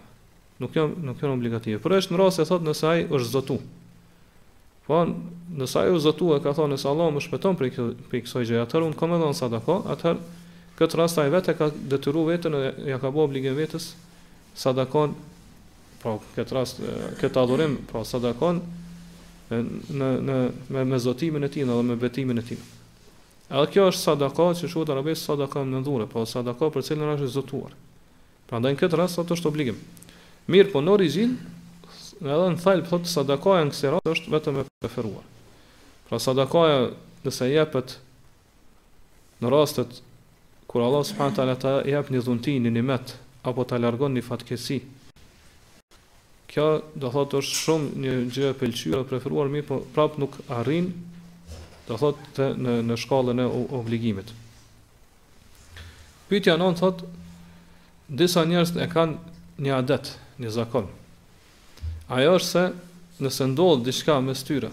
Nuk 0.63 0.75
janë 0.77 1.05
nuk 1.07 1.21
janë 1.23 1.37
obligative. 1.37 1.83
Por 1.85 1.93
është 1.99 2.15
në 2.17 2.23
rast 2.23 2.41
se 2.41 2.49
thotë 2.49 2.67
nëse 2.71 2.89
ai 2.91 3.05
është 3.09 3.31
zotu, 3.37 3.59
Po, 4.87 5.07
nëse 5.59 5.79
ajo 5.79 5.99
zotu 6.03 6.31
ka 6.43 6.51
thonë 6.57 6.77
se 6.81 6.89
Allah 6.91 7.13
më 7.15 7.23
shpëton 7.23 7.59
për 7.59 7.69
për 8.11 8.23
kësaj 8.27 8.49
gjëje, 8.49 8.63
atëherë 8.65 8.89
unë 8.89 8.99
kam 8.99 9.13
dhënë 9.15 9.39
sadaka, 9.39 9.77
atëherë 9.95 10.23
këtë 10.81 10.99
rast 10.99 11.21
ai 11.23 11.29
vetë 11.31 11.55
ka 11.61 11.69
detyruar 11.93 12.27
veten 12.33 12.57
e 12.59 12.63
ja 12.91 12.99
ka 12.99 13.13
bëu 13.15 13.23
obligim 13.29 13.55
vetes 13.55 13.93
sadakon 14.59 15.15
po 16.03 16.17
këtë 16.35 16.57
rast 16.59 16.83
këtë 17.21 17.39
adhurim 17.45 17.77
po 17.93 18.03
sadakon 18.09 18.59
në 19.53 20.09
në 20.29 20.39
me, 20.75 20.83
me 20.85 20.99
zotimin 20.99 21.47
e 21.47 21.53
tij 21.53 21.69
dhe 21.69 21.79
me 21.87 21.99
betimin 22.03 22.43
e 22.43 22.47
tij. 22.51 22.59
Edhe 23.53 23.67
kjo 23.75 23.87
është 23.93 24.03
sadaka 24.09 24.49
që 24.59 24.67
shuhet 24.73 24.91
arabisht 24.95 25.29
sadaka 25.31 25.63
në 25.69 25.85
dhure, 25.87 26.09
po 26.11 26.27
sadaka 26.27 26.73
për 26.75 26.89
cilën 26.91 27.15
është 27.15 27.31
zotuar. 27.39 27.79
Prandaj 28.51 28.75
në 28.75 28.83
këtë 28.83 28.99
rast 28.99 29.21
ato 29.23 29.37
është 29.37 29.51
obligim. 29.53 29.79
Mirë, 30.51 30.73
po 30.73 30.83
në 30.83 30.91
origjinë 30.97 31.55
edhe 32.23 32.51
në 32.55 32.59
thalb 32.63 32.87
thotë 32.87 33.11
sadakaja 33.11 33.65
në 33.67 33.73
kësira 33.75 33.99
është 34.07 34.31
vetëm 34.35 34.59
e 34.63 34.67
preferuar. 34.85 35.25
Pra 36.07 36.21
sadakaja 36.23 36.85
nëse 37.27 37.49
jepet 37.51 37.97
në 39.43 39.51
rastet 39.51 39.99
kur 40.71 40.85
Allah 40.87 41.03
subhanahu 41.07 41.37
taala 41.37 41.57
ta 41.61 41.73
jep 41.89 42.13
një 42.15 42.23
dhunti, 42.25 42.55
një 42.63 42.71
nimet 42.77 43.17
apo 43.43 43.65
ta 43.67 43.79
largon 43.81 44.15
një 44.17 44.27
fatkesi, 44.29 44.81
Kjo 46.53 46.83
do 47.01 47.09
thotë 47.09 47.39
është 47.41 47.55
shumë 47.65 48.01
një 48.05 48.11
gjë 48.29 48.49
e 48.53 48.57
pëlqyer 48.61 48.99
e 48.99 49.07
preferuar, 49.09 49.49
mirë 49.49 49.65
po 49.71 49.79
prap 49.95 50.19
nuk 50.21 50.35
arrin 50.53 50.91
do 51.89 51.97
thotë 51.97 52.51
në 52.61 52.75
në 52.91 52.99
shkallën 53.01 53.41
e 53.41 53.47
obligimit. 53.81 54.29
Pyetja 56.29 56.59
nën 56.61 56.77
thotë 56.77 57.09
disa 58.21 58.45
njerëz 58.45 58.77
e 58.85 58.89
kanë 58.93 59.65
një 59.65 59.79
adet, 59.79 60.13
një 60.43 60.53
zakon 60.53 60.91
ajo 62.13 62.33
është 62.37 62.49
se 62.53 62.63
nëse 63.25 63.47
ndodhë 63.55 63.85
diçka 63.89 64.19
mes 64.21 64.41
tyre, 64.45 64.69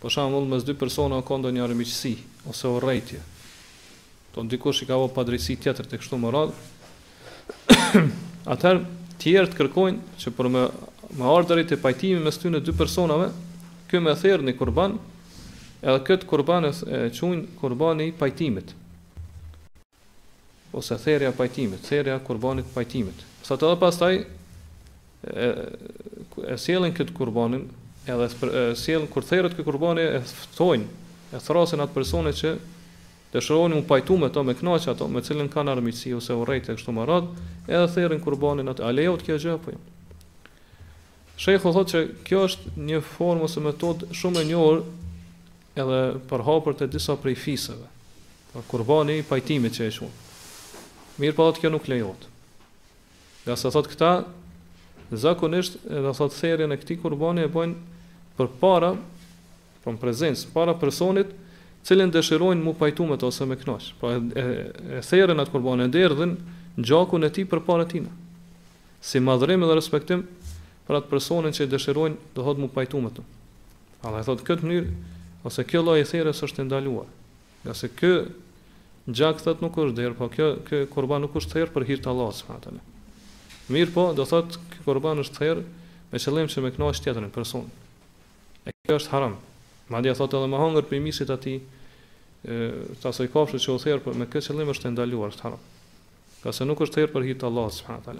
për 0.00 0.12
shembull, 0.14 0.46
mes 0.48 0.64
dy 0.64 0.72
persona 0.78 1.18
o 1.20 1.24
kondo 1.26 1.50
një 1.52 1.66
armiqësi, 1.66 2.14
ose 2.48 2.70
o 2.70 2.78
rejtje, 2.80 3.20
të 4.32 4.44
ndikush 4.46 4.80
i 4.84 4.88
ka 4.88 4.96
padrejsi 5.12 5.58
tjetër 5.60 5.90
të 5.90 6.00
kështu 6.00 6.18
më 6.22 6.30
radh. 6.32 6.64
atëherë 8.54 8.84
tjertë 9.20 9.58
kërkojnë 9.58 10.16
që 10.22 10.32
për 10.38 10.48
me, 10.54 10.64
me 11.18 11.28
ardhurit 11.28 11.72
e 11.76 11.80
pajtimi 11.82 12.24
mes 12.24 12.40
ty 12.40 12.52
dy 12.56 12.74
personave, 12.78 13.28
kë 13.92 14.00
më 14.06 14.16
therë 14.22 14.48
një 14.48 14.56
kurban, 14.60 14.96
edhe 15.82 16.00
këtë 16.08 16.28
kurban 16.30 16.70
e, 16.70 16.72
e 16.72 17.02
kurbani 17.12 17.46
kurban 17.60 18.02
i 18.06 18.12
pajtimit, 18.16 18.72
ose 20.72 20.96
therja 21.04 21.34
pajtimit, 21.36 21.84
therja 21.84 22.16
kurbanit 22.24 22.68
pajtimit. 22.72 23.26
Sa 23.44 23.56
të 23.56 23.72
dhe 23.74 23.80
pas 23.80 23.96
taj, 23.96 24.22
e, 25.26 25.50
e 26.52 26.56
sjellin 26.60 26.94
këtë 26.94 27.14
kurbanin, 27.16 27.64
edhe 28.08 28.28
e 28.28 28.64
sjellin 28.78 29.10
kur 29.12 29.26
thërrët 29.26 29.56
këtë 29.58 29.66
kurbanin 29.66 30.16
e 30.18 30.22
ftojnë, 30.28 31.06
e 31.34 31.40
thrasin 31.44 31.82
atë 31.84 31.96
personin 31.96 32.36
që 32.38 32.52
dëshironi 33.34 33.76
u 33.76 33.84
pajtu 33.88 34.16
me 34.20 34.30
to, 34.32 34.44
me 34.46 34.54
knaqë 34.56 34.88
ato, 34.94 35.08
me 35.12 35.20
cilën 35.26 35.50
kanë 35.52 35.74
armiqësi, 35.74 36.14
ose 36.16 36.36
urrejtë 36.40 36.72
e 36.74 36.78
kështu 36.78 36.94
marat, 36.96 37.28
edhe 37.68 37.90
thërin 37.96 38.22
kurbanin 38.24 38.70
atë, 38.72 38.86
a 38.88 38.94
lejot 38.94 39.24
kjo 39.26 39.36
gjë, 39.42 39.58
po 39.66 39.74
jo. 39.74 39.82
Shekho 41.38 41.70
thot 41.70 41.92
që 41.92 42.00
kjo 42.26 42.46
është 42.48 42.72
një 42.88 43.02
formë 43.12 43.46
ose 43.46 43.60
metod 43.62 44.06
shumë 44.18 44.40
e 44.40 44.48
njërë 44.48 44.80
edhe 45.78 46.00
për 46.30 46.42
hapër 46.48 46.74
të 46.80 46.88
disa 46.96 47.14
prej 47.22 47.36
fisëve, 47.38 47.84
për 48.54 48.64
kurbani 48.72 49.20
i 49.20 49.26
pajtimit 49.28 49.76
që 49.76 49.84
e 49.86 49.92
shumë. 50.00 50.24
Mirë 51.22 51.36
pa 51.36 51.44
po, 51.44 51.50
thot 51.52 51.60
kjo 51.62 51.70
nuk 51.74 51.86
lejot. 51.92 52.24
Dhe 53.46 53.54
se 53.60 53.70
thotë 53.74 53.92
këta, 53.92 54.08
zakonisht 55.16 55.76
do 55.88 56.12
thotë 56.14 56.36
therrjen 56.40 56.72
e 56.74 56.78
këtij 56.78 56.98
kurbani 57.00 57.44
e 57.46 57.52
bëjnë 57.52 57.98
për 58.38 58.48
para 58.60 58.90
për 59.82 59.84
po 59.84 59.94
prezencë 60.02 60.50
para 60.52 60.74
personit 60.76 61.30
cilën 61.88 62.10
dëshirojnë 62.12 62.64
mu 62.64 62.74
pajtu 62.76 63.06
ose 63.24 63.46
me 63.46 63.56
kënaqsh. 63.56 63.92
Pra 64.00 64.16
e, 64.18 64.44
e, 65.00 65.00
e 65.00 65.34
atë 65.40 65.50
kurban 65.50 65.80
e 65.80 65.88
derdhin 65.88 66.36
gjakun 66.76 67.24
e 67.24 67.30
ti 67.30 67.44
për 67.44 67.62
para 67.64 67.86
tina. 67.86 68.10
Si 69.00 69.20
madhërim 69.22 69.64
dhe 69.64 69.74
respektim 69.78 70.26
për 70.86 70.98
atë 71.00 71.08
personin 71.10 71.54
që 71.56 71.64
i 71.64 71.70
dëshirojnë 71.70 72.34
dhe 72.36 72.58
mu 72.60 72.68
pajtu 72.68 73.00
të. 73.16 73.22
Allah 74.04 74.20
e 74.20 74.28
thotë 74.28 74.44
këtë 74.46 74.66
mënyrë, 74.66 74.90
ose 75.48 75.64
kjo 75.66 75.80
lloj 75.82 76.02
e 76.02 76.32
është 76.32 76.68
ndaluar. 76.68 77.08
Nga 77.64 77.74
se 77.74 77.88
kjo 77.96 78.12
gjak 79.08 79.40
nuk 79.64 79.74
është 79.82 79.96
derë, 79.96 80.14
po 80.20 80.28
kjo, 80.28 80.52
kjo 80.68 80.84
kurban 80.92 81.24
nuk 81.24 81.34
është 81.40 81.54
therë 81.56 81.72
për 81.74 81.86
hir 81.88 82.00
të 82.04 82.12
Allahut 82.12 82.44
më 82.68 82.80
Mirë 83.68 83.90
po, 83.92 84.04
do 84.16 84.24
thotë 84.24 84.56
kë 84.72 84.84
korban 84.86 85.20
është 85.20 85.42
herë 85.44 85.64
me 86.08 86.18
qëllim 86.22 86.48
që 86.48 86.62
me 86.64 86.70
kënoa 86.72 86.92
është 86.94 87.04
tjetërin 87.08 87.32
person. 87.34 87.66
E 88.68 88.72
kjo 88.86 88.96
është 88.96 89.12
haram. 89.12 89.34
Ma 89.92 90.00
dhja 90.04 90.14
thotë 90.16 90.38
edhe 90.38 90.48
ma 90.52 90.60
hangër 90.62 90.86
për 90.88 90.96
i 90.96 91.00
misit 91.04 91.32
ati 91.34 91.58
të 92.42 93.10
i 93.26 93.30
kafshë 93.34 93.60
që 93.64 93.74
u 93.74 93.80
therë 93.82 94.00
për 94.00 94.04
po 94.04 94.14
me 94.22 94.26
këtë 94.30 94.50
qëllim 94.54 94.70
është 94.72 94.86
të 94.86 94.92
ndaluar, 94.94 95.34
është 95.34 95.44
haram. 95.44 95.66
Ka 96.42 96.52
se 96.54 96.64
nuk 96.68 96.80
është 96.86 96.98
therë 97.00 97.12
për 97.12 97.26
hitë 97.28 97.48
Allah, 97.48 97.68
s.a. 97.68 98.14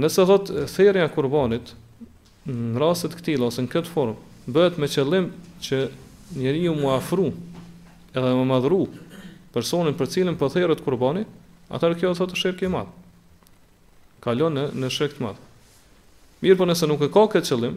Nëse 0.00 0.24
thotë 0.30 0.64
therëja 0.72 1.10
kurbanit, 1.14 1.74
në 2.48 2.80
rastet 2.80 3.16
këtila, 3.18 3.50
ose 3.50 3.64
në 3.64 3.72
këtë 3.74 3.92
formë, 3.92 4.16
bëhet 4.52 4.78
me 4.80 4.88
qëllim 4.92 5.28
që 5.66 5.82
njeri 6.40 6.64
ju 6.66 6.72
muafru 6.78 7.28
edhe 8.16 8.32
më 8.36 8.44
madhru 8.48 8.82
personin 9.52 9.96
për 9.96 10.10
cilin 10.12 10.36
për 10.40 10.40
po 10.46 10.50
therët 10.54 10.82
kurbanit, 10.86 11.28
atër 11.74 11.98
kjo 12.00 12.14
thotë 12.20 12.38
kalon 14.24 14.56
në 14.56 14.64
në 14.76 14.88
shirk 14.92 15.16
të 15.18 15.24
madh. 15.26 15.38
Mirë, 16.42 16.58
po 16.60 16.66
nëse 16.68 16.86
nuk 16.90 17.02
e 17.06 17.10
ka 17.12 17.24
këtë 17.30 17.50
qëllim, 17.52 17.76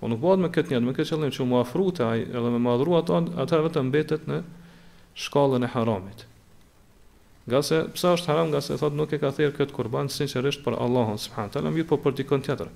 po 0.00 0.10
nuk 0.12 0.20
bëhet 0.22 0.42
me 0.42 0.50
këtë 0.52 0.72
njëtë, 0.74 0.84
me 0.86 0.94
këtë 0.96 1.10
qëllim 1.14 1.34
që 1.36 1.46
mua 1.48 1.62
afrute, 1.64 2.04
aj, 2.04 2.24
edhe 2.30 2.52
me 2.56 2.60
madhru 2.62 2.96
ato, 2.98 3.20
atër 3.40 3.64
vetë 3.68 3.82
mbetet 3.88 4.26
në 4.28 4.40
shkallën 5.26 5.64
e 5.64 5.70
haramit. 5.72 6.24
Nga 7.46 7.60
se, 7.64 7.80
pësa 7.94 8.14
është 8.16 8.32
haram, 8.32 8.50
nga 8.52 8.60
se 8.66 8.76
thot 8.80 8.96
nuk 8.98 9.12
e 9.14 9.20
ka 9.22 9.30
thirë 9.36 9.56
këtë 9.56 9.76
kurban, 9.76 10.10
sinqerisht 10.12 10.64
për 10.66 10.76
Allahën, 10.82 11.20
së 11.22 11.32
përhanë, 11.34 11.52
talë 11.56 11.72
mirë, 11.76 11.88
po 11.92 11.98
për 12.02 12.16
dikën 12.20 12.42
tjetër. 12.48 12.72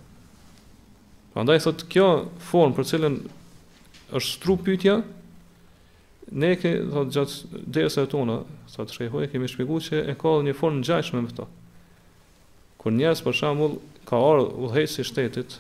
Andaj, 1.40 1.60
thot, 1.66 1.84
kjo 1.90 2.06
formë 2.48 2.76
për 2.78 2.88
cilën 2.92 3.18
është 4.18 4.30
stru 4.30 4.56
pytja, 4.66 4.96
ne 6.38 6.52
ke, 6.60 6.76
thot, 6.94 7.10
gjatë 7.16 7.64
dhe 7.74 7.84
e 7.90 8.08
tona, 8.14 8.40
thot, 8.72 8.94
shkejhoj, 8.94 9.26
kemi 9.34 9.50
shpigu 9.50 9.82
që 9.90 10.04
e 10.14 10.16
ka 10.20 10.38
një 10.46 10.54
formë 10.58 10.80
në 10.84 10.88
gjajshme 10.92 11.26
me 11.26 11.34
thotë 11.36 11.58
Kur 12.80 12.94
njerëz 12.96 13.20
për 13.26 13.34
shembull 13.40 13.74
ka 14.08 14.16
ardhur 14.26 14.52
udhëheqësi 14.68 15.02
i 15.02 15.08
shtetit 15.08 15.56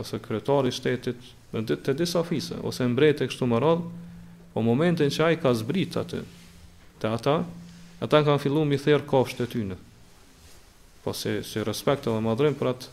ose 0.00 0.20
kryetari 0.24 0.70
i 0.72 0.76
shtetit 0.76 1.26
në 1.52 1.62
ditë 1.70 1.84
të 1.90 1.94
disa 2.00 2.22
ofise 2.22 2.56
ose 2.70 2.86
mbretë 2.92 3.28
kështu 3.28 3.46
më 3.50 3.60
radh, 3.64 3.82
po 4.54 4.62
momentin 4.68 5.12
që 5.12 5.26
ai 5.26 5.36
ka 5.42 5.52
zbrit 5.58 5.98
atë 6.00 6.22
te 7.02 7.10
ata, 7.10 7.36
ata 8.06 8.22
kanë 8.26 8.40
filluar 8.46 8.66
mi 8.70 8.80
therr 8.86 9.04
kofshët 9.10 9.44
e 9.44 9.48
tyre. 9.52 9.76
Po 11.04 11.12
se 11.12 11.36
se 11.50 11.62
respekt 11.68 12.08
dhe 12.08 12.16
madhrim 12.24 12.56
për 12.56 12.72
atë 12.72 12.90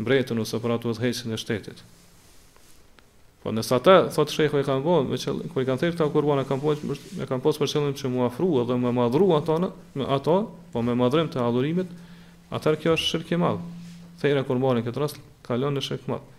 mbretën 0.00 0.40
ose 0.46 0.62
për 0.64 0.76
atë 0.78 0.90
udhëheqësin 0.94 1.36
e 1.36 1.42
shtetit. 1.44 1.84
Po 3.44 3.52
nësë 3.54 3.76
ata, 3.76 3.96
thotë 4.16 4.38
shekho 4.38 4.58
i 4.58 4.64
kanë 4.66 4.86
bojë, 4.88 5.32
ku 5.52 5.60
i 5.62 5.68
kanë 5.68 5.82
thirë 5.84 6.00
këta 6.00 6.08
u 6.08 6.72
e 6.96 7.28
kanë 7.28 7.42
posë 7.44 7.60
për 7.64 7.74
qëllim 7.74 7.98
që 8.00 8.08
mu 8.16 8.24
afrua 8.26 8.64
dhe 8.70 8.80
me 8.86 8.90
madhrua 9.02 9.42
atone, 9.44 9.70
ato, 10.18 10.38
po 10.72 10.82
me 10.88 10.96
madhrim 11.04 11.28
të 11.28 11.44
adhurimit, 11.44 11.92
Atër 12.48 12.76
kjo 12.80 12.94
është 12.96 13.08
shirkë 13.12 13.36
i 13.36 13.40
madhë. 13.42 13.66
Thejre 14.20 14.42
kur 14.48 14.56
mbani 14.58 14.80
këtë 14.86 15.02
rast, 15.02 15.18
kalon 15.44 15.74
në 15.76 15.82
shirkë 15.84 16.12
madhë. 16.14 16.36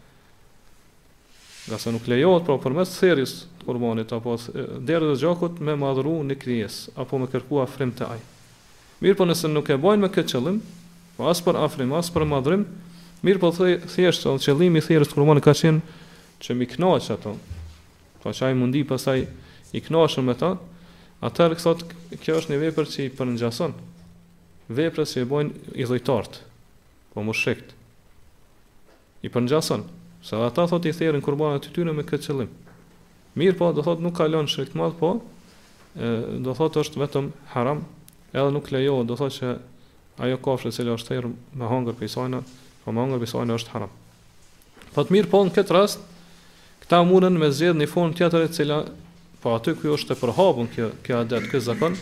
Nga 1.70 1.78
se 1.84 1.92
nuk 1.94 2.08
lejohet, 2.10 2.44
pra 2.48 2.56
për 2.64 2.76
mes 2.80 2.96
të 2.98 3.28
kurbanit, 3.66 4.10
apo 4.18 4.34
derë 4.90 5.12
dhe 5.12 5.18
gjakut 5.22 5.60
me 5.70 5.76
madhru 5.78 6.16
në 6.26 6.38
kryes, 6.42 6.80
apo 6.98 7.20
me 7.22 7.28
kërku 7.30 7.60
afrim 7.62 7.92
të 8.00 8.08
ajë. 8.10 8.26
Mirë 9.06 9.18
po 9.20 9.28
nëse 9.30 9.52
nuk 9.54 9.70
e 9.70 9.78
bojnë 9.84 10.02
me 10.04 10.10
këtë 10.12 10.34
qëllim, 10.34 10.58
po 11.18 11.30
asë 11.30 11.46
për 11.46 11.60
afrim, 11.62 11.94
asë 12.00 12.16
për 12.16 12.26
madhrim, 12.32 12.64
mirë 13.22 13.42
po 13.44 13.52
thjeshtë, 13.60 14.32
o 14.34 14.42
qëllim 14.42 14.80
i 14.80 14.82
thejris 14.82 15.12
të 15.14 15.20
kurbanit 15.20 15.46
ka 15.46 15.54
qenë 15.54 16.02
që 16.42 16.56
mi 16.58 16.66
knaqë 16.74 17.14
ato, 17.20 17.36
pa 18.18 18.24
po 18.24 18.34
që 18.36 18.50
ajë 18.50 18.58
mundi 18.64 18.82
pasaj 18.90 19.20
i 19.78 19.84
knaqën 19.86 20.26
me 20.26 20.34
ta, 20.42 20.56
atër 21.30 21.54
kësot 21.60 21.86
kjo 22.24 22.40
është 22.42 22.56
një 22.56 22.62
vepër 22.66 22.90
që 22.90 23.06
i 23.06 23.14
përnëgjason, 23.20 23.78
vepra 24.70 25.04
që 25.06 25.24
e 25.24 25.28
bojnë 25.28 25.76
i 25.82 25.86
dhujtart, 25.90 26.38
po 27.16 27.24
më 27.26 27.36
shekt. 27.36 27.72
I 29.26 29.32
përngjason, 29.34 29.88
se 30.24 30.38
dhe 30.38 30.46
ata 30.48 30.68
thot 30.70 30.86
i 30.88 30.94
therin 30.96 31.24
kurbanat 31.26 31.66
të 31.66 31.74
tyre 31.76 31.92
me 31.96 32.06
këtë 32.08 32.30
qëllim. 32.30 32.52
Mirë 33.40 33.58
po, 33.60 33.72
do 33.76 33.84
thot 33.86 34.02
nuk 34.04 34.16
kalon 34.20 34.48
shekt 34.50 34.78
madhë 34.78 34.98
po, 35.02 35.12
e, 35.98 36.40
do 36.46 36.54
thot 36.56 36.78
është 36.82 37.02
vetëm 37.02 37.32
haram, 37.56 37.84
edhe 38.32 38.54
nuk 38.54 38.70
lejo, 38.72 39.02
do 39.10 39.18
thot 39.20 39.34
që 39.40 39.50
ajo 40.24 40.40
kafshë 40.46 40.74
cilë 40.78 40.96
është 41.00 41.14
therë 41.16 41.34
me 41.60 41.72
hangër 41.72 41.98
për 42.00 42.08
isajna, 42.10 42.44
po 42.86 42.94
me 42.94 43.04
hangër 43.04 43.24
për 43.24 43.30
isajna 43.32 43.58
është 43.60 43.74
haram. 43.76 43.92
Po 44.86 44.96
thot 45.00 45.12
mirë 45.14 45.32
po, 45.34 45.42
në 45.50 45.56
këtë 45.58 45.76
rast, 45.78 46.06
këta 46.86 47.02
mundën 47.10 47.34
me 47.42 47.50
zjedhë 47.54 47.82
një 47.82 47.90
fond 47.92 48.14
tjetër 48.18 48.46
e 48.48 48.54
cila, 48.56 48.80
po 49.42 49.58
aty 49.58 49.74
kjo 49.82 49.98
është 49.98 50.14
e 50.16 50.20
përhabun 50.24 50.70
kjo, 50.76 50.94
kjo 51.06 51.20
adet, 51.24 51.50
kjo 51.52 51.62
zakon, 51.74 51.96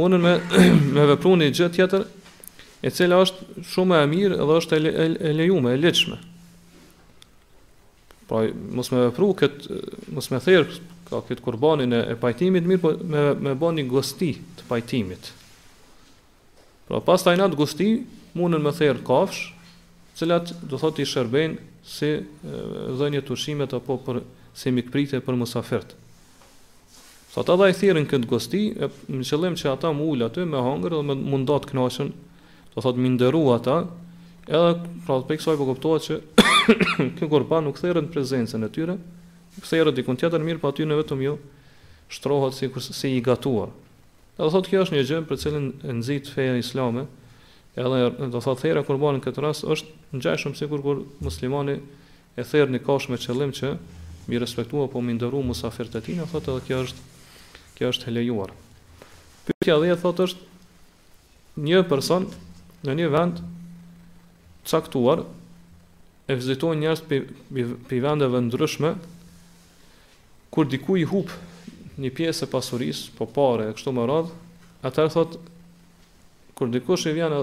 Mundën 0.00 0.20
me 0.26 0.40
me 0.94 1.34
një 1.40 1.48
gjë 1.56 1.66
tjetër 1.76 2.04
e 2.80 2.90
cila 2.94 3.18
është 3.24 3.64
shumë 3.74 3.98
e 4.02 4.06
mirë 4.14 4.38
dhe 4.40 4.56
është 4.60 4.78
e 4.80 5.32
lejuar, 5.36 5.74
e 5.76 5.80
lehtëshme. 5.82 6.16
Pra, 8.30 8.44
mos 8.78 8.88
më 8.94 9.02
vepru 9.08 9.28
kët, 9.40 9.66
mos 10.14 10.30
më 10.32 10.40
thirr 10.46 10.66
ka 11.10 11.20
kët 11.28 11.42
kurbanin 11.44 11.92
e, 11.92 12.00
e 12.14 12.16
pajtimit, 12.22 12.68
mirë 12.70 12.82
po 12.84 12.94
me 13.10 13.24
me 13.44 13.54
bëni 13.64 13.84
gosti 13.90 14.32
të 14.60 14.68
pajtimit. 14.70 15.28
Pra, 16.88 17.02
pastaj 17.10 17.36
në 17.36 17.50
atë 17.50 17.60
gosti 17.60 17.90
mundën 18.38 18.64
me 18.64 18.72
thirr 18.78 19.02
kafsh, 19.08 19.44
të 20.14 20.22
cilat 20.24 20.54
do 20.70 20.78
thotë 20.80 21.04
i 21.04 21.10
shërbejnë 21.12 21.66
si 21.90 22.12
dhënie 23.00 23.20
të 23.26 23.34
ushimit 23.36 23.72
apo 23.78 23.98
për 24.06 24.22
si 24.60 24.72
mikpritje 24.76 25.20
për 25.26 25.38
musafirët. 25.44 25.98
Sa 27.30 27.40
ata 27.46 27.54
i 27.70 27.74
thirrën 27.74 28.06
kënd 28.10 28.26
gosti, 28.26 28.60
me 29.06 29.22
qëllim 29.22 29.54
që 29.54 29.68
ata 29.70 29.92
mu 29.94 30.08
ul 30.10 30.24
aty 30.26 30.42
me 30.50 30.58
hangër 30.66 30.96
dhe 30.98 31.02
me 31.06 31.14
mundat 31.14 31.62
të 31.62 31.68
kënaqen, 31.70 32.08
do 32.74 32.82
thotë 32.82 32.98
mi 32.98 33.12
nderu 33.12 33.42
ata, 33.54 33.76
edhe 34.50 34.70
pra 35.06 35.18
të 35.22 35.28
pikë 35.30 35.54
po 35.60 35.66
kuptohet 35.68 36.08
që 36.08 37.12
kë 37.20 37.28
kurpa 37.30 37.60
nuk 37.62 37.78
thirrën 37.78 38.08
prezencën 38.10 38.58
e 38.66 38.70
tyre, 38.74 38.96
thirrën 39.62 39.94
dikun 39.94 40.18
tjetër 40.18 40.42
mirë, 40.42 40.58
po 40.58 40.72
aty 40.74 40.82
në 40.90 40.96
vetëm 41.04 41.22
jo 41.28 41.36
shtrohet 42.10 42.56
si 42.58 42.66
si 42.98 43.12
i 43.14 43.22
gatuar. 43.22 43.70
Do 44.34 44.50
thotë 44.50 44.72
kjo 44.72 44.82
është 44.88 44.96
një 44.98 45.04
gjë 45.12 45.22
për 45.30 45.40
cilën 45.44 45.68
nxit 46.00 46.32
feja 46.34 46.58
islame, 46.58 47.06
edhe 47.78 48.10
do 48.26 48.42
thotë 48.42 48.62
thera 48.64 48.82
kurbanë 48.88 49.20
në 49.20 49.24
këtë 49.28 49.44
rast 49.46 49.68
është 49.70 50.18
ngjashëm 50.18 50.56
sikur 50.58 50.82
kur 50.82 51.04
muslimani 51.22 51.78
e 52.34 52.42
thërrni 52.42 52.82
kosh 52.82 53.06
me 53.12 53.22
qëllim 53.22 53.54
që 53.60 53.76
mi 54.30 54.42
respektua 54.42 54.90
po 54.90 54.98
mi 55.02 55.14
ndëru 55.14 55.44
musafirët 55.46 56.00
e 56.00 56.04
tina, 56.08 56.26
thotë 56.26 56.56
edhe 56.56 56.66
kjo 56.66 56.82
është 56.88 57.09
kjo 57.80 57.88
është 57.94 58.10
e 58.12 58.12
lejuar. 58.12 58.50
Pyetja 59.48 59.78
10 59.80 60.02
thotë 60.04 60.24
është 60.28 60.42
një 61.64 61.78
person 61.88 62.26
në 62.84 62.96
një 62.98 63.06
vend 63.12 63.40
caktuar 64.68 65.22
e 66.30 66.36
viziton 66.36 66.76
njerëz 66.84 67.00
në 67.08 68.02
vende 68.04 68.28
të 68.36 68.42
ndryshme 68.50 68.90
kur 70.52 70.68
diku 70.68 70.98
i 71.00 71.06
hup 71.08 71.32
një 72.00 72.12
pjesë 72.16 72.48
pasurisë, 72.52 73.12
po 73.16 73.26
pare, 73.36 73.70
e 73.70 73.74
kështu 73.76 73.92
më 73.92 74.04
radhë, 74.08 74.30
atërë 74.88 75.10
thotë, 75.14 75.40
kur 76.56 76.70
dikush 76.72 77.08
i 77.10 77.12
vjen 77.16 77.34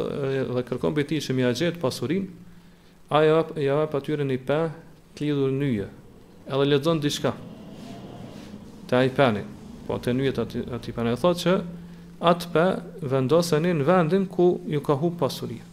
dhe 0.54 0.64
kërkon 0.66 0.96
për 0.98 1.06
ti 1.12 1.20
që 1.28 1.36
mi 1.38 1.46
a 1.46 1.52
gjetë 1.56 1.82
pasurin, 1.82 2.26
a 3.14 3.22
ja 3.26 3.36
vapë 3.40 3.62
ja 3.66 3.76
atyre 3.86 4.26
një 4.26 4.40
pe, 4.48 4.62
të 5.18 5.28
lidur 5.28 5.54
edhe 5.68 6.66
ledzën 6.72 7.02
një 7.04 7.14
shka, 7.18 7.36
të 8.90 8.98
a 9.02 9.06
i 9.10 9.14
po 9.88 9.96
atë 9.96 10.14
njët 10.18 10.40
aty 10.44 10.66
ati 10.76 10.94
për 10.96 11.10
e 11.14 11.16
thotë 11.22 11.44
që 11.46 11.54
atë 12.32 12.50
për 12.52 13.08
vendoseni 13.14 13.72
në 13.80 13.86
vendin 13.88 14.28
ku 14.34 14.48
ju 14.74 14.82
ka 14.84 14.98
hu 15.00 15.14
pasuria. 15.20 15.64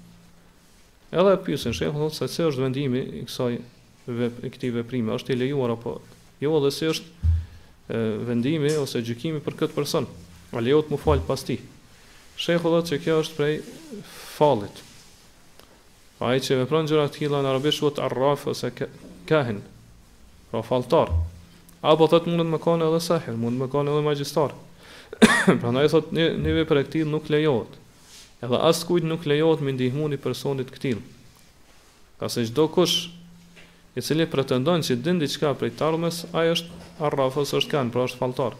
Edhe 1.14 1.34
e 1.34 1.56
shehu 1.64 1.94
thotë 1.98 2.16
se 2.18 2.28
se 2.34 2.46
është 2.46 2.62
vendimi 2.64 3.02
i 3.20 3.24
kësaj 3.26 3.58
vep, 4.06 4.40
i 4.46 4.50
këti 4.54 4.70
veprime, 4.78 5.14
është 5.18 5.34
i 5.34 5.38
lejuar 5.42 5.74
apo 5.74 5.96
jo 6.42 6.58
dhe 6.62 6.70
se 6.74 6.90
është 6.92 7.30
e, 7.88 8.00
vendimi 8.28 8.70
ose 8.78 9.02
gjykimi 9.06 9.42
për 9.46 9.58
këtë 9.62 9.74
person, 9.78 10.06
a 10.54 10.62
lejot 10.62 10.90
mu 10.92 10.98
falë 11.00 11.26
pas 11.26 11.42
ti. 11.46 11.58
Shekë 12.38 12.62
thotë 12.66 12.92
që 12.92 13.02
kjo 13.04 13.20
është 13.24 13.38
prej 13.38 13.54
falit. 14.36 14.82
Ai 16.22 16.38
që 16.40 16.60
vepron 16.62 16.86
gjëra 16.86 17.08
të 17.10 17.24
kila 17.24 17.42
në 17.42 17.52
arabishuat 17.54 17.98
arraf 18.06 18.46
ose 18.50 18.70
kahin, 19.28 19.62
pra 20.50 20.62
faltarë. 20.62 21.22
Apo 21.84 22.08
thot 22.08 22.24
mund 22.30 22.40
të 22.40 22.48
më 22.54 22.58
kanë 22.64 22.86
edhe 22.88 23.00
sahir, 23.04 23.34
mund 23.36 23.58
të 23.58 23.62
më 23.62 23.66
kanë 23.74 23.90
edhe 23.92 24.04
magjistar. 24.06 24.54
Prandaj 25.60 25.90
thot 25.92 26.14
një 26.16 26.30
një 26.40 26.54
vepër 26.62 26.80
e 26.80 26.84
këtij 26.86 27.02
nuk 27.12 27.26
lejohet. 27.28 27.74
Edhe 28.44 28.60
as 28.68 28.80
kujt 28.88 29.04
nuk 29.04 29.26
lejohet 29.28 29.60
me 29.66 29.74
ndihmoni 29.76 30.16
personit 30.16 30.70
të 30.70 30.78
këtij. 30.78 30.94
Ka 32.20 32.30
se 32.32 32.46
çdo 32.48 32.64
kush 32.72 32.94
i 33.94 34.04
cili 34.04 34.24
pretendon 34.32 34.80
se 34.82 34.96
din 34.96 35.20
diçka 35.20 35.52
prej 35.60 35.74
tarmës, 35.76 36.22
ai 36.32 36.48
është 36.54 36.80
arrafos 37.04 37.52
është 37.60 37.74
kan, 37.74 37.90
pra 37.92 38.08
është 38.08 38.20
falltar. 38.22 38.56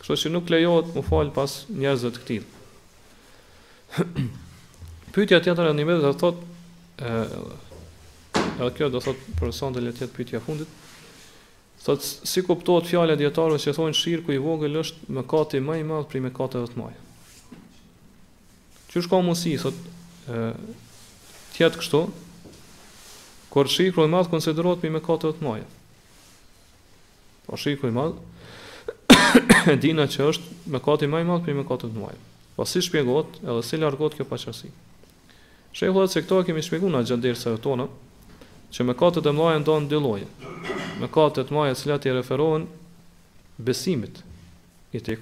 Kështu 0.00 0.22
që 0.24 0.32
nuk 0.32 0.48
lejohet 0.54 0.96
u 0.96 1.04
fal 1.04 1.28
pas 1.36 1.58
njerëzve 1.68 2.14
të 2.16 2.22
këtij. 2.22 2.42
Pyetja 5.12 5.42
tjetër 5.44 5.68
e 5.68 5.76
nimet 5.76 6.00
do 6.00 6.16
thot 6.16 6.40
ë 6.96 7.12
edhe 8.56 8.72
kjo 8.78 8.88
do 8.88 9.04
thot 9.04 9.20
profesor 9.36 9.76
dhe 9.76 9.84
të 9.84 10.06
jetë 10.06 10.16
pyetja 10.16 10.40
fundit. 10.40 10.72
Thot 11.82 12.02
si 12.22 12.42
kuptohet 12.46 12.86
fjala 12.86 13.16
dietarëve 13.18 13.58
që 13.58 13.72
thonë 13.74 13.96
shirku 13.98 14.30
i 14.36 14.40
vogël 14.42 14.78
është 14.84 15.10
mëkati 15.16 15.58
më 15.66 15.80
i 15.82 15.86
madh 15.86 16.04
për 16.12 16.22
mëkatet 16.28 16.62
më 16.62 16.70
të 16.70 16.78
mëdha. 16.78 17.00
Që 18.92 19.02
shko 19.06 19.18
mosi 19.26 19.56
thot 19.58 19.78
ë 20.30 20.52
tjetë 21.56 21.80
kështu 21.82 22.02
kur 23.52 23.70
shirku 23.72 24.04
i 24.06 24.12
madh 24.12 24.30
konsiderohet 24.30 24.82
për 24.84 24.94
mëkatet 24.98 25.40
më 25.40 25.40
të 25.40 25.48
mëdha. 25.48 25.66
Po 27.50 27.58
shirku 27.58 27.90
i 27.90 27.96
madh 27.98 28.14
dina 29.82 30.06
që 30.14 30.30
është 30.30 30.62
mëkati 30.76 31.10
më 31.10 31.24
i 31.24 31.28
madh 31.32 31.42
për 31.48 31.58
mëkatet 31.64 31.90
më 31.90 31.98
të 31.98 31.98
mëdha. 31.98 32.22
Po 32.54 32.68
si 32.68 32.78
shpjegohet 32.84 33.40
edhe 33.42 33.58
si 33.66 33.82
largohet 33.82 34.14
kjo 34.20 34.28
paqësi? 34.30 34.70
Shehullat 35.74 36.12
se 36.14 36.22
këto 36.22 36.44
e 36.44 36.46
kemi 36.50 36.62
shpjeguar 36.62 37.00
gjatë 37.02 37.22
dersave 37.26 37.58
tona, 37.64 37.88
që 38.72 38.86
me 38.88 38.94
katët 38.96 39.28
e 39.28 39.32
mëlaja 39.36 39.60
në 39.62 39.86
dy 39.90 39.98
loje. 40.00 40.28
Me 41.00 41.08
katët 41.12 41.50
e 41.50 41.54
mëlaja 41.54 41.76
cilat 41.78 42.06
i 42.08 42.14
referohen 42.16 42.66
besimit, 43.62 44.22
i 44.96 45.00
të 45.04 45.18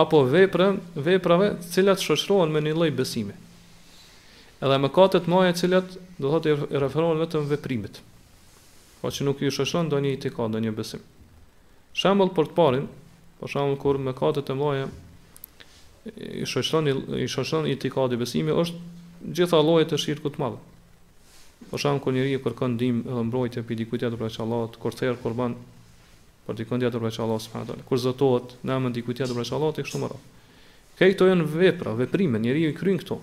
Apo 0.00 0.20
vepre, 0.30 0.68
veprave 0.94 1.48
cilat 1.66 1.98
shoshrohen 1.98 2.52
me 2.54 2.60
një 2.62 2.76
lloj 2.76 2.90
besimi. 2.94 3.32
Edhe 4.62 4.76
me 4.78 4.88
katët 4.94 5.26
e 5.26 5.30
mëlaja 5.32 5.56
cilat 5.62 5.96
do 6.18 6.30
të 6.38 6.52
i 6.54 6.76
referohen 6.78 7.18
vetëm 7.22 7.46
veprimit. 7.50 7.98
Po 9.00 9.10
që 9.10 9.24
nuk 9.26 9.42
i 9.42 9.50
shoshrohen 9.50 9.88
do 9.90 9.98
një 9.98 10.12
i 10.16 10.20
të 10.22 10.30
i 10.30 10.62
një 10.68 10.74
besim. 10.76 11.00
Shembull 11.98 12.30
për 12.36 12.50
të 12.50 12.54
parin, 12.60 12.86
po 13.40 13.46
shembull 13.50 13.78
kur 13.82 13.98
me 13.98 14.12
katët 14.14 14.50
e 14.54 14.58
mëlaja 14.60 14.86
i 16.18 16.46
shoshrohen 16.46 17.70
i 17.70 17.78
të 17.78 17.86
i 17.90 17.94
katët 17.94 18.18
i 18.28 18.46
është 18.64 18.82
gjitha 19.36 19.58
lojët 19.62 19.94
e 19.94 19.98
shirkut 19.98 20.38
madhë. 20.38 20.58
Për 21.60 21.68
po 21.70 21.78
shkak 21.82 21.98
kur 22.04 22.14
njeriu 22.16 22.40
kërkon 22.40 22.74
ndihmë 22.74 23.02
edhe 23.10 23.24
mbrojtje 23.28 23.62
për 23.68 23.78
dikujt 23.82 24.00
tjetër 24.02 24.18
për 24.20 24.30
aq 24.30 24.36
Allah, 24.42 24.62
kur 24.80 24.94
thër 24.96 25.18
kurban 25.20 25.56
për 26.46 26.56
dikujt 26.62 26.80
tjetër 26.80 27.00
për 27.02 27.10
aq 27.12 27.18
Allah 27.24 27.40
subhanahu 27.44 27.88
Kur 27.90 27.98
zotohet 28.04 28.54
në 28.64 28.76
emër 28.78 28.94
dikujt 28.96 29.18
tjetër 29.20 29.36
për 29.36 29.44
Allahut 29.44 29.60
Allah, 29.60 29.84
kështu 29.84 30.00
më 30.06 30.08
radh. 30.08 30.24
Këto 31.00 31.28
janë 31.28 31.46
vepra, 31.52 31.92
veprime, 32.00 32.40
njeriu 32.40 32.72
i 32.72 32.76
kryen 32.80 32.98
këto 33.02 33.18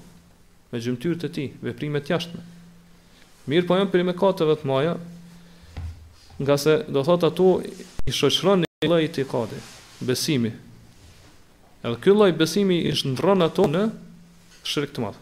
me 0.71 0.79
gjymtyrët 0.83 1.23
e 1.23 1.29
tij, 1.35 1.49
veprime 1.65 1.99
të 2.05 2.13
jashtme. 2.13 2.41
Mirë 3.49 3.67
po 3.69 3.77
janë 3.79 3.91
prime 3.93 4.13
katëve 4.17 4.55
të 4.61 4.67
mëja, 4.69 4.95
nga 6.43 6.55
se 6.61 6.73
do 6.93 7.03
thot 7.07 7.23
ato 7.31 7.49
i 7.63 8.13
shoqëron 8.13 8.65
në 8.65 8.89
lloj 8.89 9.05
të 9.17 9.23
kodit, 9.31 9.69
besimi. 10.09 10.51
Edhe 11.85 11.99
ky 12.03 12.11
lloj 12.15 12.31
besimi 12.37 12.81
i 12.83 12.91
shndron 12.97 13.45
ato 13.49 13.65
në 13.73 13.85
shirk 14.73 14.97
të 14.97 15.05
madh 15.07 15.21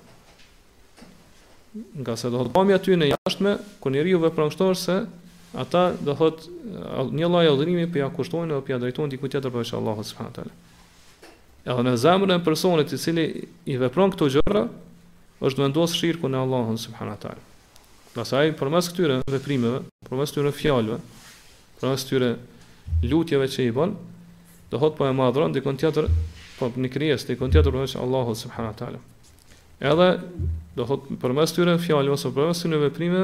nga 2.00 2.16
se 2.18 2.30
do 2.32 2.44
të 2.46 2.52
bëjmë 2.56 2.76
aty 2.78 2.96
në 2.98 3.08
jashtëme, 3.12 3.54
ku 3.84 3.92
njeriu 3.92 4.18
jo 4.18 4.22
vepron 4.24 4.52
shtor 4.54 4.76
se 4.80 4.96
ata 5.56 5.84
do 6.04 6.14
thot 6.16 6.46
një 7.16 7.28
lloj 7.28 7.50
udhërimi 7.54 7.88
po 7.92 8.00
ja 8.00 8.08
kushtojnë 8.12 8.58
apo 8.60 8.72
ja 8.72 8.78
drejtojnë 8.80 9.14
diku 9.16 9.28
tjetër 9.32 9.52
për 9.52 9.74
Allahu 9.78 10.04
subhanahu 10.04 10.32
wa 10.32 10.38
taala. 10.40 10.54
Edhe 11.66 11.86
në 11.88 11.94
zemrën 12.04 12.34
e 12.36 12.40
personit 12.46 12.94
i 12.96 13.00
cili 13.00 13.28
i 13.72 13.78
vepron 13.80 14.12
këto 14.14 14.28
gjëra, 14.36 14.64
është 15.42 15.64
vendosur 15.64 16.00
shirku 16.00 16.32
në 16.32 16.42
Allahun 16.46 16.78
subhanahu 16.80 17.16
wa 17.16 17.22
taala. 17.24 18.52
përmes 18.60 18.90
këtyre 18.92 19.20
veprimeve, 19.32 19.80
përmes 20.10 20.32
këtyre 20.32 20.52
fjalëve, 20.52 21.00
përmes 21.82 22.04
këtyre 22.06 22.30
lutjeve 23.04 23.48
që 23.52 23.62
i 23.68 23.72
bën, 23.76 23.96
do 24.72 24.78
thot 24.80 24.96
po 24.98 25.08
e 25.08 25.14
madhron 25.14 25.52
dikon 25.52 25.78
tjetër, 25.78 26.08
po 26.60 26.72
nikries 26.76 27.28
dikon 27.28 27.52
tjetër 27.52 27.72
për 27.72 27.98
Allahu 28.04 28.36
subhanahu 28.36 28.72
wa 28.76 28.76
taala. 28.78 29.00
Edhe 29.80 30.08
do 30.76 30.84
thot 30.86 31.06
përmes 31.22 31.54
tyre 31.56 31.76
fjalë 31.80 32.14
ose 32.14 32.32
përmes 32.36 32.62
tyre 32.62 32.80
veprime 32.84 33.22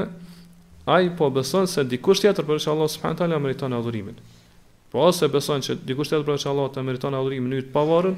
ai 0.90 1.10
po 1.16 1.28
beson 1.36 1.68
se 1.68 1.84
dikush 1.88 2.24
tjetër 2.24 2.48
për 2.48 2.62
inshallah 2.62 2.90
subhanahu 2.90 3.20
taala 3.22 3.40
meriton 3.44 3.76
adhurimin 3.78 4.16
po 4.92 5.04
ose 5.10 5.28
beson 5.34 5.64
se 5.64 5.76
dikush 5.90 6.12
tjetër 6.12 6.26
për 6.30 6.38
inshallah 6.40 6.72
ta 6.76 6.84
meriton 6.88 7.16
adhurimin 7.20 7.52
në 7.52 7.60
një 7.60 7.66
të 7.68 7.74
pavarur 7.76 8.16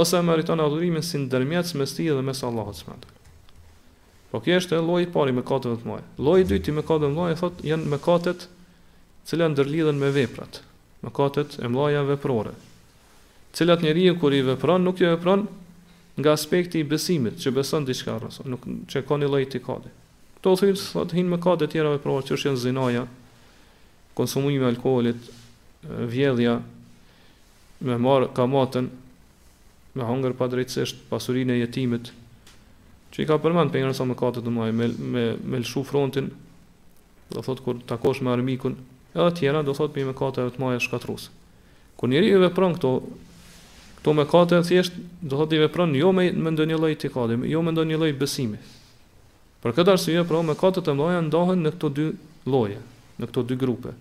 ose 0.00 0.22
meriton 0.22 0.62
adhurimin 0.62 1.02
si 1.02 1.18
ndërmjet 1.24 1.74
mes 1.80 1.94
tij 1.96 2.14
dhe 2.14 2.22
mes 2.30 2.44
Allahut 2.46 2.78
subhanahu 2.78 3.04
taala 3.04 4.26
po 4.30 4.40
kjo 4.46 4.60
është 4.62 4.78
e 4.78 4.82
lloji 4.86 5.08
i 5.08 5.12
parë 5.16 5.34
me 5.40 5.44
katë 5.50 5.74
të 5.82 5.90
mëdha 5.90 6.22
lloji 6.28 6.46
i 6.46 6.50
dytë 6.54 6.70
i 6.70 6.76
me 6.78 6.86
katë 6.86 7.06
të 7.06 7.14
mëdha 7.18 7.38
thot 7.42 7.62
janë 7.72 7.92
me 7.94 7.98
katet 8.04 8.48
cila 9.30 9.50
ndërlidhen 9.52 9.98
me 10.04 10.12
veprat 10.18 10.62
me 11.02 11.10
e 11.66 11.72
mëdha 11.76 12.06
veprore 12.14 12.54
cilat 13.58 13.82
njeriu 13.82 14.14
kur 14.22 14.30
i 14.32 14.44
vepron 14.46 14.86
nuk 14.86 15.00
i 15.02 15.10
vepron 15.10 15.48
nga 16.20 16.32
aspekti 16.36 16.80
i 16.80 16.84
besimit 16.86 17.38
që 17.40 17.52
beson 17.56 17.86
diçka 17.88 18.18
rason, 18.22 18.46
nuk 18.50 18.64
që 18.90 19.02
ka 19.08 19.18
një 19.20 19.28
lloj 19.28 19.44
etikade. 19.46 19.90
Kto 20.40 20.54
thonë 20.60 20.78
se 20.80 20.92
thotë 20.94 21.16
hin 21.18 21.32
kade 21.40 21.66
të 21.66 21.74
tjera 21.74 21.92
veprova 21.94 22.22
që 22.24 22.38
janë 22.40 22.60
zinaja, 22.62 23.06
konsumimi 24.18 24.60
i 24.64 24.70
alkoolit, 24.72 25.20
vjedhja, 26.12 26.58
me 27.88 27.96
marë 28.04 28.30
kamatën, 28.36 28.88
me 29.96 30.06
hunger 30.06 30.34
pa 30.36 30.48
drejtësisht 30.52 31.00
pasurinë 31.10 31.54
e 31.56 31.62
jetimit 31.62 32.12
që 33.10 33.22
i 33.22 33.26
ka 33.26 33.40
përmend 33.42 33.72
pejgamberi 33.74 33.96
sa 33.96 34.04
më 34.06 34.14
ka 34.20 34.28
të 34.36 34.42
dhomaj 34.44 34.70
me 34.76 34.86
me 34.94 35.22
me 35.50 35.58
lshu 35.64 35.80
frontin 35.88 36.28
do 37.32 37.42
thot 37.42 37.58
kur 37.64 37.80
takosh 37.90 38.20
me 38.22 38.30
armikun 38.30 38.76
edhe 39.16 39.26
të 39.26 39.34
tjera 39.40 39.64
do 39.66 39.74
thot 39.74 39.96
me 39.98 40.04
mëkateve 40.12 40.52
të 40.54 40.62
mëdha 40.62 40.84
shkatrues 40.84 41.24
kur 41.98 42.12
njeriu 42.12 42.38
vepron 42.44 42.76
këto 42.76 42.92
Këto 44.00 44.12
me 44.16 44.24
kate 44.24 44.62
thjesht 44.64 44.94
do 45.20 45.36
thotë 45.36 45.58
vepron 45.66 45.92
jo 45.92 46.08
me 46.16 46.30
me 46.32 46.48
ndonjë 46.54 46.76
lloj 46.80 46.88
itikadi, 46.94 47.36
jo 47.52 47.60
me 47.62 47.72
ndonjë 47.74 47.98
lloj 48.00 48.08
besimi. 48.16 48.56
Për 49.60 49.74
këtë 49.76 49.92
arsye 49.92 50.22
pra 50.24 50.40
me 50.40 50.54
kate 50.56 50.80
të 50.80 50.94
mëdha 50.96 51.18
ndahen 51.26 51.60
në 51.66 51.72
këto 51.74 51.88
dy 51.98 52.06
lloje, 52.48 52.78
në 53.20 53.28
këto 53.28 53.44
dy 53.50 53.58
grupe. 53.60 53.92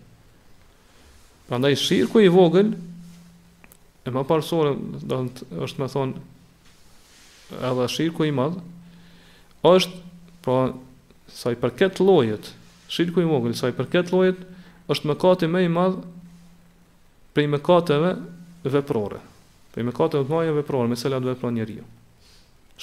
Prandaj 1.50 1.76
shirku 1.84 2.22
i 2.24 2.32
vogël 2.32 2.72
e 4.08 4.14
më 4.16 4.24
parsorë 4.30 4.72
do 5.04 5.20
të 5.36 5.50
është 5.68 5.84
më 5.84 5.88
thon 5.92 6.14
edhe 7.68 7.88
shirku 7.92 8.24
i 8.24 8.32
madh 8.32 8.56
është 9.68 10.00
pra 10.46 10.62
sa 11.42 11.52
i 11.52 11.58
përket 11.60 12.00
llojet, 12.06 12.54
shirku 12.88 13.20
i 13.20 13.28
vogël 13.28 13.52
sa 13.60 13.68
i 13.68 13.76
përket 13.82 14.16
llojet 14.16 14.40
është 14.96 15.12
mëkati 15.12 15.52
më 15.52 15.66
i 15.68 15.74
madh 15.76 16.00
prej 17.36 17.50
mëkateve 17.52 18.14
veprore. 18.64 19.20
Për 19.80 19.88
me 19.88 19.94
katë 19.96 20.20
të 20.28 20.28
mëjë 20.28 20.54
veprore, 20.58 20.90
me 20.92 20.96
selat 21.00 21.24
vepron 21.24 21.54
njeri 21.56 21.78
jo. 21.78 21.84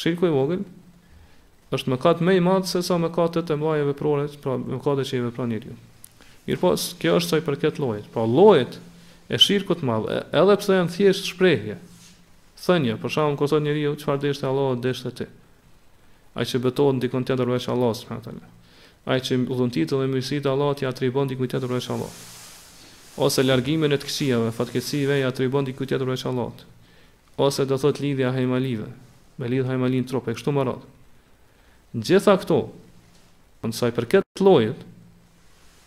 Shilku 0.00 0.24
i 0.30 0.30
vogël, 0.32 0.62
është 1.76 1.90
me 1.92 1.96
katë 2.00 2.24
me 2.24 2.32
i 2.32 2.40
madhë, 2.40 2.70
se 2.70 2.80
sa 2.86 2.96
me 3.02 3.10
katë 3.12 3.42
të 3.50 3.56
mëjë 3.60 3.84
veprore, 3.90 4.22
pra 4.40 4.54
me 4.62 4.78
katë 4.80 5.02
që 5.10 5.18
i 5.18 5.24
vepron 5.26 5.50
njeri 5.52 5.74
jo. 5.74 5.74
Mirë 6.46 6.62
pas, 6.62 6.86
po, 6.88 6.96
kjo 7.02 7.18
është 7.20 7.34
sa 7.34 7.40
i 7.42 7.42
përket 7.44 7.76
lojit. 7.82 8.06
Pra 8.14 8.22
lojit 8.30 8.78
e 9.28 9.36
shirku 9.44 9.76
të 9.76 9.84
madhë, 9.90 10.22
edhe 10.40 10.56
pse 10.62 10.78
janë 10.78 10.94
thjesht 10.94 11.28
shprejhje, 11.34 11.76
thënje, 12.64 12.94
për 13.04 13.14
shumë 13.16 13.34
në 13.34 13.38
kosot 13.42 13.66
njeri 13.66 13.82
jo, 13.84 13.90
qëfar 14.00 14.22
deshte 14.24 14.48
Allah, 14.48 14.70
deshte 14.86 15.12
ti. 15.20 15.26
A 16.40 16.46
që 16.48 16.60
betohet 16.64 16.96
në 16.96 17.04
dikon 17.06 17.28
tjetër 17.28 17.52
veç 17.58 17.66
Allah, 17.74 17.92
së 17.98 18.08
përna 18.08 18.24
tëllë. 18.24 18.48
A 19.12 19.18
që 19.20 19.38
dhuntit 19.52 19.92
dhe 19.92 20.06
mërësitë 20.14 20.48
Allah, 20.54 20.72
të 20.80 20.88
ja 20.88 20.94
atribon 20.96 21.28
dikon 21.34 21.44
tjetër 21.52 21.76
veç 21.76 21.90
Allah 21.92 22.16
ose 23.24 23.40
largimin 23.48 23.88
e 23.96 23.96
të 23.96 24.04
këqijave, 24.10 24.50
fatkeqësive 24.52 25.14
ja 25.22 25.30
tribon 25.32 25.64
diku 25.64 25.86
tjetër 25.88 26.10
veç 26.10 26.24
Allahut 26.28 26.66
ose 27.36 27.64
do 27.64 27.76
thot 27.78 27.98
lidhja 28.00 28.32
hajmalive, 28.32 28.86
me 29.38 29.46
lidh 29.48 29.66
hajmalin 29.68 30.04
e 30.04 30.32
kështu 30.32 30.52
më 30.56 30.64
radhë. 30.64 30.92
Gjitha 31.96 32.34
këto, 32.42 32.58
në 33.66 33.72
saj 33.76 33.92
për 33.96 34.06
këtë 34.14 34.40
lojët, 34.46 34.76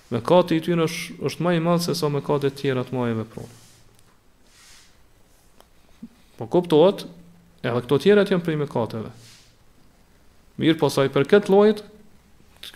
me 0.10 0.22
kati 0.26 0.58
i 0.58 0.62
ty 0.66 0.78
në 0.78 0.86
është, 0.86 1.20
është 1.30 1.44
ma 1.46 1.54
i 1.54 1.60
madhë 1.62 1.84
se 1.90 1.96
sa 2.00 2.10
me 2.10 2.22
kati 2.26 2.50
të 2.50 2.56
tjera 2.64 2.84
të 2.88 2.96
majeve 2.98 3.26
pronë. 3.34 3.56
Po 6.40 6.48
kuptohet, 6.48 7.06
edhe 7.66 7.82
këto 7.84 8.00
tjera 8.06 8.24
të 8.24 8.34
jenë 8.38 8.46
prej 8.48 8.58
me 8.62 8.70
kateve. 8.72 9.12
Mirë 10.62 10.78
po 10.82 10.90
saj 10.92 11.10
për 11.12 11.28
këtë 11.34 11.52
lojët, 11.54 11.84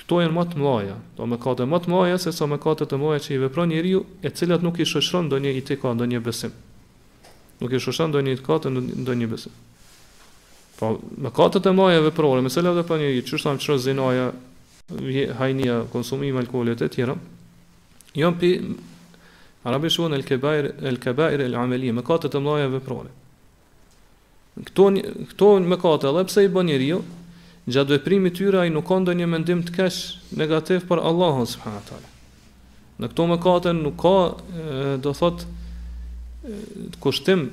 këto 0.03 0.21
jenë 0.23 0.33
më 0.37 0.45
të 0.51 0.57
mëlloja, 0.59 0.97
do 1.17 1.27
me 1.29 1.37
kate 1.43 1.65
më 1.69 1.79
të 1.85 2.15
se 2.25 2.33
sa 2.35 2.47
me 2.47 2.57
kate 2.63 2.85
të 2.87 2.97
mlaja 3.01 3.19
që 3.25 3.33
i 3.35 3.41
vepron 3.45 3.69
njeriu, 3.71 4.05
e 4.23 4.29
cilat 4.29 4.61
nuk 4.63 4.79
i 4.79 4.85
do 4.85 5.21
ndonjë 5.27 5.53
i 5.55 5.61
tek 5.61 5.83
ndonjë 5.95 6.19
besim. 6.23 6.53
Nuk 7.61 7.71
e 7.71 7.77
shushan 7.79 8.11
do 8.13 8.21
një 8.23 8.37
të 8.41 8.45
katë 8.47 8.71
ndonjë 8.73 9.03
do 9.07 9.15
një 9.21 9.27
besim 9.31 9.53
Po, 10.79 10.89
me 11.21 11.29
katët 11.37 11.67
e 11.69 11.73
maja 11.77 12.01
veprore 12.01 12.41
Me 12.41 12.49
se 12.49 12.63
le 12.65 12.71
dhe 12.77 12.85
pa 12.89 12.97
një 12.97 13.11
gjithë 13.13 13.35
Qështë 13.35 13.45
tamë 13.49 13.63
qështë 13.65 13.83
zinaja 13.85 14.31
Hajnia, 15.37 15.75
konsumim, 15.93 16.37
alkoholet 16.41 16.81
e 16.81 16.89
tjera 16.91 17.17
janë 18.17 18.39
pi 18.41 18.49
Arabi 19.63 19.91
shuën 19.93 20.17
el 20.17 20.25
kebair 20.27 20.71
El 20.81 20.97
kebair 21.03 21.45
el 21.45 21.57
ameli 21.61 21.93
Me 21.93 22.03
katët 22.07 22.33
e 22.33 22.41
maja 22.47 22.67
veprore 22.73 23.11
Këto, 24.67 24.89
këto 25.33 25.51
me 25.65 25.77
katët 25.81 26.17
dhe 26.19 26.23
pse 26.29 26.43
i 26.45 26.49
bën 26.53 26.67
njeriu, 26.73 26.99
Gjatë 27.69 27.93
dhe 27.93 28.01
të 28.01 28.37
tyra 28.39 28.65
I 28.67 28.73
nuk 28.73 28.89
ka 28.89 28.97
një 28.99 29.29
mendim 29.29 29.61
të 29.63 29.77
kesh 29.77 30.01
Negativ 30.41 30.83
për 30.89 31.05
Allah 31.09 31.39
Në 32.97 33.09
këto 33.11 33.23
mëkate 33.31 33.77
nuk 33.77 33.95
ka 34.03 34.17
e, 34.41 34.97
Do 35.01 35.13
thotë 35.15 35.61
të 36.43 36.99
kushtim 36.99 37.43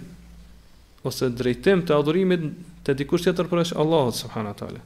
ose 1.06 1.28
drejtim 1.40 1.84
të 1.86 1.94
adhurimit 1.98 2.46
të 2.84 2.94
dikush 3.00 3.22
tjetër 3.26 3.48
përveç 3.50 3.70
Allahut 3.78 4.16
subhanahu 4.18 4.56
teala. 4.58 4.80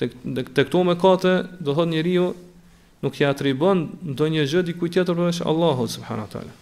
Tek 0.00 0.12
tek 0.54 0.68
këto 0.68 0.82
mëkate, 0.88 1.32
do 1.64 1.74
thot 1.78 1.88
njeriu 1.88 2.26
nuk 3.04 3.20
ja 3.20 3.30
atribon 3.32 3.84
ndonjë 4.12 4.44
gjë 4.50 4.62
dikujt 4.68 4.96
tjetër 4.98 5.16
përveç 5.20 5.40
Allahut 5.50 5.90
subhanahu 5.94 6.30
teala. 6.34 6.52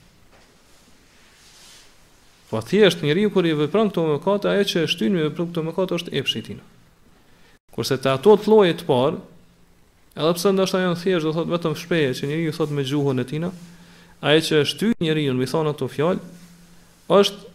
Po 2.51 2.61
thjesht 2.69 3.03
njeriu 3.03 3.31
kur 3.35 3.47
i 3.49 3.55
vepron 3.59 3.91
këto 3.91 4.07
mëkate, 4.15 4.53
ajo 4.55 4.67
që 4.73 4.83
e 4.85 4.91
shtyn 4.95 5.17
me 5.17 5.27
vepron 5.27 5.51
këto 5.51 5.67
mëkate 5.71 5.99
është 5.99 6.17
epshi 6.21 6.45
i 6.55 6.59
Kurse 7.73 7.97
te 7.97 8.11
ato 8.13 8.35
të 8.37 8.49
lloje 8.53 8.75
të 8.77 8.85
parë, 8.85 9.17
edhe 10.21 10.33
pse 10.37 10.51
ndoshta 10.53 10.79
janë 10.83 10.99
thjesht 11.03 11.25
do 11.27 11.33
thot 11.33 11.49
vetëm 11.49 11.77
shpejë 11.83 12.17
që 12.19 12.27
njeriu 12.29 12.53
thot 12.53 12.71
me 12.77 12.85
gjuhën 12.85 13.21
e 13.21 13.25
tina, 13.31 13.49
Ajo 14.23 14.39
që 14.39 14.57
e 14.63 14.67
shtyn 14.71 14.93
njeriu 15.03 15.33
me 15.35 15.49
thonë 15.51 15.73
ato 15.75 15.89
fjalë 15.91 16.21
është 17.11 17.49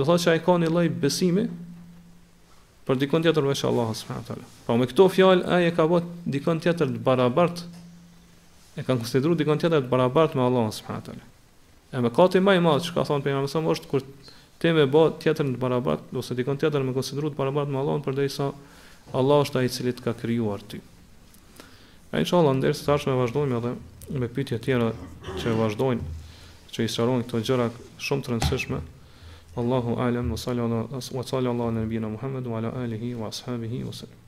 do 0.00 0.06
thotë 0.08 0.22
se 0.22 0.30
ai 0.32 0.40
ka 0.40 0.54
një 0.62 0.70
lloj 0.72 0.86
besimi 1.02 1.42
për 2.88 3.00
dikon 3.02 3.22
tjetër 3.26 3.44
veç 3.50 3.60
Allahut 3.68 3.98
subhanahu 4.00 4.24
wa 4.24 4.28
taala. 4.30 4.46
Po 4.68 4.76
me 4.80 4.88
këto 4.88 5.04
fjalë 5.12 5.44
ai 5.52 5.66
e 5.68 5.74
ka 5.76 5.84
vot 5.92 6.08
dikon 6.32 6.62
tjetër 6.64 6.88
të 6.94 7.02
barabart 7.10 7.60
e 7.60 8.80
kanë 8.86 9.02
konsideruar 9.04 9.36
dikon 9.42 9.60
tjetër 9.60 9.84
të 9.84 9.92
barabart 9.92 10.32
me 10.38 10.46
Allahun 10.48 10.72
subhanahu 10.78 11.02
wa 11.04 11.08
taala. 11.10 11.28
E 11.92 12.00
më 12.06 12.14
kati 12.16 12.40
më 12.40 12.56
i 12.56 12.64
madh 12.64 12.88
çka 12.88 13.02
thon 13.04 13.12
thonë 13.20 13.26
pejgamberi 13.28 13.52
sa 13.52 13.64
është 13.76 13.92
kur 13.92 14.08
ti 14.64 14.72
më 14.72 14.88
bë 14.96 15.02
të 15.18 15.24
tjetër 15.26 15.52
të 15.52 15.60
barabart 15.66 16.16
ose 16.24 16.38
dikon 16.40 16.56
tjetër 16.62 16.88
më 16.88 16.96
konsideruar 16.96 17.36
të 17.36 17.42
barabart 17.42 17.68
me 17.68 17.82
Allahun 17.84 18.00
përderisa 18.08 18.48
Allah 19.12 19.44
është 19.44 19.60
ai 19.60 19.68
i 19.68 19.74
cili 19.76 19.92
të 19.92 20.08
ka 20.08 20.16
krijuar 20.24 20.64
ty. 20.72 20.80
Ai 22.16 22.24
çon 22.24 22.48
ndër 22.48 22.72
sa 22.80 22.94
tash 22.94 23.04
më 23.08 23.20
vazhdojmë 23.20 23.60
edhe 23.60 23.76
me 24.10 24.26
pytje 24.28 24.58
tjera 24.58 24.90
që 25.40 25.52
vazhdojnë, 25.54 26.02
që 26.74 26.86
i 26.86 26.90
sharon 26.94 27.22
këto 27.26 27.40
gjëra 27.48 27.68
shumë 28.02 28.22
të 28.26 28.32
rëndësishme, 28.32 28.80
Allahu 29.62 29.94
alem, 30.00 30.32
wa 30.34 30.38
salli 30.40 30.64
Allah, 30.64 30.88
wa 30.90 31.22
sallam 31.32 31.60
në 31.62 31.68
nëbina 31.84 32.08
Muhammed, 32.10 32.46
wa 32.46 32.58
ala 32.58 32.72
alihi, 32.84 33.14
wa 33.14 33.30
ashabihi, 33.32 33.84
wa 33.86 33.92
sallam. 33.92 34.21